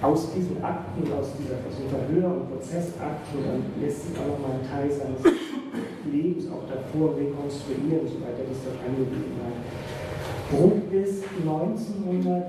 aus 0.00 0.30
diesen 0.30 0.62
Akten, 0.62 1.02
aus 1.10 1.34
dieser 1.34 1.58
aus 1.66 1.74
Verhör- 1.90 2.38
und 2.38 2.50
Prozessakten, 2.54 3.42
dann 3.42 3.66
lässt 3.82 4.06
sich 4.06 4.14
auch 4.14 4.30
nochmal 4.30 4.62
ein 4.62 4.66
Teil 4.70 4.86
seines 4.86 5.26
Lebens 6.06 6.46
auch 6.54 6.70
davor 6.70 7.18
rekonstruieren, 7.18 8.06
soweit 8.06 8.38
er 8.38 8.46
das 8.46 8.62
dort 8.62 8.78
angegeben 8.86 9.42
hat. 9.42 9.58
Bruck 10.54 10.86
ist 10.92 11.24
1900, 11.42 12.46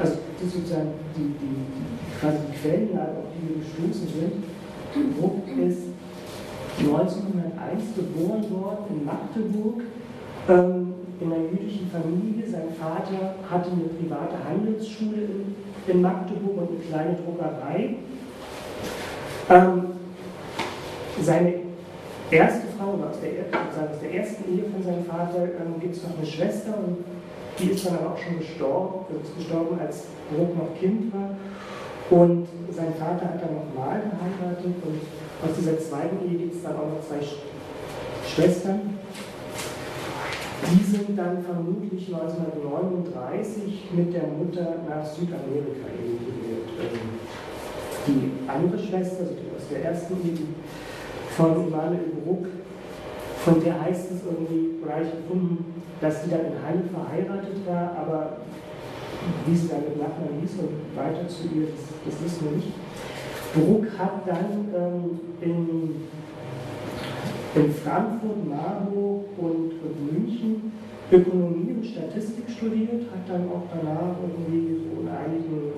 also 0.00 0.18
das 0.38 0.46
ist 0.46 0.54
sozusagen 0.54 0.90
die, 1.16 1.34
die, 1.38 2.20
quasi 2.20 2.38
die 2.50 2.58
Quellenlage, 2.58 3.18
auf 3.18 3.30
die 3.34 3.48
wir 3.48 3.56
gestoßen 3.62 4.08
sind. 4.08 5.18
Bruck 5.18 5.42
ist 5.56 5.92
1901 6.78 7.94
geboren 7.96 8.50
worden 8.50 8.84
in 8.90 9.04
Magdeburg, 9.04 9.82
ähm, 10.48 10.94
in 11.20 11.32
einer 11.32 11.44
jüdischen 11.50 11.90
Familie. 11.90 12.48
Sein 12.50 12.74
Vater 12.78 13.34
hatte 13.48 13.70
eine 13.70 13.88
private 13.98 14.36
Handelsschule 14.48 15.16
in, 15.16 15.54
in 15.86 16.02
Magdeburg 16.02 16.58
und 16.58 16.68
eine 16.70 16.78
kleine 16.88 17.16
Druckerei. 17.24 17.96
Ähm, 19.50 19.84
seine 21.20 21.54
erste 22.30 22.66
Frau, 22.78 22.92
aus 22.92 23.20
der, 23.20 23.58
aus 23.58 24.00
der 24.00 24.14
ersten 24.14 24.44
Ehe 24.52 24.64
von 24.64 24.82
seinem 24.82 25.04
Vater, 25.04 25.44
ähm, 25.44 25.80
gibt 25.80 25.96
es 25.96 26.02
noch 26.02 26.16
eine 26.16 26.26
Schwester 26.26 26.74
und 26.78 27.04
die 27.62 27.70
ist 27.70 27.86
dann 27.86 27.98
aber 27.98 28.12
auch 28.12 28.18
schon 28.18 28.38
gestorben, 28.38 29.06
ist 29.22 29.36
gestorben, 29.36 29.78
als 29.80 30.04
Bruck 30.34 30.56
noch 30.56 30.74
Kind 30.78 31.12
war. 31.14 31.30
Und 32.10 32.46
sein 32.70 32.92
Vater 32.98 33.24
hat 33.24 33.40
dann 33.40 33.54
nochmal 33.54 34.02
geheiratet 34.02 34.74
und 34.84 35.00
aus 35.42 35.56
dieser 35.56 35.78
zweiten 35.78 36.28
Ehe 36.28 36.38
gibt 36.38 36.56
es 36.56 36.62
dann 36.62 36.76
auch 36.76 36.90
noch 36.90 37.00
zwei 37.06 37.22
Schwestern. 38.26 38.98
Die 40.70 40.84
sind 40.84 41.18
dann 41.18 41.42
vermutlich 41.42 42.12
1939 42.12 43.90
mit 43.94 44.14
der 44.14 44.26
Mutter 44.26 44.76
nach 44.88 45.04
Südamerika 45.04 45.88
emigriert. 45.98 46.68
Ähm, 46.80 47.18
die 48.06 48.48
andere 48.48 48.78
Schwester, 48.78 49.22
also 49.22 49.34
die 49.34 49.56
aus 49.56 49.68
der 49.70 49.84
ersten 49.84 50.14
Ehe 50.24 50.46
von 51.36 51.66
Immanuel 51.66 52.12
Bruck, 52.24 52.46
von 53.44 53.62
der 53.62 53.80
heißt 53.80 54.10
es 54.12 54.20
irgendwie, 54.24 54.82
oder 54.82 55.00
gefunden, 55.00 55.82
dass 56.00 56.24
sie 56.24 56.30
dann 56.30 56.40
in 56.40 56.62
Halle 56.64 56.82
verheiratet 56.92 57.66
war, 57.66 57.96
aber 57.96 58.36
wie 59.46 59.56
sie 59.56 59.68
dann 59.68 59.80
mit 59.80 59.98
Nachbarn 59.98 60.40
hieß 60.40 60.52
und 60.58 60.96
weiter 60.96 61.28
zu 61.28 61.44
ihr, 61.54 61.66
das, 61.66 61.86
das 62.04 62.24
wissen 62.24 62.44
wir 62.46 62.56
nicht. 62.56 62.72
Bruck 63.54 63.86
hat 63.98 64.26
dann 64.26 64.68
ähm, 64.74 65.20
in, 65.40 65.96
in 67.54 67.74
Frankfurt, 67.74 68.48
Marburg 68.48 69.24
und, 69.38 69.72
und 69.82 70.12
München 70.12 70.72
Ökonomie 71.12 71.72
und 71.72 71.84
Statistik 71.84 72.48
studiert, 72.48 73.02
hat 73.12 73.28
dann 73.28 73.46
auch 73.50 73.68
danach 73.70 74.16
irgendwie 74.22 74.80
so 74.80 75.02
in 75.02 75.08
einigen 75.08 75.72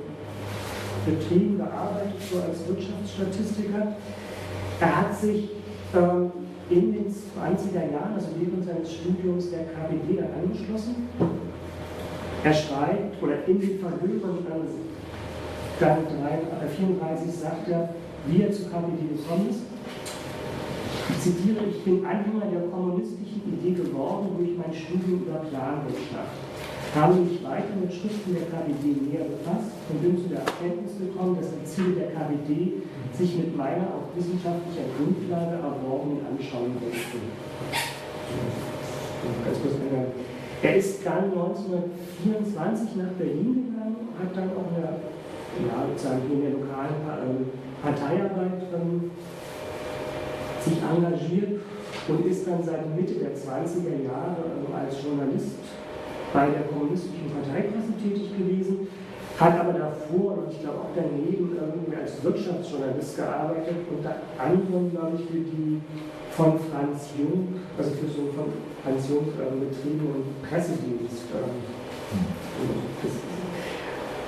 Betrieben 1.05 1.57
gearbeitet, 1.59 2.21
so 2.31 2.41
als 2.41 2.69
Wirtschaftsstatistiker. 2.69 3.97
Er 4.81 4.97
hat 4.97 5.17
sich 5.17 5.51
ähm, 5.95 6.31
in 6.71 6.93
den 6.93 7.07
20er 7.07 7.93
Jahren, 7.93 8.15
also 8.15 8.29
während 8.39 8.65
seines 8.65 8.93
Studiums 8.93 9.51
der 9.51 9.65
KPD 9.65 10.17
dann 10.17 10.31
angeschlossen. 10.43 11.09
Er 12.43 12.55
schreibt, 12.55 13.23
oder 13.23 13.47
in 13.47 13.61
den 13.61 13.79
Verhören 13.79 14.39
dann 14.49 15.99
34 16.69 17.33
sagt 17.33 17.69
er, 17.69 17.95
wie 18.27 18.43
er 18.43 18.53
zu 18.53 18.65
KPD 18.65 19.17
gekommen 19.17 19.51
ist. 19.51 19.61
Ich 21.11 21.21
zitiere, 21.21 21.65
ich 21.69 21.83
bin 21.85 22.05
Anhänger 22.07 22.47
der 22.53 22.69
kommunistischen 22.71 23.43
Idee 23.59 23.83
geworden 23.83 24.29
durch 24.39 24.57
mein 24.57 24.73
Studium 24.73 25.23
über 25.23 25.41
Planwirtschaft 25.51 26.54
habe 26.95 27.15
mich 27.15 27.43
weiter 27.43 27.75
mit 27.81 27.93
Schriften 27.93 28.35
der 28.39 28.47
KWD 28.47 28.85
näher 29.03 29.27
befasst 29.27 29.75
und 29.91 29.99
bin 30.01 30.15
zu 30.15 30.29
der 30.31 30.47
Erkenntnis 30.47 30.95
gekommen, 30.99 31.37
dass 31.41 31.51
die 31.51 31.65
Ziele 31.67 32.07
der 32.07 32.15
KWD 32.15 32.87
sich 33.11 33.37
mit 33.37 33.57
meiner 33.57 33.91
auf 33.91 34.15
wissenschaftlicher 34.15 34.87
Grundlage 34.95 35.59
erworbenen 35.59 36.23
Anschauung 36.23 36.79
decken. 36.79 37.35
Er 40.63 40.77
ist 40.77 41.05
dann 41.05 41.35
1924 41.35 42.97
nach 42.97 43.13
Berlin 43.19 43.75
gegangen, 43.75 44.09
hat 44.19 44.31
dann 44.37 44.51
auch 44.55 44.71
eine, 44.71 45.03
ja, 45.67 45.77
sozusagen 45.91 46.31
in 46.31 46.43
der 46.43 46.51
lokalen 46.63 46.95
ähm, 47.05 47.51
Parteiarbeit 47.83 48.71
ähm, 48.71 49.11
sich 50.63 50.79
engagiert 50.79 51.61
und 52.09 52.27
ist 52.27 52.47
dann 52.47 52.63
seit 52.63 52.95
Mitte 52.95 53.15
der 53.15 53.35
20er 53.35 54.05
Jahre 54.05 54.41
also 54.47 54.73
als 54.73 55.03
Journalist 55.03 55.59
bei 56.35 56.51
der 56.51 56.67
Kommunistischen 56.67 57.31
Parteipresse 57.31 57.95
tätig 58.03 58.37
gewesen, 58.37 58.89
hat 59.39 59.55
aber 59.59 59.73
davor 59.73 60.39
und 60.39 60.51
ich 60.51 60.61
glaube 60.61 60.79
auch 60.79 60.95
daneben 60.95 61.55
irgendwie 61.55 61.95
als 61.95 62.23
Wirtschaftsjournalist 62.23 63.17
gearbeitet, 63.17 63.87
unter 63.89 64.17
anderem, 64.37 64.91
glaube 64.91 65.17
ich, 65.19 65.27
für 65.31 65.47
die 65.47 65.81
von 66.33 66.59
Franz 66.59 67.11
Jung, 67.17 67.61
also 67.79 67.91
für 67.91 68.11
so 68.11 68.33
von 68.35 68.51
Franz 68.83 69.09
Jung 69.09 69.31
äh, 69.39 69.47
betriebenen 69.63 70.35
Pressedienst. 70.43 71.31
Ähm, 71.31 71.63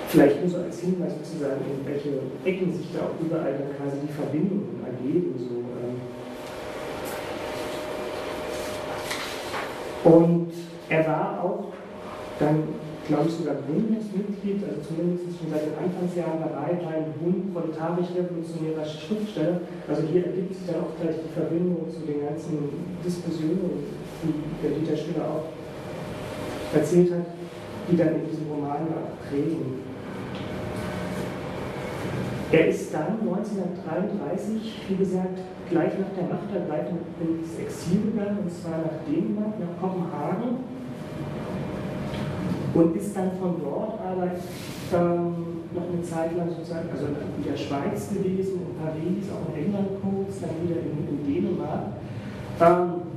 vielleicht 0.09 0.41
nur 0.41 0.51
so 0.51 0.59
als 0.59 0.81
Hinweis 0.81 1.13
sozusagen, 1.19 1.61
in 1.67 1.85
welche 1.85 2.21
Ecken 2.45 2.73
sich 2.73 2.87
da 2.95 3.01
auch 3.01 3.19
überall 3.21 3.53
dann 3.53 3.75
quasi 3.77 3.99
die 4.07 4.13
Verbindungen 4.13 4.85
ergeben. 4.87 5.35
So, 5.37 5.55
ähm. 5.83 5.99
Und 10.05 10.53
er 10.89 11.07
war 11.09 11.43
auch 11.43 11.76
dann 12.39 12.63
glaube 13.07 13.29
ich 13.29 13.35
sogar 13.35 13.55
Gründungsmitglied, 13.63 14.67
also 14.67 14.83
zumindest 14.83 15.39
schon 15.39 15.49
seit 15.51 15.71
den 15.71 15.79
Anfangsjahren 15.79 16.43
dabei, 16.43 16.75
war 16.83 16.93
ein 16.99 17.15
Bund 17.23 17.55
proletarisch-revolutionärer 17.55 18.85
Schriftsteller. 18.85 19.61
Also 19.87 20.03
hier 20.11 20.27
ergibt 20.27 20.55
sich 20.55 20.67
dann 20.67 20.83
auch 20.83 20.95
gleich 20.99 21.17
die 21.23 21.33
Verbindung 21.33 21.87
zu 21.87 22.03
den 22.03 22.27
ganzen 22.27 22.99
Diskussionen, 23.05 23.87
die 24.23 24.35
der 24.59 24.71
Dieter 24.75 24.97
Schiller 24.97 25.23
auch 25.23 25.55
erzählt 26.75 27.15
hat, 27.15 27.27
die 27.89 27.97
dann 27.97 28.21
in 28.21 28.27
diesem 28.27 28.51
Roman 28.51 28.91
auch 28.91 29.15
prägen. 29.23 29.87
Er 32.51 32.69
ist 32.69 32.95
dann 32.95 33.19
1933, 33.23 34.83
wie 34.89 34.97
gesagt, 34.97 35.39
gleich 35.71 35.93
nach 35.99 36.15
der 36.15 36.27
Machtergreifung 36.31 36.99
ins 37.19 37.59
Exil 37.59 38.11
gegangen, 38.11 38.39
und 38.43 38.51
zwar 38.51 38.79
nach 38.79 39.03
Dänemark, 39.07 39.59
nach 39.59 39.75
Kopenhagen 39.81 40.63
und 42.77 42.97
ist 42.97 43.17
dann 43.17 43.31
von 43.41 43.57
dort 43.63 43.99
aber 44.01 44.29
ähm, 44.29 45.65
noch 45.75 45.89
eine 45.89 46.03
Zeit 46.03 46.37
lang 46.37 46.49
sozusagen, 46.51 46.89
also 46.93 47.07
in 47.07 47.45
der 47.45 47.57
Schweiz 47.57 48.11
gewesen, 48.13 48.61
in 48.69 48.77
Paris, 48.77 49.25
auch 49.33 49.49
in 49.49 49.65
England 49.65 49.89
kurz, 50.03 50.41
dann 50.41 50.61
wieder 50.63 50.81
in, 50.85 51.09
in 51.09 51.19
Dänemark. 51.25 51.97
Ähm, 52.61 53.17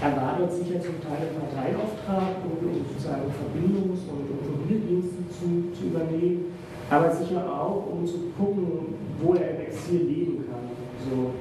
er 0.00 0.16
war 0.16 0.36
dort 0.38 0.52
sicher 0.52 0.80
zum 0.80 1.00
Teil 1.00 1.28
im 1.28 1.40
Parteiauftrag, 1.40 2.40
um, 2.44 2.84
sozusagen 2.88 3.28
Verbindungs- 3.32 4.08
und 4.08 4.28
Automobildienste 4.32 5.28
zu, 5.28 5.72
zu 5.76 5.88
übernehmen, 5.88 6.52
aber 6.88 7.10
sicher 7.12 7.44
auch, 7.44 7.84
um 7.92 8.06
zu 8.06 8.32
gucken, 8.36 8.94
wo 9.20 9.34
er 9.34 9.56
im 9.56 9.60
Exil 9.68 10.04
leben 10.04 10.44
kann. 10.48 10.68
So. 11.04 11.32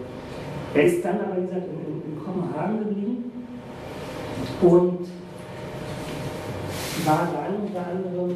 Er 0.73 0.83
ist 0.83 1.03
dann 1.03 1.19
aber, 1.19 1.37
wie 1.37 1.47
gesagt, 1.47 1.67
in, 1.67 1.79
in, 1.87 2.13
in 2.13 2.19
Kopenhagen 2.23 2.79
geblieben 2.79 3.31
und 4.61 5.18
war 7.09 7.27
dann 7.33 7.55
unter 7.65 7.81
anderem, 7.87 8.29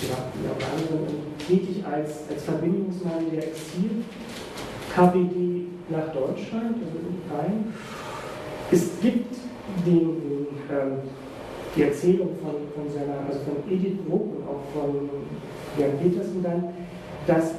ja, 0.00 0.16
unter 0.50 0.66
anderem 0.72 1.14
tätig 1.46 1.84
als, 1.84 2.10
als 2.30 2.42
Verbindungsmann 2.44 3.30
der 3.30 3.48
Exil-KPD 3.48 5.34
nach 5.90 6.08
Deutschland, 6.12 6.76
also 6.82 6.98
in 6.98 7.20
Rhein. 7.30 7.72
Es 8.70 8.98
gibt 9.00 9.36
den, 9.84 10.00
den 10.22 10.46
ähm, 10.70 11.02
die 11.76 11.82
Erzählung 11.82 12.30
von, 12.40 12.54
von 12.74 12.90
seiner, 12.92 13.18
also 13.28 13.40
von 13.40 13.56
Edith 13.70 13.98
Bruck 14.08 14.36
und 14.36 14.48
auch 14.48 14.62
von 14.72 15.10
Jan 15.76 15.98
Petersen 15.98 16.42
dann, 16.42 16.68
dass 17.26 17.54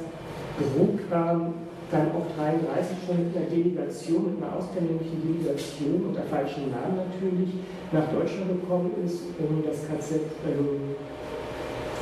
Bruck 0.58 0.98
ähm, 1.12 1.54
dann 1.90 2.10
auch 2.10 2.26
33 2.34 2.98
schon 3.06 3.30
mit 3.30 3.36
einer 3.36 3.46
Delegation, 3.46 4.34
mit 4.34 4.42
einer 4.42 4.58
ausländischen 4.58 5.22
Delegation 5.22 6.10
unter 6.10 6.22
falschem 6.26 6.74
Namen 6.74 7.06
natürlich, 7.06 7.62
nach 7.92 8.10
Deutschland 8.10 8.60
gekommen 8.60 8.90
ist, 9.04 9.30
um 9.38 9.62
das 9.62 9.86
KZ 9.86 10.26
ähm, 10.42 10.96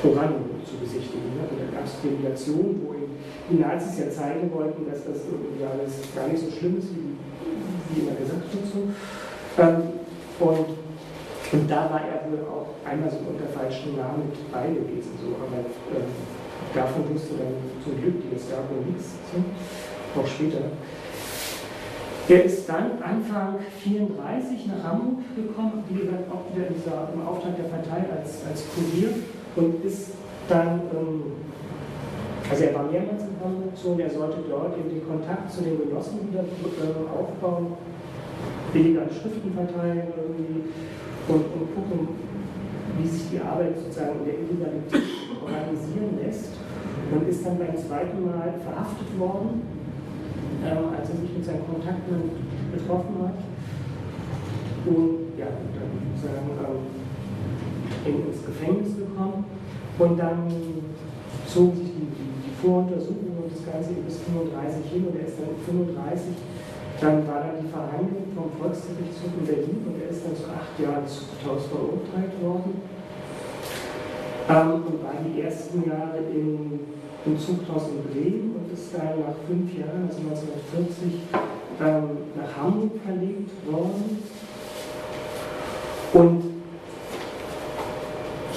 zu 0.01 0.77
besichtigen. 0.81 1.37
Und 1.37 1.61
da 1.61 1.69
gab 1.77 1.85
es 1.85 2.01
Delegation, 2.01 2.81
wo 2.85 2.95
die 3.51 3.61
Nazis 3.61 3.99
ja 3.99 4.09
zeigen 4.11 4.53
wollten, 4.53 4.89
dass 4.89 5.05
das 5.05 5.29
irgendwie 5.29 5.65
alles 5.65 5.93
gar 6.17 6.29
nicht 6.29 6.41
so 6.41 6.51
schlimm 6.51 6.79
ist, 6.79 6.89
wie, 6.93 7.17
wie 7.93 8.01
immer 8.01 8.17
gesagt 8.17 8.49
wird. 8.53 8.65
So. 8.65 8.89
Ähm, 9.61 10.01
und, 10.41 10.67
und 11.53 11.71
da 11.71 11.89
war 11.93 12.01
er 12.01 12.25
wohl 12.29 12.41
auch 12.49 12.73
einmal 12.89 13.11
so 13.11 13.21
unter 13.29 13.49
falschem 13.53 13.97
Namen 13.97 14.33
mit 14.33 14.53
bei 14.53 14.69
gewesen. 14.69 15.13
So. 15.21 15.37
Aber 15.37 15.61
ähm, 15.61 16.09
davon 16.75 17.15
wusste 17.15 17.35
dann 17.39 17.55
zum 17.83 18.01
Glück 18.01 18.21
die 18.23 18.35
Gestapo 18.35 18.75
nichts, 18.87 19.15
auch 20.17 20.27
später. 20.27 20.75
Er 22.27 22.45
ist 22.45 22.67
dann 22.69 23.03
Anfang 23.03 23.61
34 23.83 24.67
nach 24.67 24.83
Hamburg 24.83 25.21
gekommen, 25.37 25.85
wie 25.89 26.01
gesagt, 26.01 26.25
auch 26.33 26.49
wieder 26.55 26.67
dieser, 26.73 27.13
im 27.13 27.21
Auftrag 27.27 27.55
der 27.57 27.69
Partei 27.69 28.09
als, 28.11 28.41
als 28.49 28.65
Kurier 28.73 29.13
und 29.57 29.85
ist 29.85 30.17
dann, 30.49 30.81
ähm, 30.93 31.45
also 32.49 32.65
er 32.65 32.75
war 32.75 32.85
mehrmals 32.91 33.23
in 33.29 33.37
Hamburg 33.45 33.77
so, 33.77 33.91
und 33.91 34.01
er 34.01 34.11
sollte 34.11 34.39
dort 34.49 34.73
eben 34.79 34.89
den 34.89 35.07
Kontakt 35.07 35.53
zu 35.53 35.63
den 35.63 35.77
Genossen 35.79 36.33
wieder 36.33 36.41
äh, 36.41 37.05
aufbauen, 37.13 37.77
billiger 38.73 39.05
Schriften 39.13 39.53
verteilen 39.53 40.09
irgendwie 40.17 40.73
und, 41.29 41.45
und 41.45 41.75
gucken, 41.77 42.09
wie 42.99 43.07
sich 43.09 43.31
die 43.31 43.41
Arbeit 43.41 43.77
sozusagen 43.77 44.21
in 44.21 44.25
der 44.25 44.35
Illegalität 44.41 45.29
organisieren 45.45 46.19
lässt 46.25 46.64
und 47.15 47.29
ist 47.29 47.45
dann 47.47 47.59
beim 47.59 47.77
zweiten 47.77 48.25
Mal 48.25 48.55
verhaftet 48.63 49.19
worden, 49.19 49.63
äh, 50.63 50.99
als 50.99 51.11
er 51.11 51.17
sich 51.17 51.33
mit 51.37 51.45
seinen 51.45 51.67
Kontakten 51.67 52.31
getroffen 52.73 53.15
hat. 53.23 53.39
Und 54.87 55.39
ja, 55.39 55.47
dann 55.47 55.91
sozusagen 56.15 56.51
ähm, 58.05 58.29
ins 58.29 58.45
Gefängnis 58.45 58.97
gekommen. 58.97 59.45
Und 59.99 60.19
dann 60.19 60.51
zogen 61.47 61.77
sich 61.77 61.95
die, 61.95 62.09
die, 62.11 62.51
die 62.51 62.55
Voruntersuchungen 62.61 63.47
und 63.47 63.53
das 63.55 63.63
Ganze 63.65 63.95
bis 64.03 64.19
35 64.27 64.91
hin 64.91 65.07
und 65.07 65.17
er 65.17 65.27
ist 65.27 65.39
dann 65.39 65.55
35 65.65 66.35
dann 67.01 67.27
war 67.27 67.41
dann 67.43 67.61
die 67.61 67.69
Verhandlung 67.69 68.33
vom 68.35 68.49
Volksgerichtshof 68.59 69.35
in 69.39 69.47
Berlin 69.47 69.83
und 69.87 70.01
er 70.01 70.11
ist 70.11 70.25
dann 70.25 70.37
zu 70.37 70.47
acht 70.47 70.79
Jahren 70.79 71.07
Zuchthaus 71.07 71.67
verurteilt 71.67 72.33
worden 72.41 72.81
ähm, 74.49 74.73
und 74.87 75.03
war 75.03 75.19
die 75.21 75.41
ersten 75.43 75.83
Jahre 75.89 76.19
in, 76.33 76.81
im 77.27 77.39
Zuchthaus 77.39 77.89
in 77.89 78.03
Bremen 78.13 78.55
und 78.57 78.73
ist 78.73 78.95
dann 78.95 79.21
nach 79.21 79.37
fünf 79.49 79.73
Jahren, 79.79 80.09
also 80.09 80.21
1940, 80.21 81.21
ähm, 81.81 82.05
nach 82.37 82.57
Hamburg 82.57 82.93
verlegt 83.05 83.51
worden. 83.67 84.23
Und 86.13 86.55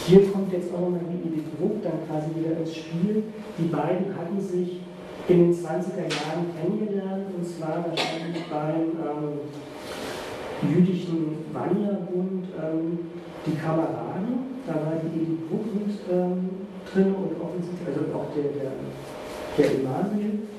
hier 0.05 0.31
kommt 0.31 0.53
jetzt 0.53 0.73
auch 0.73 0.81
nochmal 0.81 1.01
die 1.11 1.27
Edith 1.27 1.49
Bruck 1.57 1.81
dann 1.81 2.05
quasi 2.07 2.27
wieder 2.35 2.59
ins 2.59 2.75
Spiel. 2.75 3.23
Die 3.57 3.67
beiden 3.67 4.15
hatten 4.15 4.39
sich 4.39 4.81
in 5.27 5.37
den 5.39 5.53
20er 5.53 6.07
Jahren 6.07 6.47
kennengelernt, 6.55 7.25
und 7.35 7.45
zwar 7.45 7.83
wahrscheinlich 7.87 8.43
beim 8.49 8.95
ähm, 9.03 9.39
jüdischen 10.69 11.45
Wanderbund 11.53 12.47
ähm, 12.61 12.99
Die 13.45 13.55
Kameraden. 13.55 14.61
Da 14.65 14.73
war 14.73 14.99
die 15.01 15.21
Edith 15.21 15.49
Bruck 15.49 15.65
mit 15.73 15.95
ähm, 16.11 16.49
drin 16.97 17.13
und 17.13 17.37
offensichtlich, 17.37 17.85
also 17.85 18.01
auch 18.17 18.33
der, 18.33 18.49
der, 18.57 18.71
der 19.57 19.67
Emanuel. 19.77 20.49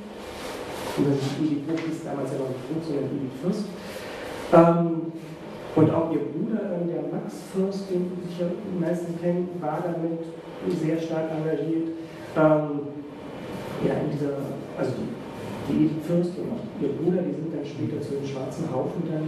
Ist 0.98 1.38
Edith 1.38 1.62
Bruck 1.66 1.78
ist 1.86 2.02
damals 2.04 2.32
ja 2.32 2.42
noch 2.42 2.50
nicht 2.50 2.66
Bruck, 2.66 2.82
sondern 2.82 3.06
Edith 3.06 3.38
Fürst. 3.38 3.66
Ähm, 4.50 5.14
und 5.76 5.90
auch 5.94 6.10
ihr 6.10 6.26
Bruder, 6.26 6.74
ähm, 6.74 6.90
der 6.90 7.06
Max 7.06 7.38
Fürst, 7.54 7.86
den 7.90 8.10
Sie 8.10 8.26
sicher 8.26 8.50
die 8.50 8.80
meisten 8.82 9.14
kennen, 9.20 9.48
war 9.60 9.78
damit 9.78 10.26
sehr 10.74 10.98
stark 10.98 11.30
engagiert. 11.30 11.94
Ähm, 12.34 12.98
ja, 13.86 13.94
in 14.02 14.10
dieser, 14.10 14.42
also 14.74 14.90
die, 14.98 15.06
die 15.70 15.86
Edith 15.86 16.02
Fürst 16.02 16.34
und 16.34 16.50
auch 16.50 16.66
ihr 16.82 16.98
Bruder, 16.98 17.22
die 17.22 17.34
sind 17.34 17.54
dann 17.54 17.62
später 17.62 18.02
zu 18.02 18.18
den 18.18 18.26
Schwarzen 18.26 18.66
Haufen 18.74 19.06
dann 19.06 19.22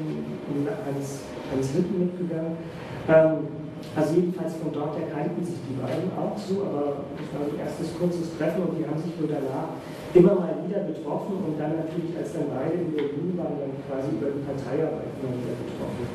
ans, 0.90 1.22
ans 1.54 1.74
Lippen 1.74 2.10
mitgegangen. 2.10 2.58
Ähm, 3.06 3.59
also 3.96 4.14
jedenfalls 4.14 4.54
von 4.62 4.70
dort 4.70 4.94
her 4.94 5.10
kannten 5.10 5.42
sich 5.42 5.58
die 5.66 5.74
beiden 5.74 6.14
auch 6.14 6.38
so, 6.38 6.62
aber 6.62 7.02
das 7.18 7.26
war 7.34 7.42
ein 7.42 7.58
erstes 7.58 7.90
kurzes 7.98 8.30
Treffen 8.38 8.62
und 8.62 8.78
die 8.78 8.86
haben 8.86 9.02
sich 9.02 9.18
wohl 9.18 9.26
danach 9.26 9.74
immer 10.14 10.38
mal 10.38 10.54
wieder 10.62 10.86
getroffen 10.86 11.42
und 11.42 11.58
dann 11.58 11.74
natürlich, 11.74 12.14
als 12.14 12.30
dann 12.38 12.54
beide 12.54 12.78
in 12.78 12.94
Berlin 12.94 13.34
waren, 13.34 13.58
dann 13.58 13.74
quasi 13.90 14.14
über 14.14 14.30
die 14.30 14.46
Parteiarbeit 14.46 15.10
immer 15.18 15.34
wieder 15.34 15.58
getroffen. 15.58 16.06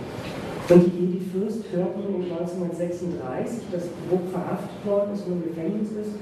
Und 0.65 0.81
die 0.87 0.95
Edith 1.03 1.27
Fürst 1.35 1.67
hörten 1.75 2.15
1936, 2.31 3.67
dass 3.71 3.91
Bruck 4.07 4.23
verhaftet 4.31 4.79
worden 4.87 5.11
ist 5.11 5.27
und 5.27 5.43
im 5.43 5.43
Gefängnis 5.51 5.91
ist 5.99 6.15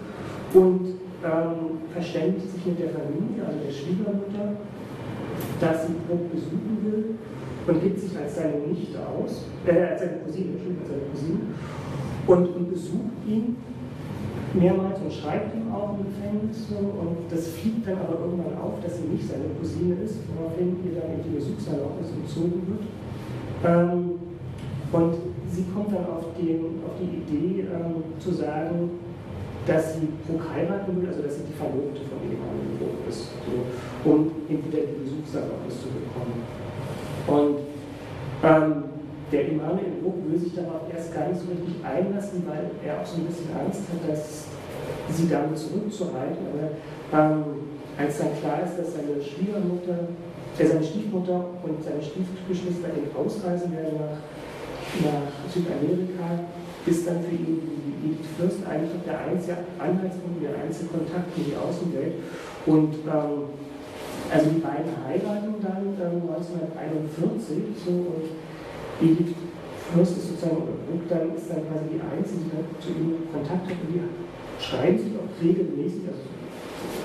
und 0.57 0.97
ähm, 1.21 1.85
verständigt 1.93 2.49
sich 2.49 2.65
mit 2.65 2.81
der 2.81 2.97
Familie, 2.97 3.45
also 3.45 3.61
der 3.61 3.71
Schwiegermutter, 3.71 4.57
dass 5.61 5.85
sie 5.85 5.95
Bruck 6.09 6.33
besuchen 6.33 6.81
will 6.81 7.05
und 7.67 7.81
gibt 7.81 7.99
sich 7.99 8.17
als 8.17 8.35
seine 8.35 8.57
Nichte 8.67 8.99
aus, 8.99 9.45
äh, 9.65 9.81
als 9.81 10.01
seine 10.01 10.17
Cousine, 10.25 10.53
als 10.79 10.89
seine 10.89 11.01
Cousine, 11.11 11.39
und, 12.27 12.55
und 12.55 12.71
besucht 12.71 13.27
ihn 13.27 13.57
mehrmals 14.53 14.99
und 14.99 15.11
schreibt 15.11 15.55
ihm 15.55 15.73
auch 15.73 15.97
im 15.97 16.05
Gefängnis 16.05 16.67
und 16.71 17.17
das 17.29 17.47
fliegt 17.47 17.87
dann 17.87 17.97
aber 17.97 18.19
irgendwann 18.25 18.57
auf, 18.61 18.79
dass 18.83 18.97
sie 18.97 19.07
nicht 19.09 19.27
seine 19.27 19.49
Cousine 19.59 19.95
ist, 20.05 20.19
woraufhin 20.29 20.77
ihr 20.85 21.01
dann 21.01 21.17
in 21.17 21.23
die 21.25 21.35
Besuchserlaubnis 21.37 22.11
entzogen 22.13 22.61
wird. 22.69 22.85
Ähm, 23.65 24.19
und 24.91 25.15
sie 25.49 25.65
kommt 25.73 25.89
dann 25.89 26.05
auf, 26.05 26.37
den, 26.37 26.85
auf 26.85 26.93
die 27.01 27.17
Idee 27.25 27.65
ähm, 27.65 28.03
zu 28.19 28.31
sagen, 28.31 28.91
dass 29.65 29.95
sie 29.95 30.07
Bruck 30.27 30.43
heiraten 30.53 31.01
will, 31.01 31.07
also 31.07 31.23
dass 31.23 31.37
sie 31.37 31.49
die 31.49 31.57
Verlobte 31.57 32.01
von 32.05 32.19
Emanuel 32.21 32.77
Bruck 32.77 33.09
ist, 33.09 33.31
so, 33.41 33.57
um 34.05 34.31
entweder 34.47 34.85
die 34.85 35.01
Besuchserlaubnis 35.01 35.81
zu 35.81 35.87
bekommen. 35.87 36.62
Und 37.27 37.57
ähm, 38.43 38.83
der 39.31 39.49
Emanuel 39.49 39.97
Bruck 40.01 40.15
will 40.27 40.39
sich 40.39 40.53
darauf 40.53 40.81
erst 40.93 41.13
gar 41.13 41.27
nicht 41.27 41.41
so 41.41 41.47
richtig 41.49 41.83
einlassen, 41.83 42.43
weil 42.45 42.69
er 42.85 43.01
auch 43.01 43.05
so 43.05 43.17
ein 43.17 43.25
bisschen 43.25 43.49
Angst 43.55 43.81
hat, 43.89 44.03
dass 44.09 44.45
sie 45.09 45.29
damit 45.29 45.57
zurückzuhalten. 45.57 46.43
Aber 46.53 46.69
ähm, 47.17 47.43
als 47.97 48.17
dann 48.17 48.35
klar 48.39 48.61
ist, 48.65 48.77
dass 48.77 48.93
seine 48.93 49.21
Schwiegermutter, 49.21 50.11
äh, 50.59 50.65
seine 50.65 50.83
Stiefmutter 50.83 51.45
und 51.63 51.83
seine 51.83 52.01
Stiefgeschwister 52.01 52.89
eben 52.93 53.09
ausreisen 53.15 53.71
werden 53.71 53.97
nach, 53.97 54.21
nach 55.01 55.49
Südamerika, 55.49 56.45
ist 56.85 57.07
dann 57.07 57.23
für 57.23 57.35
ihn 57.35 57.83
die 58.03 58.19
Fürst 58.35 58.59
eigentlich 58.67 59.01
der 59.07 59.17
einzige 59.31 59.57
Anhaltspunkt, 59.79 60.43
der 60.43 60.59
einzige 60.61 60.89
Kontakt 60.91 61.31
in 61.37 61.45
die 61.45 61.55
Außenwelt. 61.55 62.15
Und 62.65 62.93
ähm, 63.07 63.55
also 64.33 64.49
die 64.49 64.61
beiden 64.65 64.89
heiraten 65.05 65.61
dann 65.61 65.93
ähm, 66.01 66.25
1941 66.25 67.77
so, 67.85 68.17
und 68.17 68.33
Edith 68.97 69.37
Fürst 69.93 70.17
ist 70.17 70.29
sozusagen, 70.29 70.57
Bruck 70.89 71.05
dann 71.07 71.35
ist 71.37 71.49
dann 71.53 71.61
quasi 71.69 71.85
die 71.93 72.01
Einzige, 72.01 72.49
die 72.49 72.81
zu 72.81 72.89
ihm 72.97 73.29
Kontakt 73.29 73.69
hat 73.69 73.77
und 73.77 73.93
die 73.93 74.01
schreiben 74.57 74.97
sich 74.97 75.13
auch 75.21 75.29
regelmäßig, 75.37 76.09
also 76.09 76.25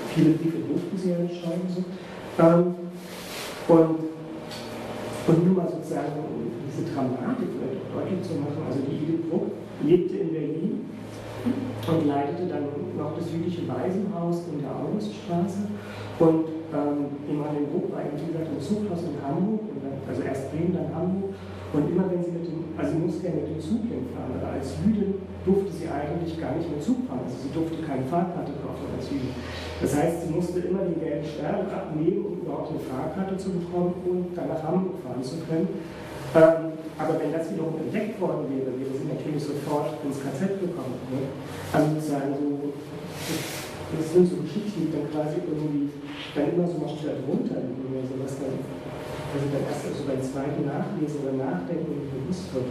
viele 0.09 0.41
Briefe 0.41 0.57
durften 0.65 0.97
sie 0.97 1.11
ja 1.11 1.19
nicht 1.19 1.37
schreiben. 1.37 1.69
So. 1.69 1.85
Ähm, 2.41 2.89
und, 3.69 4.09
und 5.29 5.45
nur 5.45 5.55
mal 5.61 5.69
sozusagen 5.69 6.17
diese 6.65 6.89
Dramatik 6.89 7.53
deutlich 7.93 8.21
zu 8.25 8.41
machen, 8.41 8.65
also 8.65 8.79
die 8.89 9.05
Edith 9.05 9.29
Bruck 9.29 9.53
lebte 9.85 10.17
in 10.17 10.33
Berlin 10.33 10.89
und 11.45 12.07
leitete 12.07 12.47
dann 12.49 12.65
noch 12.97 13.13
das 13.13 13.29
jüdische 13.31 13.67
Waisenhaus 13.67 14.49
in 14.51 14.61
der 14.61 14.73
Auguststraße. 14.73 15.69
Und 16.17 16.58
ähm, 16.73 17.09
Emanuel 17.25 17.67
Bruck 17.71 17.91
war 17.93 18.01
eben, 18.05 18.17
wie 18.19 18.31
gesagt, 18.31 18.49
im 18.49 18.61
Zughaus 18.61 19.01
in 19.05 19.17
Hamburg, 19.21 19.65
also 20.07 20.21
erst 20.21 20.51
Bremen, 20.51 20.73
dann 20.73 20.89
Hamburg. 20.93 21.33
Und 21.69 21.85
immer 21.85 22.09
wenn 22.09 22.23
sie 22.25 22.33
mit 22.33 22.45
dem, 22.49 22.73
also 22.73 22.97
sie 22.97 23.01
musste 23.05 23.29
ja 23.29 23.33
mit 23.37 23.45
dem 23.45 23.61
Zug 23.61 23.85
hinfahren, 23.85 24.33
aber 24.41 24.57
als 24.57 24.73
Jüdin 24.81 25.21
durfte 25.45 25.69
sie 25.69 25.85
eigentlich 25.85 26.33
gar 26.41 26.57
nicht 26.57 26.65
mehr 26.65 26.81
Zug 26.81 27.05
fahren. 27.05 27.21
Also 27.29 27.37
sie 27.45 27.53
durfte 27.53 27.77
keine 27.85 28.05
Fahrkarte 28.09 28.57
kaufen 28.57 28.89
als 28.97 29.05
Jüdin. 29.05 29.37
Das 29.77 29.93
heißt, 29.93 30.25
sie 30.25 30.33
musste 30.33 30.65
immer 30.65 30.81
den 30.89 30.97
gelben 30.97 31.25
Stern 31.29 31.69
abnehmen, 31.69 32.25
um 32.25 32.33
überhaupt 32.41 32.73
eine 32.73 32.81
Fahrkarte 32.81 33.37
zu 33.37 33.53
bekommen 33.53 33.93
und 34.01 34.33
dann 34.33 34.49
nach 34.49 34.63
Hamburg 34.65 34.97
fahren 35.05 35.21
zu 35.21 35.37
können. 35.45 35.69
Ähm, 36.33 36.73
aber 36.97 37.15
wenn 37.21 37.31
das 37.31 37.49
wiederum 37.53 37.77
entdeckt 37.79 38.19
worden 38.19 38.49
wäre, 38.49 38.73
wäre 38.75 38.91
sie 38.91 39.07
natürlich 39.07 39.41
sofort 39.45 39.93
ins 40.03 40.19
KZ 40.19 40.59
gekommen. 40.59 40.99
Ne? 41.13 41.31
Also 41.71 41.95
sozusagen 41.95 42.33
so, 42.33 42.73
das 43.97 44.13
sind 44.13 44.29
so 44.29 44.37
Geschichten, 44.45 44.85
die 44.85 44.93
dann 44.93 45.09
quasi 45.09 45.41
irgendwie 45.41 45.89
dann 46.35 46.53
immer 46.53 46.67
so 46.67 46.77
noch 46.77 46.93
darunter 47.01 47.57
liegen, 47.65 47.89
oder 47.89 48.05
so, 48.05 48.15
was 48.21 48.37
dann, 48.37 48.55
also 49.33 49.45
dann 49.49 49.65
erst 49.65 49.89
so 49.97 50.03
beim 50.05 50.21
zweiten 50.21 50.63
Nachlesen 50.69 51.25
oder 51.25 51.35
Nachdenken 51.41 52.05
bewusst 52.13 52.53
wird. 52.53 52.69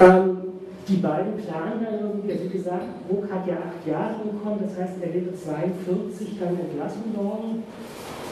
Ähm, 0.00 0.50
die 0.88 0.96
beiden 0.96 1.36
planen 1.36 1.84
dann 1.84 2.00
irgendwie, 2.00 2.32
also 2.32 2.44
wie 2.44 2.56
gesagt, 2.56 2.88
Bruck 3.06 3.30
hat 3.30 3.46
ja 3.46 3.62
acht 3.62 3.84
Jahre 3.86 4.24
bekommen, 4.24 4.64
das 4.64 4.74
heißt, 4.74 4.96
er 4.98 5.12
wäre 5.12 5.30
42 5.30 6.40
dann 6.40 6.56
entlassen 6.56 7.14
worden. 7.14 7.62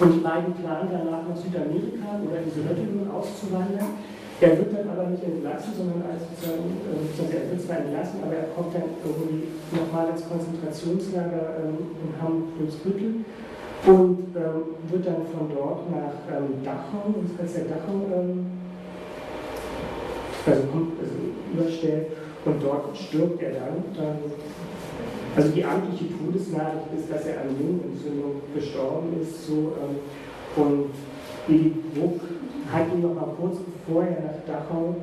Und 0.01 0.15
die 0.15 0.23
beiden 0.23 0.55
planen 0.55 0.89
danach 0.91 1.27
nach 1.29 1.37
Südamerika 1.37 2.23
oder 2.23 2.39
in 2.39 2.47
die 2.47 2.55
Sowjetunion 2.55 3.11
auszuwandern. 3.11 3.99
Er 4.41 4.57
wird 4.57 4.71
dann 4.73 4.89
aber 4.89 5.11
nicht 5.11 5.25
entlassen, 5.25 5.75
sondern 5.77 6.03
als 6.07 6.23
sozusagen, 6.23 6.71
äh, 6.87 7.43
er 7.43 7.51
wird 7.51 7.61
zwar 7.61 7.79
entlassen, 7.79 8.23
aber 8.23 8.35
er 8.39 8.55
kommt 8.55 8.71
dann 8.73 8.95
irgendwie 9.03 9.51
nochmal 9.75 10.15
ins 10.15 10.23
Konzentrationslager 10.31 11.59
ähm, 11.59 11.99
in 12.07 12.11
Hamburg-Fürstbüttel 12.23 13.27
und 13.87 14.31
ähm, 14.39 14.79
wird 14.95 15.07
dann 15.07 15.27
von 15.35 15.51
dort 15.51 15.91
nach 15.91 16.15
ähm, 16.31 16.63
Dachau, 16.63 17.19
als 17.35 17.53
der 17.53 17.67
Dachau 17.67 17.99
ähm, 18.15 18.47
also, 20.47 20.63
kommt, 20.71 20.93
also 21.03 21.19
überstellt 21.53 22.07
und 22.45 22.63
dort 22.63 22.97
stirbt 22.97 23.43
er 23.43 23.59
dann. 23.59 23.83
dann 23.99 24.19
also 25.35 25.51
die 25.51 25.65
amtliche 25.65 26.15
Todesnachricht 26.15 26.95
ist, 26.97 27.11
dass 27.11 27.27
er 27.27 27.43
an 27.43 27.59
Lungenentzündung 27.59 28.43
gestorben 28.55 29.19
ist. 29.21 29.47
So, 29.47 29.75
ähm, 29.83 29.99
und 30.57 30.91
Edith 31.49 31.75
Bruck 31.95 32.21
hat 32.73 32.93
ihn 32.93 33.03
noch 33.03 33.15
mal 33.15 33.29
kurz 33.39 33.59
bevor 33.59 34.05
er 34.05 34.21
nach 34.23 34.41
Dachau 34.47 34.97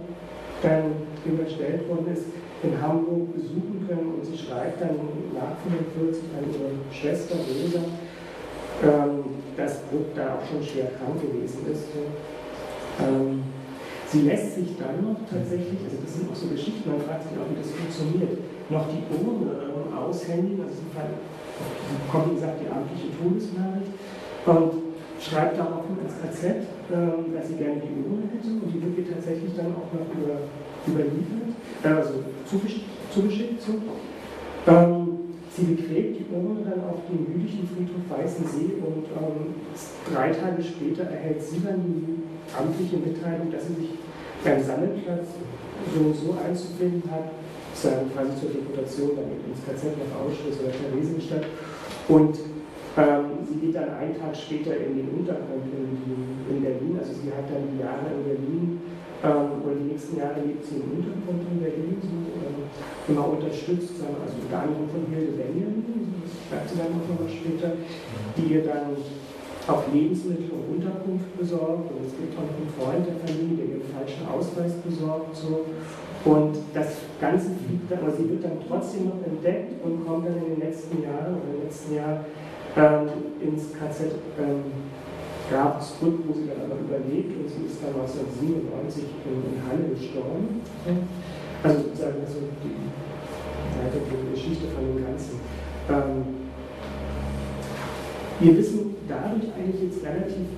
dann 0.61 0.95
überstellt 1.25 1.87
worden 1.89 2.07
ist, 2.13 2.25
in 2.63 2.81
Hamburg 2.81 3.33
besuchen 3.35 3.85
können 3.87 4.13
und 4.15 4.25
sie 4.25 4.37
schreibt 4.37 4.81
dann 4.81 4.97
nach 5.33 5.57
45 5.63 6.23
an 6.37 6.45
ihre 6.49 6.71
Schwester 6.93 7.35
Rosa, 7.35 7.85
ähm, 8.83 9.23
dass 9.57 9.79
Bruck 9.89 10.15
da 10.15 10.35
auch 10.35 10.45
schon 10.47 10.63
schwer 10.63 10.91
krank 10.97 11.21
gewesen 11.21 11.65
ist. 11.71 11.87
Ähm, 12.99 13.43
Sie 14.07 14.21
lässt 14.21 14.55
sich 14.55 14.77
dann 14.77 15.01
noch 15.01 15.17
tatsächlich, 15.27 15.81
also 15.83 15.97
das 15.99 16.13
sind 16.13 16.31
auch 16.31 16.35
so 16.35 16.47
Geschichten, 16.47 16.85
man 16.87 17.01
fragt 17.01 17.27
sich 17.27 17.35
auch, 17.35 17.49
wie 17.49 17.57
das 17.57 17.73
funktioniert, 17.73 18.37
noch 18.69 18.85
die 18.87 19.01
Urne 19.11 19.65
ähm, 19.65 19.97
aushändigen, 19.97 20.61
also 20.61 20.77
sie 20.77 20.87
bekommt, 20.87 22.31
wie 22.31 22.35
gesagt, 22.35 22.61
die 22.61 22.69
amtliche 22.69 23.09
Todesnachricht 23.17 23.91
und 24.45 24.95
schreibt 25.19 25.57
daraufhin 25.57 25.97
ins 26.05 26.15
KZ, 26.21 26.63
dass 26.89 27.47
sie 27.49 27.55
gerne 27.55 27.81
die 27.81 27.97
Urne 28.05 28.29
hätte 28.29 28.49
und 28.61 28.69
die 28.69 28.81
wird 28.81 28.97
ihr 28.97 29.13
tatsächlich 29.13 29.57
dann 29.57 29.73
auch 29.73 29.89
noch 29.89 30.05
über, 30.13 30.45
überliefert, 30.85 31.57
äh, 31.83 31.87
also 31.87 32.21
zugeschickt. 32.45 33.61
So. 33.61 33.73
Ähm, 34.69 35.33
sie 35.49 35.65
begräbt 35.73 36.19
die 36.21 36.27
Urne 36.29 36.61
dann 36.61 36.85
auf 36.85 37.01
dem 37.09 37.25
jüdischen 37.25 37.65
Friedhof 37.65 38.05
Weißensee 38.09 38.77
und 38.85 39.05
ähm, 39.17 39.57
drei 40.13 40.29
Tage 40.29 40.61
später 40.61 41.09
erhält 41.09 41.41
sie 41.41 41.61
dann 41.65 41.81
die 41.81 42.21
amtliche 42.53 42.97
Mitteilung, 42.97 43.51
dass 43.51 43.65
sie 43.67 43.81
sich 43.81 43.91
beim 44.43 44.61
Sammelplatz 44.61 45.25
so 45.93 45.99
und 45.99 46.15
so 46.15 46.37
einzufinden 46.37 47.09
hat, 47.09 47.33
sagen 47.73 48.11
quasi 48.13 48.31
zur 48.39 48.49
Deportation 48.49 49.17
dann 49.17 49.33
ins 49.41 49.61
KZ 49.65 49.97
nach 49.97 50.21
Auschwitz 50.21 50.61
oder 50.61 50.71
Theresienstadt. 50.71 51.45
Und 52.07 52.37
ähm, 52.37 52.54
sie 52.95 53.59
geht 53.59 53.75
dann 53.75 53.91
einen 53.91 54.15
Tag 54.15 54.31
später 54.35 54.71
in 54.77 54.95
den 54.95 55.09
Untergrund 55.19 55.67
in, 55.67 55.99
in, 56.47 56.63
Berlin, 56.63 56.95
also 56.95 57.11
sie 57.11 57.27
hat 57.27 57.43
dann 57.51 57.67
die 57.75 57.83
Jahre 57.83 58.07
in 58.07 58.23
Berlin 58.23 58.79
ähm, 59.19 59.59
oder 59.59 59.75
die 59.75 59.91
nächsten 59.91 60.15
Jahre 60.15 60.39
lebt 60.39 60.63
sie 60.63 60.79
im 60.79 61.03
Untergrund 61.03 61.43
in 61.43 61.59
Berlin, 61.59 61.99
so, 61.99 62.15
ähm, 62.39 62.71
immer 63.11 63.27
unterstützt, 63.27 63.99
also 63.99 64.35
unter 64.39 64.59
anderem 64.63 64.87
von 64.87 65.03
Hilde 65.11 65.35
Benjamin, 65.35 66.23
das 66.23 66.31
schreibt 66.47 66.69
sie 66.71 66.77
dann 66.79 66.95
noch 66.95 67.03
mal 67.03 67.27
später, 67.27 67.75
die 68.39 68.47
ihr 68.47 68.63
dann 68.63 68.95
auch 69.67 69.83
Lebensmittel 69.91 70.51
und 70.55 70.77
Unterkunft 70.77 71.37
besorgt 71.37 71.91
und 71.91 71.99
es 72.05 72.15
gibt 72.15 72.37
auch 72.37 72.47
einen 72.47 72.69
Freund 72.79 73.03
der 73.03 73.17
Familie, 73.27 73.57
der 73.57 73.67
ihren 73.75 73.89
falschen 73.91 74.23
Ausweis 74.29 74.71
besorgt. 74.85 75.35
So. 75.35 75.65
Und 76.25 76.57
das 76.73 77.05
Ganze 77.19 77.49
fliegt 77.65 77.89
dann, 77.89 77.99
aber 77.99 78.11
sie 78.11 78.29
wird 78.29 78.43
dann 78.43 78.57
trotzdem 78.67 79.09
noch 79.09 79.21
entdeckt 79.25 79.73
und 79.83 80.05
kommt 80.05 80.27
dann 80.27 80.37
in 80.37 80.57
den 80.57 80.59
letzten 80.59 81.01
Jahren 81.01 81.37
oder 81.37 81.49
im 81.53 81.63
letzten 81.65 81.95
Jahr 81.95 82.25
ähm, 82.75 83.07
ins 83.41 83.71
KZ 83.73 84.11
ähm, 84.39 84.63
Ravensbrück, 85.51 86.19
wo 86.27 86.33
sie 86.33 86.47
dann 86.47 86.65
aber 86.65 86.79
überlebt 86.81 87.37
und 87.37 87.47
sie 87.47 87.69
ist 87.69 87.79
dann 87.83 87.93
1997 88.01 89.03
in, 89.25 89.37
in 89.45 89.61
Halle 89.63 89.93
gestorben. 89.93 90.61
Also 91.63 91.81
sozusagen 91.81 92.19
also 92.25 92.49
die 92.63 92.75
weitergehende 93.77 94.31
Geschichte 94.33 94.67
von 94.73 94.83
dem 94.85 95.05
Ganzen. 95.05 95.39
Ähm, 95.89 96.45
wir 98.39 98.57
wissen 98.57 98.95
dadurch 99.07 99.47
eigentlich 99.53 99.81
jetzt 99.81 100.03
relativ 100.03 100.49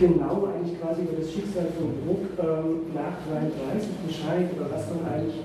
genau 0.00 0.48
eigentlich 0.50 0.80
quasi 0.80 1.02
über 1.02 1.20
das 1.20 1.30
Schicksal 1.30 1.68
von 1.78 1.94
Bruck 2.02 2.26
ähm, 2.40 2.90
nach 2.96 3.14
33 3.30 3.88
Bescheid, 4.06 4.50
über 4.50 4.66
was 4.72 4.88
man 4.90 5.06
eigentlich 5.06 5.38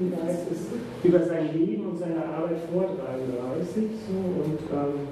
ihm 0.00 0.12
weiß, 0.12 0.36
ist 0.50 0.66
über 1.04 1.22
sein 1.22 1.54
Leben 1.54 1.86
und 1.86 1.98
seine 1.98 2.24
Arbeit 2.24 2.58
vor 2.72 2.96
33 2.96 3.84
so 4.06 4.18
und 4.18 4.60
ähm, 4.72 5.08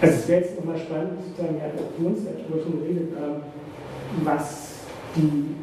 also 0.00 0.14
es 0.14 0.28
wäre 0.28 0.40
jetzt 0.42 0.56
nochmal 0.56 0.78
spannend, 0.78 1.18
sozusagen, 1.26 1.60
hat 1.60 1.74
auch 1.74 2.04
uns 2.04 2.20
schon 2.22 2.80
geredet, 2.80 3.10
ähm, 3.18 3.42
was 4.22 4.86
die, 5.16 5.58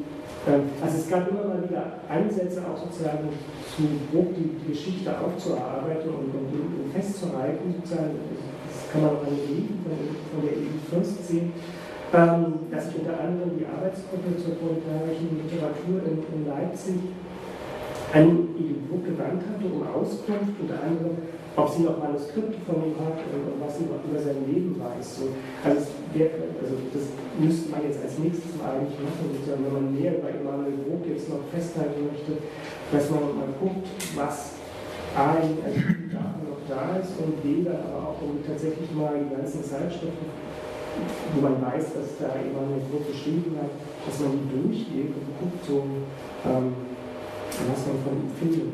ähm, 0.52 0.64
also 0.84 0.98
es 0.98 1.10
gab 1.10 1.32
immer 1.32 1.46
mal 1.46 1.64
wieder 1.64 2.04
Ansätze 2.10 2.62
auch 2.68 2.76
sozusagen 2.76 3.30
zu 3.64 3.84
Bruck 4.12 4.36
die, 4.36 4.60
die 4.60 4.74
Geschichte 4.74 5.10
aufzuarbeiten 5.18 6.10
und, 6.10 6.36
und, 6.36 6.52
und 6.52 6.92
festzuhalten, 6.94 7.76
sozusagen, 7.80 8.20
das 8.68 8.92
kann 8.92 9.02
man 9.04 9.12
auch 9.12 9.24
an 9.24 9.40
den 9.40 9.80
von, 9.88 9.96
von 10.36 10.40
der 10.44 10.60
EU 10.60 10.76
Fürst 10.92 11.28
sehen, 11.28 11.54
dass 12.72 12.88
sich 12.88 12.96
unter 13.04 13.20
anderem 13.20 13.60
die 13.60 13.68
Arbeitsgruppe 13.68 14.40
zur 14.40 14.56
proletarischen 14.56 15.36
Literatur 15.36 16.00
in, 16.08 16.24
in 16.32 16.48
Leipzig 16.48 16.96
an 18.14 18.56
Edith 18.56 19.04
gewandt 19.04 19.44
hatte, 19.44 19.66
um 19.68 19.84
Auskunft, 19.84 20.56
unter 20.56 20.80
anderem, 20.80 21.20
ob 21.56 21.68
sie 21.68 21.84
noch 21.84 22.00
Manuskripte 22.00 22.56
von 22.64 22.88
ihm 22.88 22.96
hat 23.04 23.20
und, 23.28 23.60
was 23.60 23.76
sie 23.76 23.92
noch 23.92 24.00
über 24.08 24.20
sein 24.20 24.48
Leben 24.48 24.80
weiß. 24.80 25.20
So, 25.20 25.36
also, 25.64 25.92
wär, 26.16 26.32
also, 26.64 26.76
das 26.96 27.12
müsste 27.36 27.72
man 27.72 27.84
jetzt 27.84 28.00
als 28.00 28.16
nächstes 28.20 28.56
mal 28.56 28.80
eigentlich 28.80 29.00
machen, 29.04 29.36
sozusagen, 29.36 29.68
wenn 29.68 29.76
man 29.76 29.92
mehr 29.92 30.16
über 30.16 30.32
Emanuel 30.32 30.80
Bruck 30.88 31.04
jetzt 31.08 31.28
noch 31.28 31.44
festhalten 31.52 32.08
möchte, 32.08 32.40
dass 32.92 33.12
man 33.12 33.36
mal 33.36 33.52
guckt, 33.60 33.88
was 34.16 34.56
A, 35.16 35.36
als 35.40 35.52
noch 35.52 36.64
da 36.68 37.00
ist 37.00 37.16
und 37.20 37.40
B, 37.44 37.64
dann 37.64 37.84
aber 37.88 38.16
auch 38.16 38.20
um 38.24 38.40
tatsächlich 38.44 38.92
mal 38.96 39.16
die 39.16 39.32
ganzen 39.36 39.64
Zeitschriften 39.64 40.45
wo 41.34 41.42
man 41.42 41.62
weiß, 41.62 41.94
dass 41.94 42.18
da 42.20 42.36
jemand 42.40 42.72
ein 42.74 42.88
Buch 42.92 43.06
geschrieben 43.08 43.56
dass 44.06 44.20
man 44.20 44.38
die 44.38 44.50
durchgeht 44.54 45.12
und 45.18 45.26
guckt, 45.40 45.66
so, 45.66 45.84
ähm, 46.46 46.74
was 47.50 47.82
man 47.88 47.98
von 48.04 48.14
ihm 48.22 48.32
findet. 48.38 48.74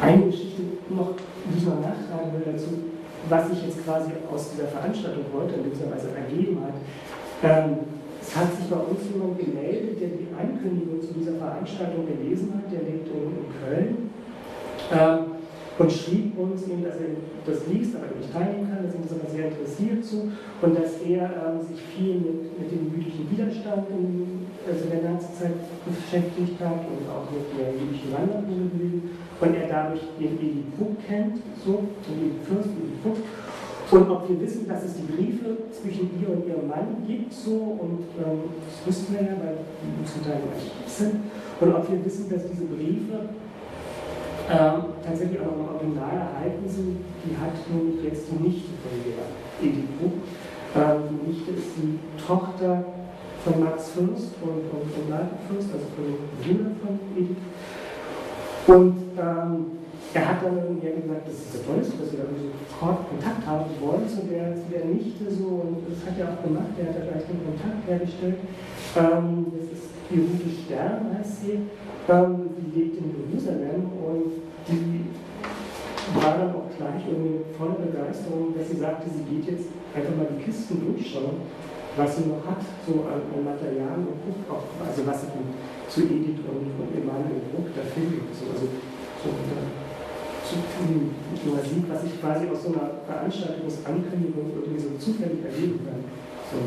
Eine 0.00 0.26
Geschichte 0.26 0.62
noch, 0.90 1.14
die 1.16 1.58
ich 1.58 1.64
noch 1.64 1.80
nachtragen 1.80 2.32
will 2.32 2.52
dazu, 2.52 2.90
was 3.28 3.48
sich 3.50 3.66
jetzt 3.66 3.84
quasi 3.84 4.10
aus 4.32 4.50
dieser 4.52 4.68
Veranstaltung 4.68 5.24
heute 5.32 5.54
in 5.54 5.64
gewisser 5.64 5.92
Weise 5.92 6.08
ergeben 6.16 6.58
hat. 6.64 6.74
Ähm, 7.42 7.76
es 8.20 8.36
hat 8.36 8.54
sich 8.56 8.66
bei 8.68 8.76
uns 8.76 9.00
jemand 9.12 9.38
gemeldet, 9.38 10.00
der 10.00 10.08
die 10.08 10.28
Ankündigung 10.36 11.00
zu 11.00 11.14
dieser 11.14 11.36
Veranstaltung 11.36 12.06
gelesen 12.06 12.52
hat, 12.56 12.72
der 12.72 12.82
lebt 12.82 13.08
in, 13.08 13.38
in 13.38 13.48
Köln. 13.60 14.10
Ähm, 14.92 15.39
und 15.80 15.90
schrieb 15.90 16.36
uns 16.36 16.68
eben, 16.68 16.84
dass 16.84 17.00
er 17.00 17.16
das 17.48 17.64
liest, 17.72 17.96
aber 17.96 18.12
nicht 18.12 18.28
teilen 18.28 18.68
kann, 18.68 18.84
dass 18.84 18.92
ihn 18.92 19.00
das 19.00 19.16
aber 19.16 19.32
sehr 19.32 19.48
interessiert 19.48 20.04
zu. 20.04 20.28
Und 20.60 20.76
dass 20.76 21.00
er 21.00 21.24
ähm, 21.24 21.64
sich 21.64 21.80
viel 21.96 22.20
mit, 22.20 22.52
mit 22.60 22.68
dem 22.68 22.92
jüdischen 22.92 23.24
Widerstand 23.32 23.88
in, 23.88 24.44
also 24.68 24.84
in 24.84 24.90
der 24.92 25.08
Nazizeit 25.08 25.56
beschäftigt 25.88 26.60
hat 26.60 26.84
und 26.84 27.08
auch 27.08 27.32
mit 27.32 27.48
der 27.56 27.72
jüdischen 27.80 28.12
Wanderbewegung 28.12 29.08
und 29.40 29.54
er 29.56 29.68
dadurch 29.72 30.04
den 30.20 30.36
Edi 30.36 30.68
Puck 30.76 31.00
kennt, 31.08 31.40
so, 31.64 31.88
den 32.04 32.28
Edi 32.28 32.44
Fürst, 32.44 32.76
Edi 32.76 33.00
Puck, 33.00 33.16
und 33.90 34.08
ob 34.08 34.28
wir 34.28 34.38
wissen, 34.38 34.68
dass 34.68 34.84
es 34.84 34.94
die 35.00 35.08
Briefe 35.10 35.64
zwischen 35.72 36.10
ihr 36.20 36.28
und 36.28 36.46
ihrem 36.46 36.68
Mann 36.68 37.02
gibt, 37.08 37.32
so, 37.32 37.80
und 37.80 38.04
ähm, 38.20 38.52
das 38.68 38.86
wussten 38.86 39.14
wir 39.14 39.22
ja, 39.22 39.34
weil 39.40 39.64
die 39.80 40.04
zum 40.04 40.22
Teil 40.22 40.44
gleich 40.44 40.70
sind, 40.86 41.24
und 41.58 41.74
ob 41.74 41.90
wir 41.90 42.04
wissen, 42.04 42.28
dass 42.28 42.44
diese 42.46 42.68
Briefe 42.68 43.32
ähm, 44.50 44.98
tatsächlich 45.04 45.38
auch 45.40 45.54
noch 45.54 45.80
im 45.80 45.94
Original 45.94 46.34
erhalten 46.34 46.66
sind. 46.66 46.98
Die 47.22 47.36
hat 47.38 47.54
nun 47.70 48.02
jetzt 48.02 48.26
die 48.30 48.42
Nichte 48.42 48.74
von 48.82 48.92
der 48.98 49.70
Bruck. 49.96 50.18
Ähm, 50.74 50.98
die 51.10 51.30
Nichte 51.30 51.50
ist 51.52 51.70
die 51.78 51.98
Tochter 52.18 52.84
von 53.44 53.64
Max 53.64 53.90
Fürst 53.90 54.34
und, 54.42 54.66
und, 54.74 54.90
und 54.90 55.08
Martin 55.08 55.38
Fürst, 55.48 55.70
also 55.72 55.86
von 55.94 56.04
dem 56.04 56.18
Bruder 56.42 56.70
von 56.82 56.98
Edith. 57.16 57.38
Und 58.66 58.98
ähm, 59.16 59.80
er 60.12 60.28
hat 60.28 60.42
dann 60.42 60.58
irgendwie 60.58 61.00
gesagt, 61.00 61.26
das 61.26 61.34
ist 61.34 61.54
ja 61.54 61.60
toll, 61.62 61.78
dass 61.80 62.10
wir 62.10 62.18
da 62.18 62.26
sofort 62.34 63.08
Kontakt 63.08 63.46
haben 63.46 63.70
wollen 63.78 64.08
zu 64.08 64.26
der, 64.26 64.54
zu 64.58 64.66
der 64.66 64.84
Nichte 64.90 65.30
so 65.30 65.62
und 65.62 65.86
das 65.86 66.02
hat 66.02 66.18
er 66.18 66.34
auch 66.34 66.42
gemacht, 66.42 66.74
er 66.74 66.90
hat 66.90 66.98
da 66.98 67.06
gleich 67.06 67.24
den 67.30 67.40
Kontakt 67.46 67.86
hergestellt. 67.86 68.42
Ähm, 68.98 69.46
das 69.54 69.70
ist 69.70 69.99
die 70.10 70.20
Rute 70.20 70.50
Stern, 70.50 71.16
heißt 71.18 71.42
sie 71.42 71.58
ähm, 72.10 72.50
die 72.58 72.70
lebt 72.74 72.98
in 72.98 73.14
Jerusalem 73.14 73.86
und 74.02 74.42
die 74.66 75.06
war 76.18 76.38
dann 76.38 76.50
auch 76.50 76.66
gleich 76.74 77.06
irgendwie 77.06 77.46
voller 77.54 77.78
Begeisterung, 77.78 78.50
dass 78.56 78.66
sie 78.66 78.82
sagte, 78.82 79.06
sie 79.06 79.22
geht 79.30 79.46
jetzt 79.46 79.70
einfach 79.94 80.14
mal 80.16 80.26
die 80.34 80.42
Kisten 80.42 80.82
durchschauen, 80.82 81.46
was 81.94 82.16
sie 82.18 82.26
noch 82.26 82.42
hat, 82.42 82.62
so 82.82 83.06
an, 83.06 83.22
an 83.30 83.46
Material 83.46 84.02
und 84.02 84.18
guckt 84.26 84.46
auch, 84.50 84.66
also 84.82 85.06
was 85.06 85.22
sie 85.22 85.30
zu 85.86 86.06
Edith 86.06 86.42
und, 86.50 86.66
und 86.74 86.90
Emanuel 86.98 87.46
Bruck 87.54 87.70
da 87.74 87.82
findet. 87.86 88.26
So, 88.34 88.50
also, 88.50 88.66
so, 89.22 89.30
zu, 90.50 90.58
man 91.46 91.62
sieht, 91.62 91.86
was 91.86 92.02
ich 92.02 92.18
quasi 92.18 92.50
aus 92.50 92.66
so 92.66 92.74
einer 92.74 93.06
Veranstaltungsankündigung 93.06 94.50
irgendwie 94.50 94.82
so 94.82 94.90
zufällig 94.98 95.46
erleben 95.46 95.78
kann. 95.86 96.02
So. 96.50 96.58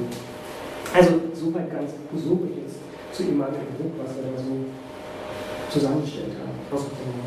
Also 0.96 1.20
soweit 1.36 1.68
ganz 1.72 1.92
jetzt 1.92 2.83
zu 3.14 3.24
Emanuel 3.24 3.70
Bruck, 3.78 3.94
was 4.02 4.18
er 4.18 4.34
da 4.34 4.38
so 4.42 4.66
zusammengestellt 5.70 6.34
haben, 6.42 6.58
ausgefunden 6.70 7.22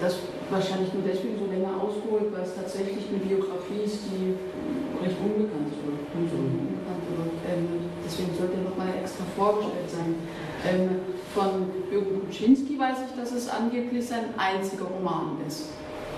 Das 0.00 0.16
wahrscheinlich 0.50 0.92
nur 0.92 1.04
deswegen 1.04 1.36
so 1.38 1.46
länger 1.50 1.76
ausgeholt, 1.76 2.32
weil 2.32 2.42
es 2.42 2.54
tatsächlich 2.54 3.08
eine 3.08 3.20
Biografie 3.20 3.84
ist, 3.84 4.08
die 4.08 4.36
recht 5.04 5.16
unbekannt 5.20 5.68
ist. 5.72 5.80
Oder 5.84 6.00
so 6.28 6.36
mhm. 6.36 6.72
unbekannt, 6.72 7.04
oder, 7.12 7.26
ähm, 7.52 7.68
deswegen 8.04 8.32
sollte 8.36 8.56
er 8.56 8.64
nochmal 8.64 8.92
extra 9.00 9.24
vorgestellt 9.36 9.90
sein. 9.92 10.14
Ähm, 10.64 11.04
von 11.36 11.68
Jürgen 11.92 12.24
Kuczynski 12.24 12.78
weiß 12.78 13.04
ich, 13.08 13.12
dass 13.20 13.32
es 13.32 13.48
angeblich 13.48 14.06
sein 14.08 14.32
einziger 14.36 14.86
Roman 14.86 15.36
ist. 15.46 15.68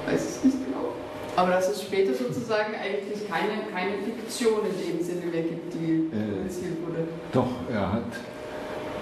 Weiß 0.06 0.22
es 0.22 0.44
nicht 0.44 0.58
genau. 0.64 0.94
Aber 1.34 1.50
dass 1.52 1.68
es 1.68 1.82
später 1.82 2.14
sozusagen 2.14 2.74
eigentlich 2.74 3.28
keine, 3.28 3.70
keine 3.72 3.98
Fiktion 4.02 4.60
in 4.66 4.98
dem 4.98 5.04
Sinne 5.04 5.26
mehr 5.26 5.42
gibt, 5.42 5.74
die 5.74 6.10
äh, 6.10 6.82
wurde. 6.82 7.06
Doch, 7.32 7.50
er 7.70 7.92
hat. 7.92 8.12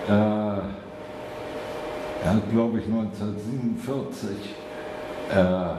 Äh 0.08 0.86
er 2.26 2.34
hat, 2.34 2.50
glaube 2.50 2.80
ich, 2.80 2.86
1947 2.86 4.28
äh, 5.30 5.76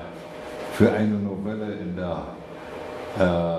für 0.78 0.94
eine 0.94 1.20
Novelle 1.20 1.74
in 1.74 1.98
der, 1.98 2.28
äh, 3.20 3.58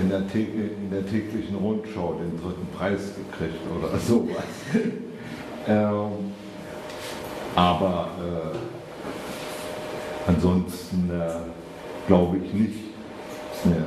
in 0.00 0.08
der, 0.08 0.20
in 0.20 0.90
der 0.90 1.06
täglichen 1.06 1.56
Rundschau 1.56 2.14
den 2.14 2.40
dritten 2.40 2.66
Preis 2.74 3.14
gekriegt 3.14 3.60
oder 3.76 3.98
sowas. 3.98 4.46
ähm, 5.68 6.32
aber 7.54 8.08
äh, 8.18 8.56
ansonsten 10.30 11.10
äh, 11.10 11.42
glaube 12.06 12.38
ich 12.38 12.54
nicht, 12.54 12.78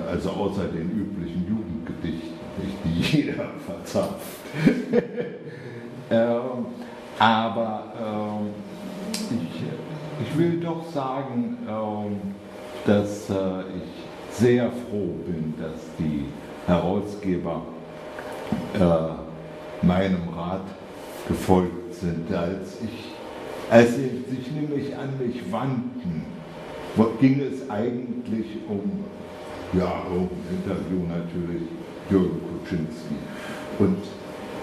also 0.07 0.29
außer 0.29 0.65
den 0.65 0.91
üblichen 0.91 1.43
Jugendgedichten, 1.49 2.37
die 2.83 3.01
jeder 3.01 3.49
verzapft. 3.65 4.44
ähm, 6.11 6.65
aber 7.19 7.83
ähm, 7.99 8.49
ich, 9.31 10.27
ich 10.27 10.37
will 10.37 10.59
doch 10.59 10.89
sagen, 10.91 11.57
ähm, 11.67 12.17
dass 12.85 13.29
äh, 13.29 13.33
ich 13.77 14.37
sehr 14.37 14.69
froh 14.69 15.15
bin, 15.25 15.53
dass 15.59 15.81
die 15.97 16.25
Herausgeber 16.67 17.61
äh, 18.73 19.85
meinem 19.85 20.29
Rat 20.35 20.65
gefolgt 21.27 21.95
sind, 21.95 22.33
als 22.33 22.81
ich 22.83 23.15
als 23.69 23.95
sie 23.95 24.23
sich 24.29 24.51
nämlich 24.51 24.95
an 24.95 25.09
mich 25.19 25.51
wandten, 25.51 26.25
ging 27.19 27.41
es 27.41 27.69
eigentlich 27.69 28.45
um, 28.69 29.03
ja, 29.73 30.03
um 30.09 30.29
Interview 30.51 31.01
natürlich, 31.07 31.63
Jürgen 32.09 32.39
Kuczynski. 32.41 33.15
Und 33.79 33.97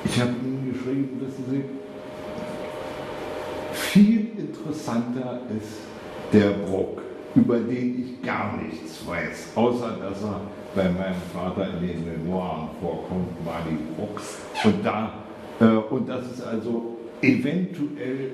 ich 0.05 0.21
habe 0.21 0.31
ihnen 0.31 0.73
geschrieben, 0.73 1.21
wissen 1.21 1.45
Sie, 1.51 1.65
viel 3.73 4.31
interessanter 4.39 5.41
ist 5.57 5.79
der 6.33 6.51
Bruck, 6.67 7.03
über 7.35 7.59
den 7.59 8.03
ich 8.03 8.27
gar 8.27 8.57
nichts 8.57 9.07
weiß, 9.07 9.51
außer 9.55 9.99
dass 10.01 10.23
er 10.23 10.41
bei 10.75 10.85
meinem 10.85 11.21
Vater 11.33 11.69
in 11.69 11.87
den 11.87 12.05
Memoiren 12.05 12.69
vorkommt, 12.81 13.45
Mali 13.45 13.77
Brucks. 13.97 14.39
Und, 14.65 14.85
da, 14.85 15.13
äh, 15.61 15.65
und 15.65 16.09
dass 16.09 16.25
es 16.31 16.43
also 16.43 16.97
eventuell 17.21 18.33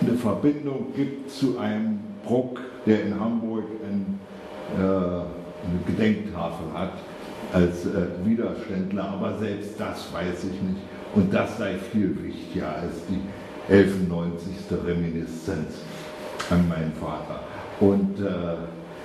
eine 0.00 0.12
Verbindung 0.16 0.92
gibt 0.94 1.30
zu 1.30 1.58
einem 1.58 2.00
Bruck, 2.24 2.60
der 2.86 3.04
in 3.04 3.18
Hamburg 3.18 3.64
ein, 3.84 4.18
äh, 4.76 4.82
eine 4.82 5.80
Gedenktafel 5.86 6.66
hat 6.74 6.92
als 7.52 7.86
äh, 7.86 8.24
Widerständler, 8.24 9.04
aber 9.04 9.38
selbst 9.38 9.78
das 9.78 10.12
weiß 10.12 10.44
ich 10.44 10.62
nicht. 10.62 10.82
Und 11.18 11.34
das 11.34 11.58
sei 11.58 11.74
viel 11.90 12.16
wichtiger 12.22 12.76
als 12.76 12.94
die 13.08 13.18
1190. 13.72 14.54
Reminiszenz 14.86 15.82
an 16.48 16.68
meinen 16.68 16.92
Vater. 16.92 17.40
Und 17.80 18.20
äh, 18.20 18.54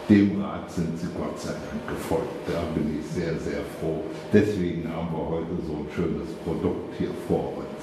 dem 0.07 0.39
Rat 0.39 0.69
sind 0.69 0.95
sie 0.99 1.07
Gott 1.17 1.39
sei 1.39 1.53
Dank 1.53 1.89
gefolgt. 1.89 2.45
Da 2.45 2.61
bin 2.75 2.99
ich 2.99 3.05
sehr, 3.11 3.33
sehr 3.39 3.65
froh. 3.81 4.03
Deswegen 4.31 4.87
haben 4.93 5.09
wir 5.11 5.25
heute 5.27 5.57
so 5.65 5.73
ein 5.73 5.87
schönes 5.89 6.29
Produkt 6.45 6.93
hier 6.99 7.09
vor 7.27 7.57
uns. 7.57 7.81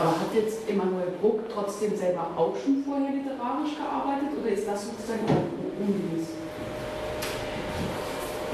Aber 0.00 0.12
hat 0.12 0.34
jetzt 0.34 0.66
Emanuel 0.66 1.12
Bruck 1.20 1.40
trotzdem 1.52 1.94
selber 1.94 2.30
auch 2.38 2.56
schon 2.56 2.82
vorher 2.88 3.12
literarisch 3.12 3.76
gearbeitet 3.76 4.30
oder 4.40 4.50
ist 4.50 4.66
das 4.66 4.86
sozusagen 4.86 5.28
ungewiss? 5.76 6.28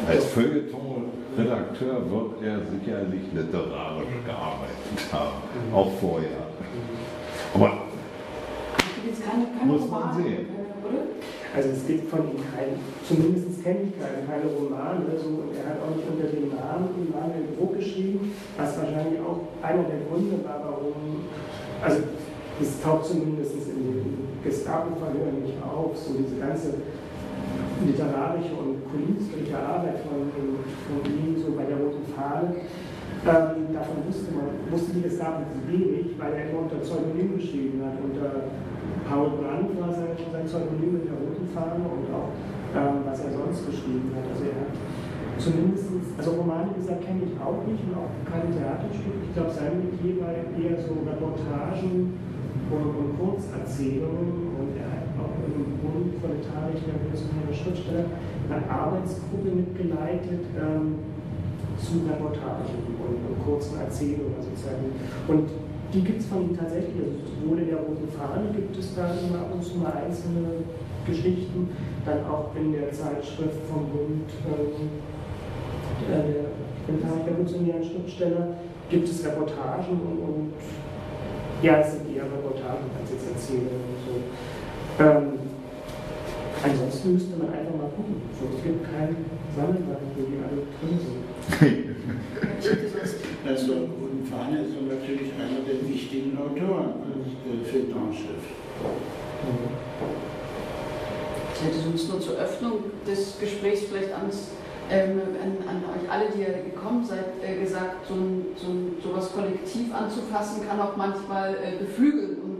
Als 0.09 0.24
Feuilleton-Redakteur 0.27 2.10
wird 2.10 2.43
er 2.43 2.59
sicherlich 2.60 3.22
literarisch 3.35 4.16
gearbeitet 4.24 5.12
haben, 5.12 5.43
auch 5.74 5.93
vorher. 6.01 6.48
Aber 7.55 7.70
jetzt 9.06 9.22
keine, 9.24 9.47
keine 9.59 9.72
muss 9.72 9.90
man 9.90 10.16
sehen. 10.16 10.47
Also 11.55 11.68
es 11.70 11.86
gibt 11.86 12.09
von 12.09 12.20
ihm 12.31 12.43
keinen, 12.55 12.78
zumindest 13.06 13.64
kenne 13.64 13.90
ich 13.90 13.98
keine, 13.98 14.22
keine 14.22 14.47
Romane 14.55 15.02
oder 15.05 15.18
so, 15.18 15.28
und 15.28 15.51
er 15.59 15.66
hat 15.66 15.82
auch 15.82 15.97
nicht 15.97 16.06
unter 16.06 16.31
dem 16.31 16.48
Namen 16.55 16.94
Emanuel 16.94 17.59
Bruck 17.59 17.74
geschrieben, 17.77 18.32
was 18.56 18.78
wahrscheinlich 18.78 19.18
auch 19.18 19.51
einer 19.59 19.82
der 19.82 20.06
Gründe 20.06 20.39
war, 20.47 20.62
warum, 20.62 21.27
also 21.82 21.98
es 22.62 22.81
taucht 22.81 23.06
zumindest 23.06 23.55
in 23.66 23.82
den 23.82 24.18
Gestapo-Verhören 24.44 25.43
nicht 25.43 25.59
auf, 25.59 25.98
so 25.98 26.14
diese 26.14 26.39
ganze 26.39 26.74
literarische 27.85 28.55
und 28.55 28.69
künstlerische 28.91 29.59
Arbeit 29.59 30.03
von, 30.05 30.31
von 30.35 31.01
ihm, 31.07 31.39
so 31.39 31.55
bei 31.55 31.65
der 31.65 31.79
Roten 31.79 32.05
Fahne, 32.12 32.67
ähm, 33.21 33.75
davon 33.75 34.01
wusste 34.09 34.33
man, 34.33 34.49
wusste 34.73 34.97
die 34.97 35.05
Gestapo 35.05 35.45
wenig, 35.69 36.17
weil 36.17 36.33
er 36.33 36.51
immer 36.51 36.65
unter 36.65 36.81
Pseudonym 36.81 37.37
geschrieben 37.37 37.85
hat, 37.85 38.01
unter 38.01 38.49
Paul 39.05 39.37
Brandt 39.37 39.77
war 39.77 39.93
sein, 39.93 40.17
sein 40.17 40.47
Pseudonym 40.47 41.03
mit 41.03 41.05
der 41.05 41.19
roten 41.21 41.45
Fahne 41.53 41.85
und 41.85 42.09
auch 42.15 42.33
ähm, 42.73 43.05
was 43.05 43.21
er 43.21 43.33
sonst 43.35 43.67
geschrieben 43.67 44.15
hat. 44.17 44.25
Also 44.31 44.49
er 44.49 44.57
hat 44.65 44.73
zumindest, 45.37 45.91
also 46.17 46.31
Romane, 46.39 46.73
gesagt, 46.73 47.05
kenne 47.05 47.27
ich 47.27 47.35
auch 47.37 47.61
nicht 47.67 47.83
und 47.85 47.97
auch 47.99 48.12
keine 48.25 48.49
Theaterstücke. 48.55 49.21
Ich 49.27 49.35
glaube, 49.35 49.51
sein 49.51 49.85
Metier 49.85 50.23
war 50.23 50.33
eher 50.33 50.79
so 50.79 51.03
Reportagen 51.05 52.17
und, 52.71 52.89
und 52.95 53.11
Kurzerzählungen 53.19 54.55
und 54.57 54.71
er 54.79 54.90
im 55.55 55.78
Bund 55.82 56.20
proletarisch 56.20 56.82
revolutionäre 56.86 57.52
Schriftsteller 57.52 58.06
eine 58.51 58.66
Arbeitsgruppe 58.70 59.51
mitgeleitet 59.51 60.47
ähm, 60.59 60.98
zu 61.78 62.05
Reportagen 62.06 62.77
und, 62.98 63.44
kurzen 63.44 63.81
Erzählungen 63.81 64.36
sozusagen. 64.36 64.93
Und 65.27 65.48
die 65.94 66.05
gibt 66.05 66.20
es 66.20 66.27
von 66.27 66.43
ihm 66.51 66.56
tatsächlich, 66.56 66.94
also 67.02 67.16
sowohl 67.24 67.59
in 67.60 67.68
der 67.68 67.78
Roten 67.78 68.06
Fahne 68.12 68.52
gibt 68.52 68.77
es 68.77 68.94
da 68.94 69.10
immer 69.16 69.40
ab 69.40 69.51
und 69.55 69.64
zu 69.64 69.78
mal 69.78 69.93
einzelne 69.97 70.62
Geschichten, 71.06 71.70
dann 72.05 72.24
auch 72.27 72.55
in 72.55 72.72
der 72.72 72.93
Zeitschrift 72.93 73.64
vom 73.66 73.89
Bund 73.89 74.28
ähm, 74.44 74.93
der 76.06 77.27
revolutionären 77.27 77.85
Schriftsteller 77.85 78.56
gibt 78.90 79.09
es 79.09 79.24
Reportagen 79.24 80.01
und, 80.01 80.18
und, 80.18 80.52
ja, 81.62 81.78
es 81.78 81.93
sind 81.93 82.14
eher 82.14 82.24
Reportagen 82.24 82.90
als 82.98 83.10
jetzt 83.10 83.28
Erzählungen 83.31 83.85
und 83.86 84.01
so. 84.05 84.14
Ähm, 84.99 85.39
ansonsten 86.62 87.15
müsste 87.15 87.37
man 87.37 87.49
einfach 87.53 87.75
mal 87.75 87.91
gucken. 87.97 88.23
So, 88.39 88.57
es 88.57 88.62
gibt 88.62 88.85
kein 88.85 89.17
Sammelband, 89.57 90.12
wo 90.17 90.23
die 90.27 90.39
alle 90.43 90.67
drin 90.77 90.99
sind. 91.01 91.21
also, 93.49 93.73
Fahne 94.31 94.62
ist 94.62 94.75
natürlich 94.81 95.33
einer 95.35 95.67
der 95.67 95.89
wichtigen 95.89 96.39
Autoren 96.39 97.03
äh, 97.03 97.71
Feuilletonschrift. 97.71 98.51
Ich 101.55 101.67
hätte 101.67 101.79
sonst 101.85 102.09
nur 102.09 102.21
zur 102.21 102.39
Öffnung 102.39 102.73
des 103.07 103.39
Gesprächs 103.41 103.83
vielleicht 103.91 104.12
ans, 104.12 104.49
ähm, 104.91 105.21
an, 105.43 105.69
an, 105.69 105.83
euch 105.91 106.11
alle, 106.11 106.31
die 106.31 106.43
ihr 106.43 106.73
gekommen 106.73 107.05
seid, 107.05 107.27
äh, 107.43 107.61
gesagt, 107.61 108.07
so, 108.09 108.15
ein, 108.15 108.47
so 108.57 108.69
ein, 108.71 108.97
sowas 109.03 109.33
kollektiv 109.33 109.93
anzufassen 109.93 110.67
kann 110.67 110.81
auch 110.81 110.97
manchmal 110.97 111.55
äh, 111.55 111.85
beflügeln 111.85 112.37
und 112.43 112.57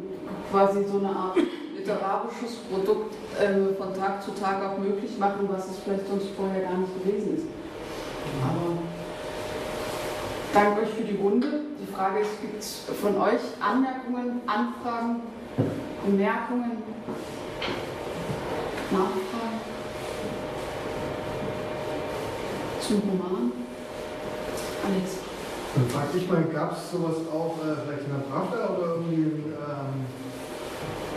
quasi 0.51 0.85
so 0.91 0.99
eine 0.99 1.09
Art 1.09 1.39
literarisches 1.81 2.57
Produkt 2.71 3.15
äh, 3.41 3.75
von 3.77 3.95
Tag 3.95 4.23
zu 4.23 4.33
Tag 4.33 4.63
auch 4.63 4.79
möglich 4.79 5.19
machen, 5.19 5.49
was 5.51 5.71
es 5.71 5.79
vielleicht 5.79 6.07
sonst 6.09 6.29
vorher 6.37 6.63
gar 6.63 6.79
nicht 6.79 7.03
gewesen 7.03 7.37
ist. 7.37 7.47
Aber 8.43 8.79
danke 10.53 10.83
euch 10.83 10.91
für 10.91 11.05
die 11.05 11.17
Runde. 11.17 11.63
Die 11.81 11.93
Frage 11.93 12.21
ist, 12.21 12.41
gibt 12.41 12.61
es 12.61 12.83
von 13.01 13.17
euch 13.17 13.41
Anmerkungen, 13.61 14.41
Anfragen, 14.47 15.23
Bemerkungen, 16.05 16.83
Nachfragen 18.91 19.61
zum 22.81 23.03
Roman? 23.09 23.53
Alex. 24.85 25.19
Dann 25.75 25.87
frag 25.89 26.09
ich 26.17 26.29
mal, 26.29 26.43
gab 26.53 26.73
es 26.73 26.91
sowas 26.91 27.15
auch 27.33 27.57
äh, 27.59 27.77
vielleicht 27.85 28.07
in 28.07 28.13
der 28.13 28.27
Pravda 28.29 28.75
oder 28.77 28.95
irgendwie 28.97 29.23
ähm, 29.23 30.07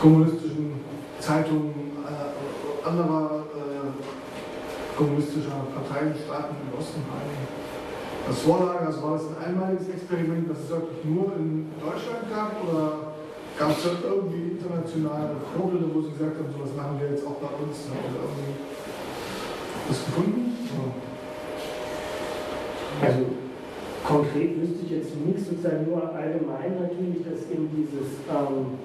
kommunistischen 0.04 0.84
Zeitungen 1.18 1.96
äh, 2.04 2.88
anderer 2.88 3.48
äh, 3.56 4.98
kommunistischer 4.98 5.64
Parteien, 5.72 6.14
Staaten 6.14 6.56
im 6.60 6.78
Osten 6.78 7.00
einigen? 7.08 7.48
als 8.28 8.40
Vorlage, 8.40 8.88
also 8.88 9.04
war 9.04 9.14
das 9.14 9.28
ein 9.28 9.40
einmaliges 9.48 9.88
Experiment, 9.90 10.50
das 10.50 10.60
es 10.64 10.70
wirklich 10.70 11.04
nur 11.04 11.36
in 11.36 11.68
Deutschland 11.80 12.24
gab 12.32 12.56
oder 12.64 13.16
gab 13.60 13.72
es 13.72 13.84
da 13.84 14.00
irgendwie 14.00 14.56
internationale 14.56 15.36
Vorbilder, 15.56 15.88
wo 15.94 16.02
sie 16.02 16.12
gesagt 16.12 16.40
haben, 16.40 16.48
so 16.52 16.64
was 16.64 16.76
machen 16.76 17.00
wir 17.00 17.12
jetzt 17.12 17.28
auch 17.28 17.40
bei 17.44 17.52
uns? 17.64 17.92
Ne? 17.92 18.00
Oder 18.00 18.24
irgendwie 18.28 18.56
das 19.88 20.00
gefunden? 20.08 20.56
Ja. 20.72 20.88
Also 23.08 23.24
konkret 24.08 24.52
wüsste 24.60 24.84
ich 24.88 24.92
jetzt 24.92 25.16
nichts, 25.20 25.48
sozusagen 25.48 25.88
nur 25.88 26.00
allgemein 26.16 26.80
natürlich, 26.80 27.28
dass 27.28 27.52
eben 27.52 27.68
dieses 27.76 28.24
ähm, 28.32 28.80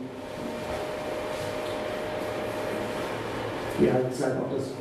ja, 3.80 4.00
sozusagen 4.02 4.38
auch 4.42 4.52
das 4.54 4.74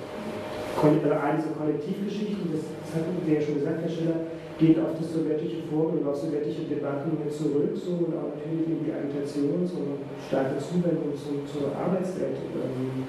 also 0.78 1.42
diese 1.42 1.58
Kollektivgeschichten, 1.58 2.54
das 2.54 2.64
hat 2.94 3.10
der 3.26 3.34
ja 3.34 3.42
schon 3.42 3.56
gesagt, 3.56 3.82
Herr 3.82 3.90
Schiller, 3.90 4.20
geht 4.58 4.78
auf 4.78 4.94
das 4.98 5.14
sowjetische 5.14 5.66
Vorbild, 5.70 6.06
auf 6.06 6.18
sowjetische 6.18 6.70
Debatten 6.70 7.18
zurück, 7.30 7.74
so 7.74 8.06
und 8.06 8.14
auch 8.14 8.34
natürlich 8.38 8.86
die 8.86 8.94
Agitation, 8.94 9.66
so 9.66 9.78
eine 9.82 9.98
starke 10.22 10.58
Zuwendung 10.62 11.14
zu, 11.18 11.46
zur 11.50 11.74
Arbeitswelt 11.74 12.38
ähm, 12.54 13.06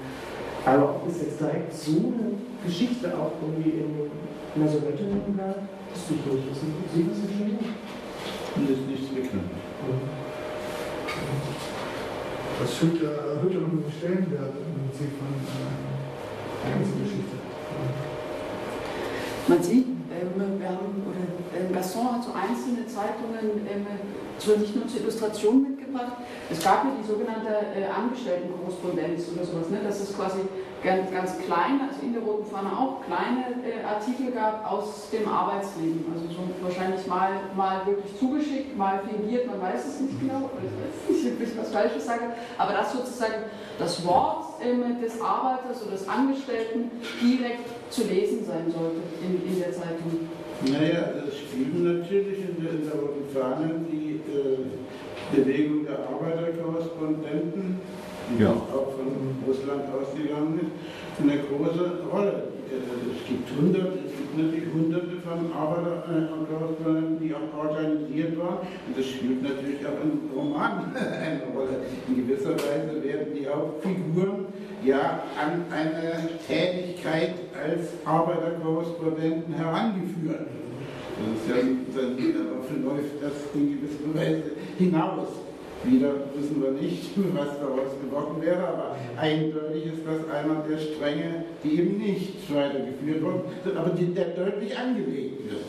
Aber 0.65 1.01
ob 1.01 1.09
es 1.09 1.21
jetzt 1.21 1.41
direkt 1.41 1.73
so 1.73 2.13
eine 2.13 2.37
Geschichte 2.65 3.13
auch 3.13 3.37
irgendwie 3.41 3.85
in, 3.85 4.09
in 4.09 4.59
der 4.61 4.69
Sowjetunion 4.69 5.37
gab, 5.37 5.61
wüsste 5.93 6.13
ich 6.17 6.25
nicht. 6.25 6.53
Wissen 6.53 6.73
Sie 6.93 7.05
das 7.05 7.21
nicht? 7.21 7.61
Und 8.57 8.69
ist 8.69 8.85
nichts 8.89 9.09
bekannt. 9.13 9.49
Das 12.59 12.75
erhöht 12.75 13.01
ja, 13.01 13.09
erhöht 13.09 13.53
ja 13.53 13.59
noch 13.63 13.71
den 13.71 13.87
Stellenwert 13.87 14.51
im 14.51 14.91
Prinzip 14.91 15.15
von 15.15 15.31
äh, 15.31 15.79
der 16.59 16.75
ganzen 16.75 16.99
Geschichte. 16.99 17.35
Man 19.47 19.63
sieht, 19.63 19.87
ähm, 20.11 20.59
wir 20.59 20.67
haben, 20.67 20.91
oder 21.07 21.23
äh, 21.55 21.73
Gaston 21.73 22.11
hat 22.11 22.23
so 22.23 22.35
einzelne 22.35 22.85
Zeitungen 22.85 23.63
ähm, 23.63 23.87
nicht 24.59 24.75
nur 24.75 24.87
zur 24.87 25.01
Illustration 25.01 25.63
mitgebracht. 25.63 26.19
Es 26.51 26.59
gab 26.61 26.83
ja 26.83 26.91
die 26.99 27.07
sogenannte 27.07 27.47
äh, 27.71 27.87
Angestelltenkorrespondenz 27.87 29.31
oder 29.33 29.45
sowas, 29.45 29.69
ne? 29.69 29.79
dass 29.83 30.01
es 30.01 30.15
quasi 30.15 30.43
ganz, 30.83 31.11
ganz 31.11 31.37
kleine, 31.39 31.89
also 31.89 32.01
in 32.01 32.13
der 32.13 32.21
Roten 32.21 32.45
Fahne 32.49 32.71
auch 32.71 33.03
kleine 33.05 33.61
äh, 33.67 33.83
Artikel 33.83 34.31
gab 34.31 34.71
aus 34.71 35.09
dem 35.11 35.27
Arbeitsleben. 35.27 36.05
Also 36.13 36.25
so 36.27 36.41
wahrscheinlich 36.61 37.05
mal, 37.07 37.31
mal 37.55 37.85
wirklich 37.85 38.17
zugeschickt, 38.17 38.77
mal 38.77 39.01
fingiert, 39.07 39.47
man 39.47 39.61
weiß 39.61 39.85
es 39.85 39.99
nicht 40.01 40.19
genau, 40.19 40.49
ich 40.57 41.13
weiß 41.13 41.23
nicht, 41.23 41.33
ob 41.41 41.47
ich 41.47 41.57
was 41.57 41.71
Falsches 41.71 42.05
sage, 42.05 42.33
aber 42.57 42.73
das 42.73 42.93
sozusagen 42.93 43.43
das 43.77 44.05
Wort 44.05 44.61
ähm, 44.61 45.01
des 45.01 45.21
Arbeiters 45.21 45.81
oder 45.83 45.91
des 45.91 46.07
Angestellten 46.07 46.91
direkt 47.21 47.69
zu 47.89 48.03
lesen 48.03 48.45
sein 48.45 48.71
sollte 48.71 48.97
in, 49.21 49.51
in 49.51 49.59
der 49.59 49.71
Zeitung. 49.71 50.29
Naja, 50.65 51.13
es 51.27 51.37
spielen 51.37 51.99
natürlich 51.99 52.39
in 52.39 52.63
der, 52.63 52.73
in 52.73 52.83
der 52.85 52.95
Roten 52.99 53.29
Fahne 53.33 53.85
die 53.89 54.19
äh, 54.29 55.35
Bewegung 55.35 55.85
der 55.85 55.99
Arbeiterkorrespondenten, 56.09 57.79
die 58.29 58.43
Ja. 58.43 58.51
auch 58.51 58.93
von 58.95 59.09
Russland 59.47 59.83
ausgegangen 59.93 60.59
ist, 60.61 61.21
eine 61.21 61.39
große 61.39 62.03
Rolle. 62.11 62.49
Äh, 62.69 63.15
es 63.15 63.27
gibt 63.27 63.49
hunderte, 63.57 63.99
es 64.05 64.13
gibt 64.15 64.37
natürlich 64.37 64.73
hunderte 64.73 65.17
von 65.25 65.51
Arbeiterkorrespondenten, 65.51 67.19
die 67.19 67.33
auch 67.33 67.49
organisiert 67.57 68.37
waren. 68.37 68.59
Und 68.87 68.97
das 68.97 69.05
spielt 69.05 69.41
natürlich 69.41 69.81
auch 69.85 69.99
im 70.03 70.29
Roman 70.35 70.91
eine 70.95 71.41
Rolle. 71.55 71.81
In 72.07 72.15
gewisser 72.27 72.53
Weise 72.53 73.03
werden 73.03 73.33
die 73.35 73.47
Hauptfiguren 73.47 74.45
ja 74.83 75.23
an 75.35 75.65
eine 75.71 76.29
Tätigkeit 76.47 77.35
als 77.53 77.89
Arbeiterkorrespondenten 78.05 79.53
herangeführt. 79.55 80.47
Das 81.19 81.35
ist 81.35 81.49
ja, 81.49 82.01
dann, 82.01 82.85
läuft 82.85 83.21
das 83.21 83.33
in 83.53 83.75
gewisser 83.75 84.13
Weise 84.15 84.51
hinaus. 84.77 85.27
Wieder 85.83 86.11
wissen 86.35 86.61
wir 86.61 86.71
nicht, 86.71 87.11
was 87.33 87.57
daraus 87.59 87.95
geworden 88.01 88.41
wäre, 88.41 88.67
aber 88.67 88.95
eindeutig 89.17 89.85
ist 89.85 90.03
das 90.05 90.29
einer 90.29 90.61
der 90.67 90.77
Stränge, 90.77 91.45
die 91.63 91.79
eben 91.79 91.97
nicht 91.97 92.53
weitergeführt 92.53 93.21
wurden, 93.21 93.77
aber 93.77 93.89
die, 93.91 94.13
der 94.13 94.25
deutlich 94.25 94.77
angelegt 94.77 95.49
wird. 95.49 95.63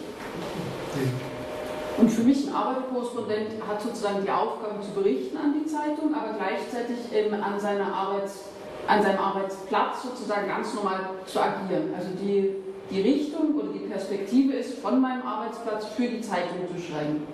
Und 1.96 2.10
für 2.10 2.22
mich 2.22 2.48
ein 2.48 2.54
Arbeiterkorrespondent 2.54 3.50
hat 3.68 3.82
sozusagen 3.82 4.24
die 4.24 4.30
Aufgabe 4.30 4.80
zu 4.80 4.90
berichten 5.00 5.36
an 5.36 5.54
die 5.54 5.66
Zeitung, 5.66 6.14
aber 6.14 6.34
gleichzeitig 6.38 6.96
an, 7.32 7.60
seiner 7.60 7.94
Arbeits, 7.94 8.46
an 8.88 9.02
seinem 9.02 9.18
Arbeitsplatz 9.18 10.02
sozusagen 10.02 10.48
ganz 10.48 10.74
normal 10.74 11.10
zu 11.26 11.40
agieren. 11.40 11.94
Also 11.94 12.08
die, 12.20 12.54
die 12.90 13.02
Richtung 13.02 13.54
oder 13.54 13.68
die 13.68 13.86
Perspektive 13.86 14.54
ist, 14.54 14.78
von 14.78 15.00
meinem 15.00 15.22
Arbeitsplatz 15.22 15.86
für 15.94 16.08
die 16.08 16.20
Zeitung 16.20 16.66
zu 16.74 16.80
schreiben. 16.80 17.26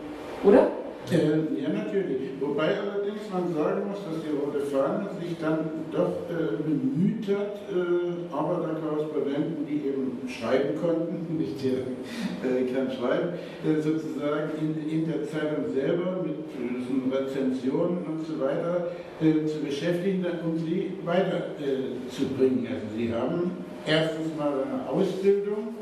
Oder? 0.45 0.69
Äh, 1.11 1.63
ja, 1.63 1.69
natürlich. 1.69 2.33
Wobei 2.41 2.75
allerdings 2.81 3.31
man 3.33 3.55
sagen 3.55 3.89
muss, 3.89 3.99
dass 4.03 4.23
die 4.23 4.35
Rote 4.35 4.67
Fahne 4.67 5.09
sich 5.21 5.39
dann 5.41 5.87
doch 5.93 6.27
äh, 6.29 6.57
bemüht 6.63 7.29
hat, 7.29 7.63
äh, 7.71 8.35
Arbeiterkorrespondenten, 8.35 9.67
die 9.69 9.89
eben 9.89 10.19
schreiben 10.29 10.81
konnten, 10.81 11.37
nicht 11.39 11.63
jeder 11.63 11.87
äh, 12.43 12.65
kann 12.73 12.91
schreiben, 12.91 13.39
äh, 13.65 13.81
sozusagen 13.81 14.51
in, 14.61 14.91
in 14.91 15.07
der 15.07 15.29
Zeitung 15.29 15.73
selber 15.73 16.25
mit 16.25 16.37
Rezensionen 17.13 17.99
und 18.07 18.27
so 18.27 18.41
weiter 18.41 18.89
äh, 19.21 19.47
zu 19.47 19.61
beschäftigen 19.61 20.25
um 20.45 20.59
sie 20.59 20.93
weiterzubringen. 21.05 22.67
also 22.67 22.87
sie 22.97 23.13
haben 23.13 23.53
erstens 23.87 24.37
mal 24.37 24.53
eine 24.53 24.89
Ausbildung 24.89 25.75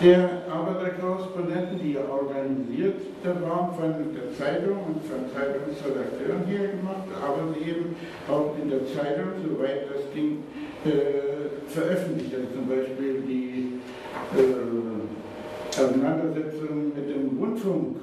der 0.00 0.42
Arbeiterkorrespondenten, 0.50 1.78
die 1.78 1.92
ja 1.92 2.00
organisiert 2.10 3.00
waren 3.22 3.74
von 3.74 3.94
der 4.14 4.32
Zeitung 4.36 4.78
und 4.86 5.04
von 5.06 5.30
Zeitungsredakteuren 5.32 6.44
hier 6.46 6.68
gemacht, 6.68 7.08
aber 7.22 7.54
eben 7.56 7.94
auch 8.28 8.54
in 8.60 8.70
der 8.70 8.84
Zeitung, 8.86 9.38
soweit 9.42 9.86
das 9.90 10.12
ging, 10.12 10.42
äh, 10.84 11.70
veröffentlicht. 11.70 12.34
Also 12.34 12.46
zum 12.54 12.68
Beispiel 12.68 13.22
die 13.26 13.80
äh, 14.36 15.80
Auseinandersetzung 15.80 16.92
mit 16.94 17.08
dem 17.08 17.38
Rundfunk 17.38 17.96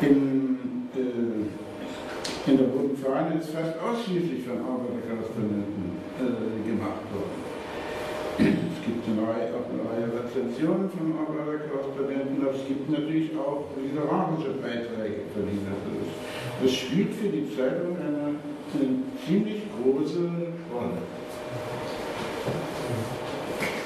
in, 0.00 0.88
äh, 0.94 2.50
in 2.50 2.56
der 2.56 2.66
Roten 2.68 2.96
Fahne 2.96 3.38
ist 3.38 3.50
fast 3.50 3.74
ausschließlich 3.80 4.44
von 4.44 4.58
Arbeiterkorrespondenten 4.58 5.96
äh, 6.20 6.68
gemacht 6.68 7.04
worden. 7.12 8.69
Es 8.80 8.86
gibt 8.86 9.08
eine 9.08 9.28
Reihe, 9.28 9.52
auch 9.52 9.68
eine 9.68 9.84
Reihe 9.84 10.08
Rezensionen 10.08 10.88
von 10.88 11.12
Arbeiterkorrespondenten, 11.12 12.40
aber 12.40 12.54
es 12.56 12.66
gibt 12.66 12.88
natürlich 12.88 13.36
auch 13.36 13.68
literarische 13.76 14.56
Beiträge 14.56 15.28
von 15.34 15.42
ihnen. 15.42 15.68
Also 15.68 16.00
das, 16.62 16.72
spielt 16.72 17.12
für 17.12 17.28
die 17.28 17.54
Zeitung 17.54 17.98
eine, 18.00 18.40
eine 18.72 19.02
ziemlich 19.26 19.64
große 19.76 20.18
Rolle. 20.72 20.96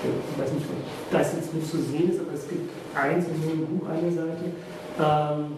Ich 0.04 0.40
weiß 0.40 0.52
nicht, 0.52 0.66
ob 0.70 1.10
das 1.10 1.34
jetzt 1.34 1.54
nicht 1.54 1.68
zu 1.68 1.78
sehen 1.78 2.10
ist, 2.10 2.20
aber 2.20 2.34
es 2.34 2.48
gibt 2.48 2.70
eins 2.94 3.26
in 3.26 3.48
dem 3.48 3.66
Buch 3.66 3.88
eine 3.88 4.12
Seite. 4.12 4.44
Ähm, 5.00 5.56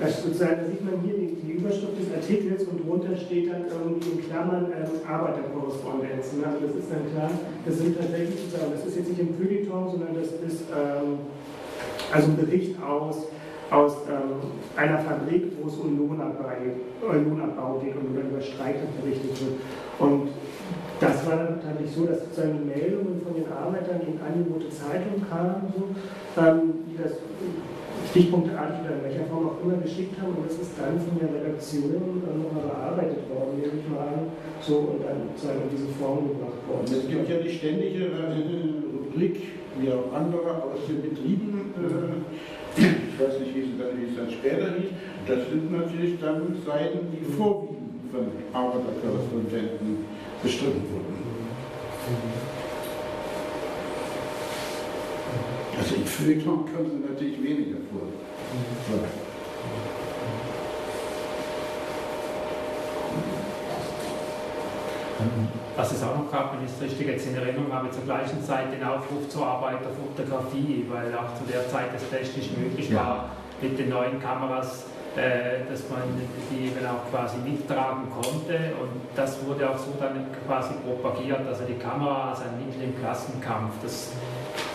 das 0.00 0.22
sozusagen, 0.22 0.56
da 0.56 0.66
sieht 0.66 0.84
man 0.84 1.00
hier 1.04 1.14
die, 1.18 1.42
Überschrift 1.62 1.94
des 2.00 2.10
Artikels 2.12 2.64
und 2.64 2.82
drunter 2.84 3.16
steht 3.16 3.52
dann 3.52 3.66
irgendwie 3.70 4.18
in 4.18 4.28
Klammern 4.28 4.72
ähm, 4.74 4.98
Arbeiterkorrespondenzen. 5.06 6.42
Also 6.44 6.66
das 6.66 6.74
ist 6.74 6.90
dann 6.90 7.06
klar, 7.14 7.30
das 7.64 7.78
sind 7.78 7.96
tatsächlich 7.96 8.40
sozusagen, 8.40 8.72
das 8.74 8.86
ist 8.86 8.96
jetzt 8.96 9.08
nicht 9.10 9.20
im 9.20 9.34
Feuilleton, 9.36 9.90
sondern 9.92 10.14
das 10.14 10.26
ist 10.42 10.64
ähm, 10.74 11.22
also 12.10 12.26
ein 12.28 12.36
Bericht 12.36 12.82
aus 12.82 13.28
aus 13.72 13.96
ähm, 14.06 14.52
einer 14.76 14.98
Fabrik, 14.98 15.52
wo 15.58 15.66
es 15.66 15.76
um 15.76 15.96
Lohnabbau, 15.96 16.44
äh, 16.44 17.18
Lohnabbau 17.18 17.80
geht 17.82 17.96
und 17.96 18.12
über 18.12 18.40
Streik 18.40 18.76
berichtet 19.00 19.30
wird. 19.40 19.60
Und 19.98 20.28
das 21.00 21.26
war 21.26 21.36
dann 21.36 21.60
tatsächlich 21.62 21.96
so, 21.96 22.04
dass 22.04 22.20
sozusagen 22.20 22.58
die 22.58 22.68
Meldungen 22.68 23.22
von 23.24 23.34
den 23.34 23.50
Arbeitern 23.50 24.02
in 24.02 24.20
eine 24.20 24.44
rote 24.44 24.68
Zeitung 24.68 25.24
kamen, 25.28 25.72
so, 25.74 25.88
ähm, 26.40 26.84
die 26.86 27.02
das 27.02 27.12
stichpunktartig 28.12 28.84
oder 28.84 29.00
in 29.00 29.04
welcher 29.08 29.24
Form 29.24 29.48
auch 29.48 29.58
immer 29.64 29.80
geschickt 29.80 30.20
haben. 30.20 30.36
Und 30.36 30.44
das 30.44 30.60
ist 30.60 30.76
dann 30.76 31.00
von 31.00 31.16
der 31.16 31.32
Redaktion 31.32 32.20
äh, 32.20 32.36
nochmal 32.36 32.68
bearbeitet 32.68 33.24
worden, 33.32 33.56
nehme 33.56 33.80
ich 33.80 33.88
mal 33.88 34.04
an, 34.12 34.28
so 34.60 34.92
und 34.92 35.00
dann 35.00 35.32
sozusagen 35.32 35.64
in 35.64 35.72
diese 35.72 35.90
Form 35.96 36.28
gebracht 36.28 36.60
worden. 36.68 36.84
Es 36.92 37.08
gibt 37.08 37.24
ja 37.24 37.40
die 37.40 37.56
ständige 37.56 38.12
äh, 38.12 38.36
Rubrik, 38.92 39.36
wie 39.80 39.88
auch 39.88 40.12
andere 40.12 40.60
aus 40.60 40.84
den 40.84 41.00
Betrieben, 41.00 41.72
äh, 41.80 42.20
ich 42.76 43.16
weiß 43.16 43.40
nicht, 43.40 43.52
wie 43.56 43.64
es 43.64 43.72
dann, 43.80 43.92
wie 43.96 44.06
es 44.12 44.16
dann 44.16 44.30
später 44.30 44.68
hieß, 44.76 44.92
das 45.28 45.40
sind 45.48 45.72
natürlich 45.72 46.20
dann 46.20 46.56
Seiten, 46.64 47.08
die 47.12 47.24
vorwiegend 47.24 48.12
von 48.12 48.28
Arbeiterkorrespondenten 48.52 50.04
bestritten 50.42 50.84
wurden. 50.92 51.16
Kommen 56.22 56.68
sie 56.88 57.12
natürlich 57.12 57.42
weniger 57.42 57.78
vor. 57.90 58.06
vor. 58.86 59.08
Was 65.76 65.90
es 65.90 66.02
auch 66.04 66.16
noch 66.16 66.30
gab, 66.30 66.54
wenn 66.54 66.64
ich 66.64 66.70
es 66.70 66.80
richtig 66.80 67.08
jetzt 67.08 67.26
in 67.26 67.34
Erinnerung 67.34 67.72
habe, 67.72 67.90
zur 67.90 68.04
gleichen 68.04 68.40
Zeit 68.44 68.72
den 68.72 68.84
Aufruf 68.84 69.28
zur 69.28 69.44
Arbeiterfotografie, 69.44 70.86
weil 70.88 71.12
auch 71.12 71.34
zu 71.34 71.42
der 71.50 71.68
Zeit 71.68 71.90
es 71.96 72.08
technisch 72.08 72.50
möglich 72.56 72.90
Ja. 72.90 72.96
war, 72.98 73.28
mit 73.60 73.76
den 73.76 73.88
neuen 73.88 74.22
Kameras, 74.22 74.84
äh, 75.16 75.68
dass 75.68 75.88
man 75.90 76.02
die 76.52 76.66
eben 76.66 76.86
auch 76.86 77.10
quasi 77.10 77.38
mittragen 77.38 78.04
konnte. 78.10 78.74
Und 78.80 79.00
das 79.16 79.44
wurde 79.44 79.68
auch 79.68 79.78
so 79.78 79.94
dann 79.98 80.26
quasi 80.46 80.74
propagiert, 80.86 81.40
also 81.48 81.64
die 81.64 81.78
Kamera 81.82 82.30
als 82.30 82.42
ein 82.42 82.64
Mittel 82.64 82.80
im 82.84 83.00
Klassenkampf. 83.00 83.74
Das 83.82 84.12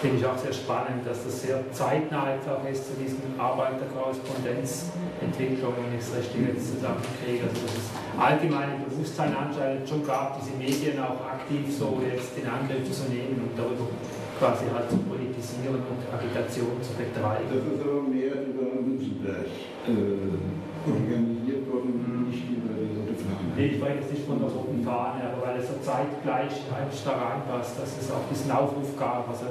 finde 0.02 0.18
ich 0.18 0.26
auch 0.26 0.38
sehr 0.38 0.53
spannend, 0.53 1.06
dass 1.06 1.24
das 1.24 1.41
sehr 1.41 1.72
zeitnah 1.72 2.36
auch 2.45 2.64
ist 2.69 2.86
zu 2.86 2.94
diesen 3.02 3.34
Arbeiterkorrespondenzentwicklungen, 3.38 5.78
wenn 5.90 5.98
ich 5.98 6.06
es 6.06 6.14
richtig 6.14 6.53
jetzt 6.53 6.78
zusammenkriege. 6.78 7.49
Also 7.49 7.65
dass 7.65 7.82
es 7.82 7.90
allgemein 8.14 8.78
im 8.78 8.86
Bewusstsein 8.86 9.34
anscheinend 9.36 9.90
schon 9.90 10.06
gab, 10.06 10.38
diese 10.40 10.53
Medien 10.57 10.99
auch 11.02 11.26
aktiv 11.26 11.65
so 11.74 11.99
jetzt 12.06 12.38
in 12.38 12.45
Angriff 12.45 12.86
zu 12.91 13.10
nehmen 13.10 13.49
und 13.49 13.57
darüber 13.57 13.90
quasi 14.38 14.65
halt 14.69 14.86
zu 14.90 14.98
politisieren 15.02 15.82
und 15.82 16.06
Agitation 16.14 16.78
zu 16.82 16.94
betreiben. 16.94 17.49
Das 17.49 17.65
ist 17.65 17.82
aber 17.82 18.02
mehr 18.06 18.45
über 18.45 18.69
Münzenberg 18.78 19.49
äh, 19.49 20.38
organisiert 20.86 21.65
worden, 21.65 22.30
nicht 22.30 22.45
über 22.53 22.78
die 22.78 22.94
Rote 22.94 23.18
Fahne. 23.18 23.47
Nee, 23.58 23.74
ich 23.74 23.82
jetzt 23.82 24.12
nicht 24.14 24.28
von 24.28 24.38
der 24.38 24.50
roten 24.50 24.86
Fahne, 24.86 25.34
aber 25.34 25.48
weil 25.48 25.58
es 25.58 25.66
so 25.68 25.74
zeitgleich 25.82 26.54
eigentlich 26.70 27.02
da 27.04 27.18
reinpasst, 27.18 27.74
dass 27.82 27.90
es 27.98 28.12
auch 28.14 28.22
diesen 28.30 28.52
Aufruf 28.52 28.94
gab, 29.00 29.28
also 29.28 29.50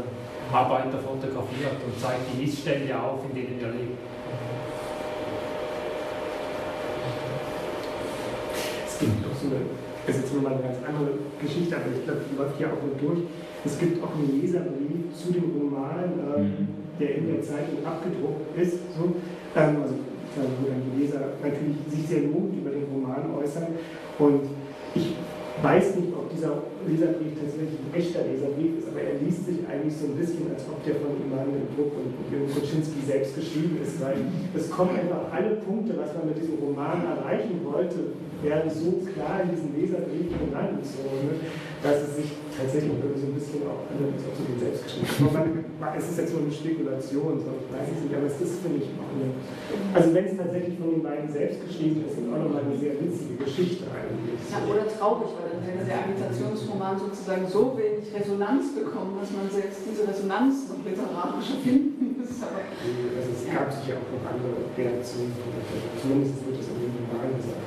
Arbeiter 0.52 1.02
fotografiert 1.02 1.74
und 1.82 1.98
zeigt 1.98 2.22
die 2.30 2.46
Missstände 2.46 2.94
auf, 2.94 3.26
in 3.26 3.34
denen 3.34 3.58
wir 3.58 3.66
leben. 3.74 3.98
Es 8.86 8.98
gibt 9.00 9.26
auch 9.26 9.34
so 9.34 9.46
eine, 9.50 9.58
das 10.06 10.14
ist 10.16 10.22
jetzt 10.22 10.34
nur 10.34 10.42
mal 10.42 10.52
eine 10.54 10.62
ganz 10.62 10.78
andere 10.86 11.10
Geschichte, 11.42 11.74
aber 11.74 11.90
ich 11.90 12.04
glaube, 12.06 12.20
die 12.30 12.36
läuft 12.38 12.60
ja 12.62 12.68
auch 12.70 12.78
nur 12.86 12.94
durch. 13.02 13.26
Es 13.66 13.74
gibt 13.76 13.98
auch 14.06 14.14
einen 14.14 14.40
Leserbrief 14.40 15.10
zu 15.18 15.32
dem 15.34 15.50
Roman, 15.50 16.14
ähm, 16.14 16.42
Mhm. 16.46 16.66
der 17.00 17.10
in 17.16 17.26
der 17.26 17.42
Zeitung 17.42 17.82
abgedruckt 17.84 18.54
ist. 18.56 18.78
So. 18.94 19.18
Ähm, 19.58 19.82
also, 19.82 19.94
äh, 19.98 20.15
wo 20.42 20.68
dann 20.68 20.82
die 20.84 21.02
Leser 21.02 21.20
natürlich 21.42 21.76
sich 21.88 22.06
sehr 22.06 22.22
lobend 22.28 22.56
über 22.58 22.70
den 22.70 22.84
Roman 22.92 23.32
äußern. 23.38 23.66
Und 24.18 24.42
ich 24.94 25.16
weiß 25.62 25.96
nicht, 25.96 26.12
ob 26.12 26.28
dieser 26.28 26.68
Leserbrief 26.84 27.32
tatsächlich 27.40 27.80
ein 27.80 27.92
echter 27.96 28.20
Leserbrief 28.28 28.78
ist, 28.78 28.88
aber 28.92 29.00
er 29.00 29.16
liest 29.24 29.46
sich 29.46 29.64
eigentlich 29.64 29.96
so 29.96 30.12
ein 30.12 30.16
bisschen, 30.16 30.52
als 30.52 30.68
ob 30.68 30.84
der 30.84 31.00
von 31.00 31.16
Immanuel 31.16 31.64
Druck 31.72 31.96
und 31.96 32.12
Jürgen 32.28 32.52
Kuczynski 32.52 33.00
selbst 33.00 33.34
geschrieben 33.34 33.80
ist, 33.80 33.96
weil 34.00 34.20
es 34.52 34.68
kommen 34.70 34.92
einfach 34.92 35.32
alle 35.32 35.56
Punkte, 35.64 35.96
was 35.96 36.12
man 36.12 36.28
mit 36.28 36.36
diesem 36.36 36.60
Roman 36.60 37.00
erreichen 37.08 37.64
wollte, 37.64 38.12
werden 38.44 38.68
so 38.68 39.00
klar 39.08 39.42
in 39.42 39.56
diesem 39.56 39.72
Leserbrief 39.72 40.28
so, 40.36 41.02
ne, 41.24 41.40
dass 41.82 42.04
es 42.04 42.16
sich 42.16 42.30
tatsächlich 42.56 42.92
so 42.92 43.26
ein 43.28 43.34
bisschen 43.36 43.60
auch 43.68 43.84
ob 43.84 44.34
sie 44.36 44.44
den 44.48 44.58
selbst 44.60 44.82
geschrieben 44.84 45.08
haben. 45.12 45.28
Aber 45.28 45.44
man- 45.46 45.94
Es 45.96 46.08
ist 46.08 46.18
jetzt 46.18 46.32
nur 46.32 46.42
eine 46.44 46.52
Spekulation, 46.52 47.32
so, 47.40 47.50
ich 47.56 47.68
weiß 47.72 47.88
es 47.92 48.00
nicht, 48.04 48.14
aber 48.16 48.26
es 48.32 48.36
ist, 48.40 48.56
finde 48.64 48.78
ich, 48.80 48.88
auch 48.96 49.12
eine, 49.12 49.28
also 49.96 50.08
wenn 50.16 50.24
es 50.24 50.34
tatsächlich 50.36 50.74
von 50.80 50.88
den 50.92 51.02
beiden 51.04 51.28
selbst 51.28 51.58
geschrieben 51.68 52.00
ist, 52.04 52.16
ist 52.16 52.24
es 52.24 52.26
auch 52.32 52.40
nochmal 52.40 52.64
eine 52.64 52.76
sehr 52.80 52.96
witzige 52.96 53.34
Geschichte 53.44 53.84
eigentlich. 53.92 54.40
Ja, 54.48 54.58
oder 54.64 54.84
traurig, 54.88 55.30
weil 55.36 55.48
dann 55.52 55.62
hätte 55.68 55.84
der 55.84 56.00
Agitationsroman 56.08 56.96
sozusagen 56.96 57.44
so 57.48 57.76
wenig 57.76 58.08
Resonanz 58.12 58.72
bekommen, 58.72 59.20
dass 59.20 59.30
man 59.36 59.46
selbst 59.52 59.84
diese 59.84 60.02
Resonanz 60.08 60.72
noch 60.72 60.80
literarischer 60.84 61.60
finden 61.60 62.16
muss. 62.20 62.32
Aber 62.40 62.60
Also 62.64 63.28
es 63.36 63.42
gab 63.48 63.68
sicher 63.72 64.00
auch 64.00 64.10
noch 64.16 64.24
andere 64.32 64.64
Reaktionen, 64.76 65.32
zumindest 66.00 66.40
wird 66.44 66.56
es 66.60 66.68
in 66.72 66.76
dem 66.88 67.04
Roman 67.04 67.36
gesagt. 67.36 67.65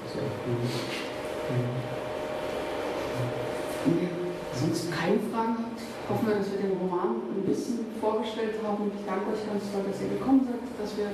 Hoffen 6.09 6.27
wir, 6.27 6.35
dass 6.35 6.51
wir 6.51 6.59
den 6.59 6.77
Roman 6.77 7.21
ein 7.35 7.45
bisschen 7.45 7.85
vorgestellt 8.01 8.55
haben. 8.65 8.91
Ich 8.97 9.05
danke 9.05 9.29
euch 9.31 9.45
ganz 9.45 9.63
doll, 9.71 9.85
dass 9.85 10.01
ihr 10.01 10.09
gekommen 10.17 10.47
seid, 10.49 10.65
dass 10.81 10.97
wir 10.97 11.07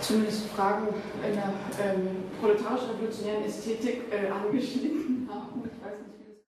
zumindest 0.00 0.48
Fragen 0.48 0.88
einer 1.22 1.52
ähm, 1.76 2.24
proletarisch-revolutionären 2.40 3.44
Ästhetik 3.44 4.04
äh, 4.10 4.30
angeschnitten 4.30 5.17